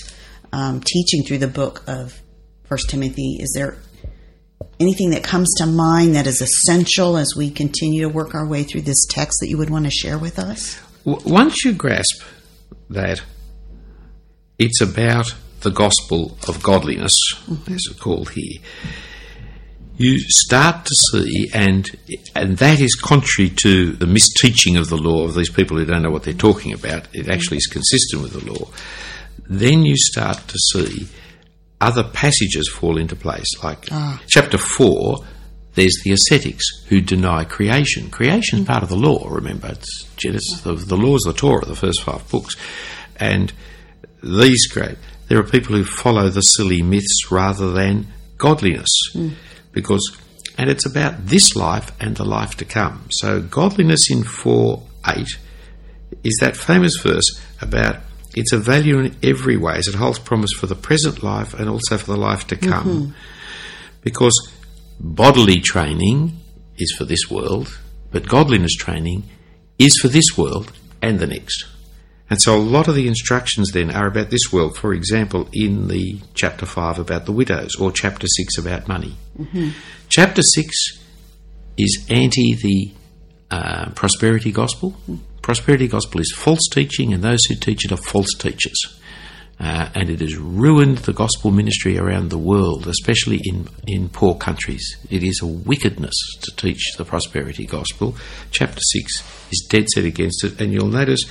um, 0.53 0.83
teaching 0.83 1.23
through 1.23 1.39
the 1.39 1.49
book 1.49 1.85
of 1.87 2.21
First 2.65 2.91
Timothy? 2.91 3.39
Is 3.41 3.53
there 3.55 3.79
anything 4.81 5.11
that 5.11 5.25
comes 5.25 5.53
to 5.59 5.67
mind 5.67 6.15
that 6.15 6.27
is 6.27 6.41
essential 6.41 7.17
as 7.17 7.35
we 7.37 7.51
continue 7.51 8.03
to 8.03 8.09
work 8.09 8.35
our 8.35 8.47
way 8.47 8.63
through 8.63 8.83
this 8.83 9.07
text 9.09 9.39
that 9.41 9.49
you 9.49 9.59
would 9.59 9.71
want 9.71 9.85
to 9.85 9.91
share 9.91 10.19
with 10.19 10.39
us? 10.39 10.81
Once 11.05 11.65
you 11.65 11.73
grasp 11.73 12.23
that 12.91 13.23
it's 14.59 14.81
about 14.81 15.35
the 15.61 15.71
gospel 15.71 16.37
of 16.47 16.63
godliness, 16.63 17.17
mm-hmm. 17.35 17.73
as 17.73 17.85
it's 17.91 17.99
called 17.99 18.31
here, 18.31 18.61
you 19.97 20.21
start 20.21 20.87
to 20.87 20.95
see, 21.11 21.51
and 21.53 21.91
and 22.37 22.59
that 22.59 22.79
is 22.79 22.95
contrary 22.95 23.51
to 23.51 23.93
the 23.93 24.07
misteaching 24.07 24.79
of 24.79 24.89
the 24.89 24.97
law 24.97 25.25
of 25.25 25.35
these 25.35 25.51
people 25.51 25.77
who 25.77 25.85
don't 25.85 26.03
know 26.03 26.11
what 26.11 26.23
they're 26.23 26.35
talking 26.35 26.73
about. 26.73 27.09
It 27.13 27.29
actually 27.29 27.57
is 27.57 27.67
consistent 27.67 28.23
with 28.23 28.33
the 28.33 28.53
law. 28.53 28.71
Then 29.49 29.83
you 29.83 29.97
start 29.97 30.47
to 30.47 30.59
see 30.73 31.09
other 31.81 32.05
passages 32.05 32.69
fall 32.69 32.99
into 32.99 33.17
place. 33.17 33.63
Like 33.63 33.87
ah. 33.91 34.21
chapter 34.27 34.59
four, 34.59 35.19
there's 35.75 36.01
the 36.05 36.13
ascetics 36.13 36.65
who 36.89 37.01
deny 37.01 37.45
creation. 37.45 38.11
Creation 38.11 38.61
is 38.61 38.67
part 38.67 38.83
of 38.83 38.89
the 38.89 38.97
law. 38.97 39.29
Remember, 39.29 39.69
it's 39.69 40.05
Genesis. 40.17 40.61
The, 40.63 40.75
the 40.75 40.97
laws 40.97 41.25
of 41.25 41.35
the 41.35 41.41
Torah, 41.41 41.65
the 41.65 41.77
first 41.77 42.03
five 42.03 42.29
books, 42.31 42.57
and 43.17 43.53
these 44.23 44.67
great. 44.67 44.99
There 45.29 45.39
are 45.39 45.45
people 45.45 45.77
who 45.77 45.85
follow 45.85 46.31
the 46.31 46.41
silly 46.41 46.83
myths 46.83 47.31
rather 47.31 47.71
than 47.71 48.09
godliness, 48.39 48.89
hmm. 49.13 49.31
because 49.73 50.17
and 50.57 50.69
it's 50.69 50.87
about 50.87 51.27
this 51.27 51.55
life 51.55 51.93
and 52.01 52.17
the 52.17 52.25
life 52.25 52.57
to 52.57 52.65
come. 52.65 53.07
So 53.11 53.41
godliness 53.41 54.11
in 54.11 54.25
four 54.25 54.83
eight 55.07 55.39
is 56.25 56.39
that 56.41 56.57
famous 56.57 56.97
verse 56.97 57.41
about 57.61 58.01
it's 58.35 58.53
a 58.53 58.59
value 58.59 58.99
in 58.99 59.17
every 59.23 59.57
way 59.57 59.77
as 59.77 59.89
it 59.89 59.95
holds 59.95 60.19
promise 60.19 60.53
for 60.53 60.67
the 60.67 60.75
present 60.75 61.23
life 61.23 61.55
and 61.55 61.69
also 61.69 61.99
for 61.99 62.07
the 62.07 62.17
life 62.17 62.47
to 62.49 62.57
come. 62.57 62.87
Mm-hmm. 62.87 63.13
Because 64.03 64.53
bodily 65.01 65.61
training 65.61 66.39
is 66.77 66.93
for 66.97 67.05
this 67.05 67.31
world, 67.31 67.79
but 68.11 68.29
godliness 68.29 68.75
training 68.75 69.25
is 69.79 69.99
for 70.01 70.09
this 70.09 70.37
world 70.37 70.73
and 71.03 71.19
the 71.19 71.27
next. 71.27 71.67
And 72.31 72.41
so 72.43 72.57
a 72.57 72.61
lot 72.61 72.89
of 72.89 72.95
the 72.95 73.09
instructions 73.09 73.73
then 73.73 73.91
are 73.91 74.07
about 74.07 74.31
this 74.31 74.53
world. 74.53 74.77
For 74.77 74.93
example, 74.93 75.49
in 75.53 75.89
the 75.89 76.21
chapter 76.35 76.67
5 76.67 76.99
about 76.99 77.25
the 77.25 77.33
widows 77.33 77.77
or 77.77 77.91
chapter 77.91 78.27
6 78.27 78.59
about 78.59 78.87
money. 78.87 79.17
Mm-hmm. 79.39 79.71
Chapter 80.09 80.43
6 80.43 80.99
is 81.79 82.07
anti 82.11 82.55
the 82.55 82.93
uh, 83.51 83.91
prosperity 83.95 84.53
gospel. 84.53 84.95
Mm. 85.09 85.21
Prosperity 85.49 85.89
gospel 85.89 86.21
is 86.21 86.31
false 86.37 86.69
teaching, 86.71 87.15
and 87.15 87.25
those 87.25 87.43
who 87.47 87.55
teach 87.55 87.87
it 87.87 87.91
are 87.91 87.97
false 87.97 88.35
teachers. 88.35 89.01
Uh, 89.59 89.89
and 89.95 90.11
it 90.11 90.21
has 90.21 90.37
ruined 90.37 90.99
the 90.99 91.15
gospel 91.15 91.51
ministry 91.51 91.97
around 91.97 92.29
the 92.29 92.37
world, 92.37 92.87
especially 92.87 93.41
in, 93.45 93.67
in 93.87 94.11
poor 94.11 94.35
countries. 94.35 94.99
It 95.09 95.23
is 95.23 95.41
a 95.41 95.47
wickedness 95.47 96.15
to 96.43 96.55
teach 96.55 96.97
the 96.99 97.07
prosperity 97.07 97.65
gospel. 97.65 98.15
Chapter 98.51 98.83
6 98.93 99.51
is 99.51 99.67
dead 99.71 99.89
set 99.89 100.05
against 100.05 100.45
it, 100.45 100.61
and 100.61 100.71
you'll 100.71 100.89
notice 100.89 101.25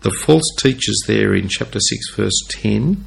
the 0.00 0.12
false 0.12 0.50
teachers 0.56 1.02
there 1.06 1.34
in 1.34 1.48
chapter 1.48 1.78
6, 1.78 2.14
verse 2.14 2.40
10 2.48 3.04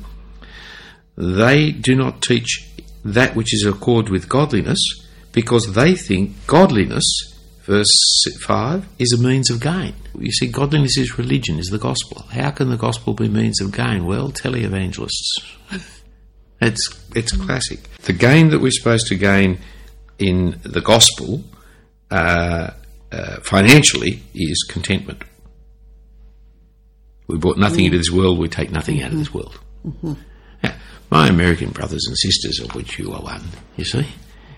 they 1.18 1.72
do 1.72 1.96
not 1.96 2.22
teach 2.22 2.70
that 3.04 3.36
which 3.36 3.52
is 3.52 3.66
accord 3.66 4.10
with 4.10 4.30
godliness 4.30 4.80
because 5.32 5.74
they 5.74 5.96
think 5.96 6.46
godliness, 6.46 7.35
verse 7.66 8.26
5, 8.42 8.88
is 9.00 9.12
a 9.12 9.22
means 9.22 9.50
of 9.50 9.60
gain. 9.60 9.94
You 10.18 10.32
see, 10.32 10.48
godliness 10.48 10.98
is 10.98 11.18
religion, 11.18 11.60
is 11.60 11.68
the 11.68 11.78
gospel. 11.78 12.24
How 12.32 12.52
can 12.52 12.70
the 12.70 12.78
gospel 12.78 13.14
be 13.14 13.28
means 13.28 13.60
of 13.62 13.72
gain? 13.72 14.06
Well, 14.06 14.32
televangelists. 14.32 15.12
It's, 16.62 16.90
it's 17.14 17.34
classic. 17.34 17.82
The 18.04 18.14
gain 18.14 18.50
that 18.50 18.60
we're 18.60 18.72
supposed 18.72 19.08
to 19.08 19.16
gain 19.16 19.60
in 20.18 20.60
the 20.64 20.80
gospel 20.80 21.44
uh, 22.10 22.72
uh, 23.12 23.36
financially 23.42 24.24
is 24.34 24.66
contentment. 24.70 25.24
We 27.28 27.38
brought 27.38 27.58
nothing 27.58 27.86
into 27.86 27.98
this 27.98 28.12
world, 28.12 28.40
we 28.40 28.48
take 28.48 28.72
nothing 28.72 29.02
out 29.02 29.12
of 29.12 29.18
this 29.18 29.34
world. 29.34 29.60
Now, 30.64 30.74
my 31.12 31.28
American 31.28 31.72
brothers 31.72 32.06
and 32.08 32.18
sisters, 32.18 32.60
of 32.60 32.74
which 32.76 32.98
you 33.00 33.12
are 33.14 33.22
one, 33.22 33.44
you 33.78 33.84
see, 33.84 34.08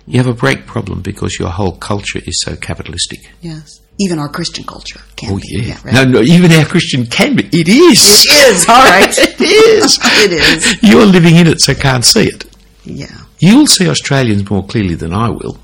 you 0.08 0.18
have 0.18 0.28
a 0.28 0.34
break 0.34 0.66
problem 0.66 1.02
because 1.02 1.38
your 1.38 1.50
whole 1.50 1.74
culture 1.74 2.20
is 2.26 2.42
so 2.42 2.56
capitalistic. 2.56 3.20
Yes. 3.42 3.82
Even 4.00 4.20
our 4.20 4.30
Christian 4.30 4.64
culture 4.64 5.02
can 5.16 5.34
Oh, 5.34 5.38
be. 5.38 5.48
yeah. 5.64 5.78
right. 5.84 5.94
No, 5.94 6.04
no, 6.06 6.22
even 6.22 6.52
our 6.52 6.66
Christian 6.66 7.06
can 7.08 7.36
be. 7.36 7.44
It 7.52 7.68
is. 7.68 8.26
It 8.30 8.52
is, 8.56 8.70
all 8.70 8.84
right. 8.84 9.10
it 9.18 9.42
is. 9.42 10.00
It 10.04 10.32
is. 10.34 10.84
You're 10.84 11.06
living 11.06 11.36
in 11.36 11.48
it, 11.48 11.60
so 11.62 11.74
can't 11.74 12.06
see 12.06 12.28
it. 12.28 12.46
Yeah. 12.84 13.08
You'll 13.40 13.68
see 13.68 13.88
Australians 13.90 14.50
more 14.50 14.66
clearly 14.66 14.96
than 14.96 15.14
I 15.14 15.30
will 15.30 15.58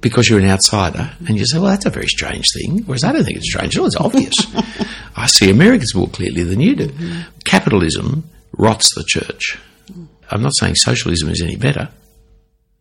because 0.00 0.28
you're 0.28 0.40
an 0.40 0.48
outsider 0.48 1.12
and 1.28 1.36
you 1.38 1.46
say, 1.46 1.58
well, 1.58 1.70
that's 1.70 1.86
a 1.86 1.90
very 1.90 2.08
strange 2.08 2.46
thing. 2.52 2.82
Whereas 2.86 3.04
I 3.04 3.12
don't 3.12 3.24
think 3.24 3.36
it's 3.38 3.48
strange 3.48 3.76
at 3.76 3.80
all, 3.80 3.86
it's 3.86 3.96
obvious. 3.96 4.36
I 5.16 5.26
see 5.26 5.50
Americans 5.50 5.94
more 5.94 6.08
clearly 6.08 6.42
than 6.44 6.60
you 6.60 6.74
do. 6.76 6.88
Mm-hmm. 6.88 7.20
Capitalism 7.44 8.28
rots 8.56 8.94
the 8.94 9.04
church. 9.06 9.58
I'm 10.30 10.42
not 10.42 10.54
saying 10.56 10.74
socialism 10.76 11.28
is 11.30 11.40
any 11.42 11.56
better. 11.56 11.88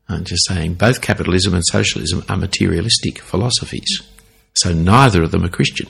I'm 0.09 0.23
just 0.25 0.47
saying 0.47 0.75
both 0.75 1.01
capitalism 1.01 1.53
and 1.53 1.65
socialism 1.65 2.23
are 2.29 2.37
materialistic 2.37 3.19
philosophies. 3.19 4.01
So 4.55 4.73
neither 4.73 5.23
of 5.23 5.31
them 5.31 5.43
are 5.43 5.49
Christian. 5.49 5.89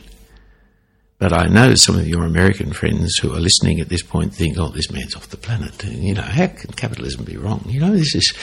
But 1.20 1.34
I 1.34 1.47
know 1.47 1.76
some 1.76 1.97
of 1.97 2.07
your 2.07 2.26
American 2.26 2.74
friends 2.74 3.18
who 3.18 3.34
are 3.34 3.39
listening 3.39 3.80
at 3.80 3.89
this 3.89 4.03
point 4.03 4.34
think, 4.34 4.57
oh, 4.57 4.70
this 4.70 4.91
man's 4.91 5.16
off 5.16 5.30
the 5.30 5.38
planet. 5.38 5.84
You 5.86 6.16
know, 6.16 6.22
how 6.22 6.47
can 6.47 6.74
capitalism 6.74 7.24
be 7.24 7.38
wrong? 7.38 7.64
You 7.68 7.80
know, 7.80 7.95
this 7.95 8.14
is. 8.16 8.34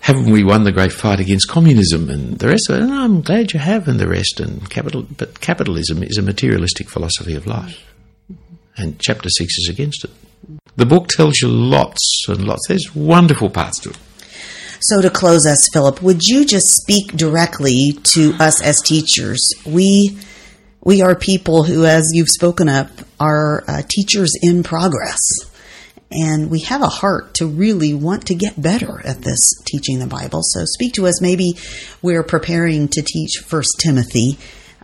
Haven't 0.00 0.32
we 0.32 0.42
won 0.42 0.64
the 0.64 0.72
great 0.72 0.92
fight 0.92 1.20
against 1.20 1.48
communism 1.48 2.08
and 2.08 2.38
the 2.38 2.48
rest 2.48 2.70
of 2.70 2.76
it? 2.76 2.82
And 2.82 2.92
I'm 2.92 3.20
glad 3.20 3.52
you 3.52 3.60
have, 3.60 3.86
and 3.86 4.00
the 4.00 4.08
rest. 4.08 4.40
And 4.40 4.68
capital, 4.70 5.06
but 5.16 5.40
capitalism 5.40 6.02
is 6.02 6.16
a 6.16 6.22
materialistic 6.22 6.88
philosophy 6.88 7.34
of 7.34 7.46
life, 7.46 7.84
and 8.76 8.98
chapter 8.98 9.28
six 9.28 9.58
is 9.58 9.68
against 9.68 10.04
it. 10.04 10.10
The 10.76 10.86
book 10.86 11.08
tells 11.08 11.40
you 11.40 11.48
lots 11.48 12.24
and 12.28 12.46
lots. 12.46 12.66
There's 12.66 12.94
wonderful 12.94 13.50
parts 13.50 13.78
to 13.80 13.90
it. 13.90 13.98
So, 14.82 15.02
to 15.02 15.10
close 15.10 15.46
us, 15.46 15.68
Philip, 15.70 16.00
would 16.00 16.22
you 16.22 16.46
just 16.46 16.68
speak 16.68 17.12
directly 17.12 17.98
to 18.14 18.32
us 18.40 18.62
as 18.62 18.80
teachers? 18.80 19.52
We 19.66 20.18
we 20.82 21.02
are 21.02 21.14
people 21.14 21.64
who, 21.64 21.84
as 21.84 22.12
you've 22.14 22.30
spoken 22.30 22.66
up, 22.66 22.88
are 23.20 23.62
uh, 23.68 23.82
teachers 23.86 24.32
in 24.40 24.62
progress, 24.62 25.20
and 26.10 26.48
we 26.48 26.60
have 26.60 26.80
a 26.80 26.88
heart 26.88 27.34
to 27.34 27.46
really 27.46 27.92
want 27.92 28.26
to 28.28 28.34
get 28.34 28.60
better 28.60 29.02
at 29.04 29.20
this 29.20 29.52
teaching 29.66 29.98
the 29.98 30.06
Bible. 30.06 30.40
So, 30.42 30.64
speak 30.64 30.94
to 30.94 31.06
us. 31.06 31.20
Maybe 31.20 31.58
we're 32.00 32.22
preparing 32.22 32.88
to 32.88 33.02
teach 33.02 33.42
First 33.46 33.76
Timothy. 33.80 34.38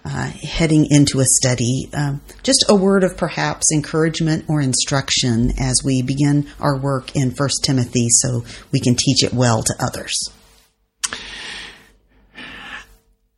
Uh, 0.09 0.31
heading 0.41 0.87
into 0.89 1.19
a 1.19 1.25
study, 1.25 1.89
um, 1.93 2.21
just 2.45 2.65
a 2.69 2.77
word 2.77 3.03
of 3.03 3.17
perhaps 3.17 3.73
encouragement 3.75 4.45
or 4.47 4.61
instruction 4.61 5.51
as 5.59 5.81
we 5.85 6.01
begin 6.01 6.47
our 6.61 6.79
work 6.79 7.17
in 7.17 7.33
First 7.33 7.65
Timothy, 7.65 8.07
so 8.11 8.45
we 8.71 8.79
can 8.79 8.95
teach 8.95 9.25
it 9.25 9.35
well 9.35 9.65
to 9.65 9.75
others. 9.81 10.31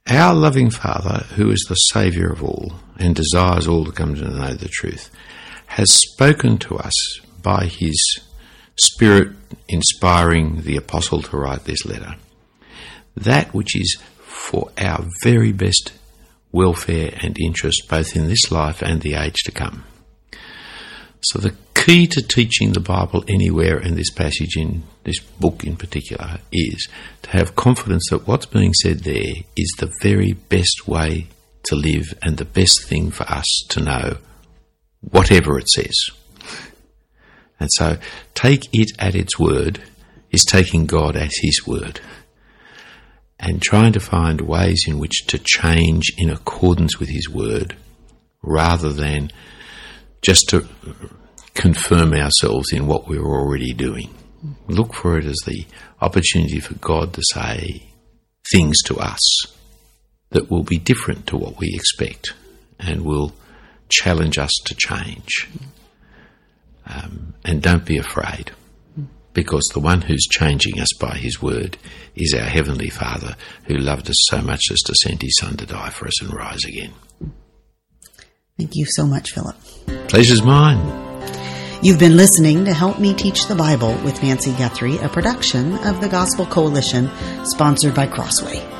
Our 0.07 0.35
loving 0.35 0.69
Father, 0.69 1.25
who 1.37 1.51
is 1.51 1.64
the 1.71 1.75
Saviour 1.75 2.31
of 2.31 2.45
all 2.45 2.75
and 2.99 3.14
desires 3.14 3.66
all 3.66 3.87
to 3.87 3.93
come 3.93 4.14
to 4.16 4.29
know 4.29 4.53
the 4.53 4.69
truth, 4.69 5.11
has 5.69 5.91
spoken 5.91 6.59
to 6.59 6.77
us 6.77 7.21
by 7.43 7.64
His 7.64 8.21
Spirit 8.77 9.33
inspiring 9.69 10.61
the 10.62 10.77
Apostle 10.77 11.23
to 11.23 11.37
write 11.39 11.64
this 11.64 11.87
letter. 11.87 12.16
That 13.16 13.55
which 13.55 13.75
is 13.75 13.97
for 14.19 14.71
our 14.77 15.07
very 15.23 15.53
best 15.53 15.93
welfare 16.53 17.12
and 17.22 17.38
interest, 17.38 17.88
both 17.88 18.16
in 18.16 18.28
this 18.28 18.51
life 18.51 18.82
and 18.82 19.01
the 19.01 19.14
age 19.14 19.42
to 19.44 19.53
come. 19.53 19.84
So, 21.20 21.38
the 21.38 21.55
key 21.74 22.07
to 22.09 22.22
teaching 22.22 22.72
the 22.72 22.80
Bible 22.80 23.24
anywhere 23.28 23.78
in 23.78 23.96
this 23.96 24.11
passage, 24.11 24.57
in 24.57 24.84
this 25.05 25.18
book 25.18 25.64
in 25.64 25.76
particular, 25.76 26.38
is 26.53 26.88
to 27.22 27.30
have 27.30 27.57
confidence 27.57 28.09
that 28.11 28.26
what's 28.26 28.46
being 28.46 28.72
said 28.74 29.01
there 29.01 29.34
is 29.57 29.74
the 29.78 29.92
very 30.03 30.32
best 30.32 30.86
way 30.86 31.26
to 31.64 31.74
live 31.74 32.14
and 32.22 32.36
the 32.36 32.44
best 32.44 32.84
thing 32.84 33.11
for 33.11 33.24
us 33.24 33.46
to 33.70 33.80
know, 33.80 34.18
whatever 35.01 35.59
it 35.59 35.68
says. 35.68 36.11
And 37.61 37.70
so, 37.72 37.99
take 38.34 38.68
it 38.72 38.92
at 38.99 39.14
its 39.14 39.38
word 39.38 39.82
is 40.30 40.44
taking 40.44 40.86
God 40.86 41.16
at 41.16 41.32
His 41.42 41.66
word 41.66 42.01
and 43.39 43.62
trying 43.62 43.93
to 43.93 44.01
find 44.01 44.41
ways 44.41 44.84
in 44.86 44.99
which 44.99 45.26
to 45.26 45.39
change 45.39 46.12
in 46.16 46.30
accordance 46.30 46.99
with 46.99 47.09
His 47.09 47.28
word 47.28 47.76
rather 48.43 48.93
than 48.93 49.30
just 50.22 50.49
to 50.49 50.66
confirm 51.55 52.14
ourselves 52.14 52.72
in 52.72 52.86
what 52.86 53.09
we're 53.09 53.24
already 53.24 53.72
doing. 53.72 54.14
Look 54.66 54.95
for 54.95 55.18
it 55.18 55.24
as 55.24 55.39
the 55.47 55.66
opportunity 56.01 56.61
for 56.61 56.74
God 56.74 57.12
to 57.14 57.22
say 57.32 57.82
things 58.53 58.82
to 58.84 58.97
us 58.99 59.47
that 60.30 60.51
will 60.51 60.62
be 60.62 60.78
different 60.78 61.26
to 61.28 61.36
what 61.36 61.59
we 61.59 61.72
expect 61.74 62.34
and 62.78 63.03
will 63.03 63.32
challenge 63.89 64.39
us 64.39 64.53
to 64.66 64.74
change. 64.74 65.49
Um, 66.86 67.34
and 67.45 67.62
don't 67.62 67.84
be 67.84 67.99
afraid 67.99 68.53
because 69.39 69.68
the 69.72 69.78
one 69.78 70.01
who's 70.01 70.26
changing 70.28 70.80
us 70.80 70.93
by 70.99 71.14
his 71.16 71.41
word 71.41 71.78
is 72.16 72.34
our 72.34 72.49
Heavenly 72.49 72.91
Father 72.91 73.36
who 73.66 73.76
loved 73.76 74.11
us 74.11 74.26
so 74.28 74.43
much 74.43 74.64
as 74.72 74.80
to 74.80 74.95
send 74.97 75.22
his 75.22 75.39
Son 75.39 75.57
to 75.59 75.64
die 75.64 75.91
for 75.91 76.09
us 76.09 76.20
and 76.20 76.34
rise 76.34 76.64
again. 76.64 76.93
Thank 78.59 78.74
you 78.74 78.84
so 78.84 79.07
much, 79.07 79.30
Philip. 79.30 79.55
Pleasure's 80.09 80.43
mine. 80.43 80.80
You've 81.84 82.01
been 82.01 82.16
listening 82.16 82.64
to 82.64 82.72
Help 82.72 82.99
Me 82.99 83.14
Teach 83.14 83.47
the 83.47 83.55
Bible 83.55 83.95
with 84.05 84.20
Nancy 84.24 84.51
Guthrie, 84.55 84.99
a 84.99 85.09
production 85.09 85.74
of 85.86 86.01
the 86.01 86.09
Gospel 86.09 86.45
Coalition, 86.45 87.09
sponsored 87.45 87.95
by 87.95 88.09
Crossway. 88.09 88.78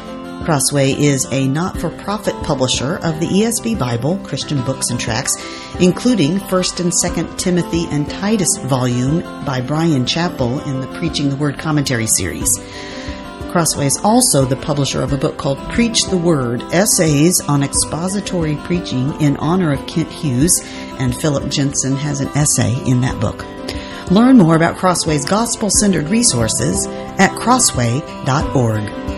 Crossway 0.49 0.93
is 0.93 1.31
a 1.31 1.47
not 1.47 1.79
for 1.79 1.91
profit 1.91 2.35
publisher 2.43 2.97
of 3.03 3.21
the 3.21 3.27
ESV 3.27 3.79
Bible, 3.79 4.17
Christian 4.25 4.65
books 4.65 4.89
and 4.89 4.99
tracts, 4.99 5.37
including 5.79 6.39
1st 6.39 6.81
and 6.81 6.91
2nd 7.05 7.37
Timothy 7.37 7.85
and 7.91 8.09
Titus 8.09 8.57
volume 8.63 9.21
by 9.45 9.61
Bryan 9.61 10.07
Chapell 10.07 10.67
in 10.67 10.81
the 10.81 10.87
Preaching 10.99 11.29
the 11.29 11.37
Word 11.37 11.59
commentary 11.59 12.07
series. 12.07 12.49
Crossway 13.51 13.85
is 13.85 14.01
also 14.03 14.47
the 14.47 14.57
publisher 14.57 15.03
of 15.03 15.13
a 15.13 15.19
book 15.19 15.37
called 15.37 15.59
Preach 15.69 16.05
the 16.05 16.17
Word 16.17 16.63
Essays 16.73 17.43
on 17.47 17.63
Expository 17.63 18.57
Preaching 18.65 19.21
in 19.21 19.37
honor 19.37 19.75
of 19.75 19.87
Kent 19.87 20.11
Hughes, 20.11 20.59
and 20.99 21.15
Philip 21.15 21.51
Jensen 21.51 21.95
has 21.95 22.23
an 22.23 22.29
essay 22.29 22.75
in 22.91 23.03
that 23.03 23.21
book. 23.21 23.45
Learn 24.11 24.39
more 24.39 24.57
about 24.57 24.79
Crossway's 24.79 25.27
gospel 25.27 25.69
centered 25.79 26.09
resources 26.09 26.87
at 26.87 27.33
crossway.org. 27.33 29.18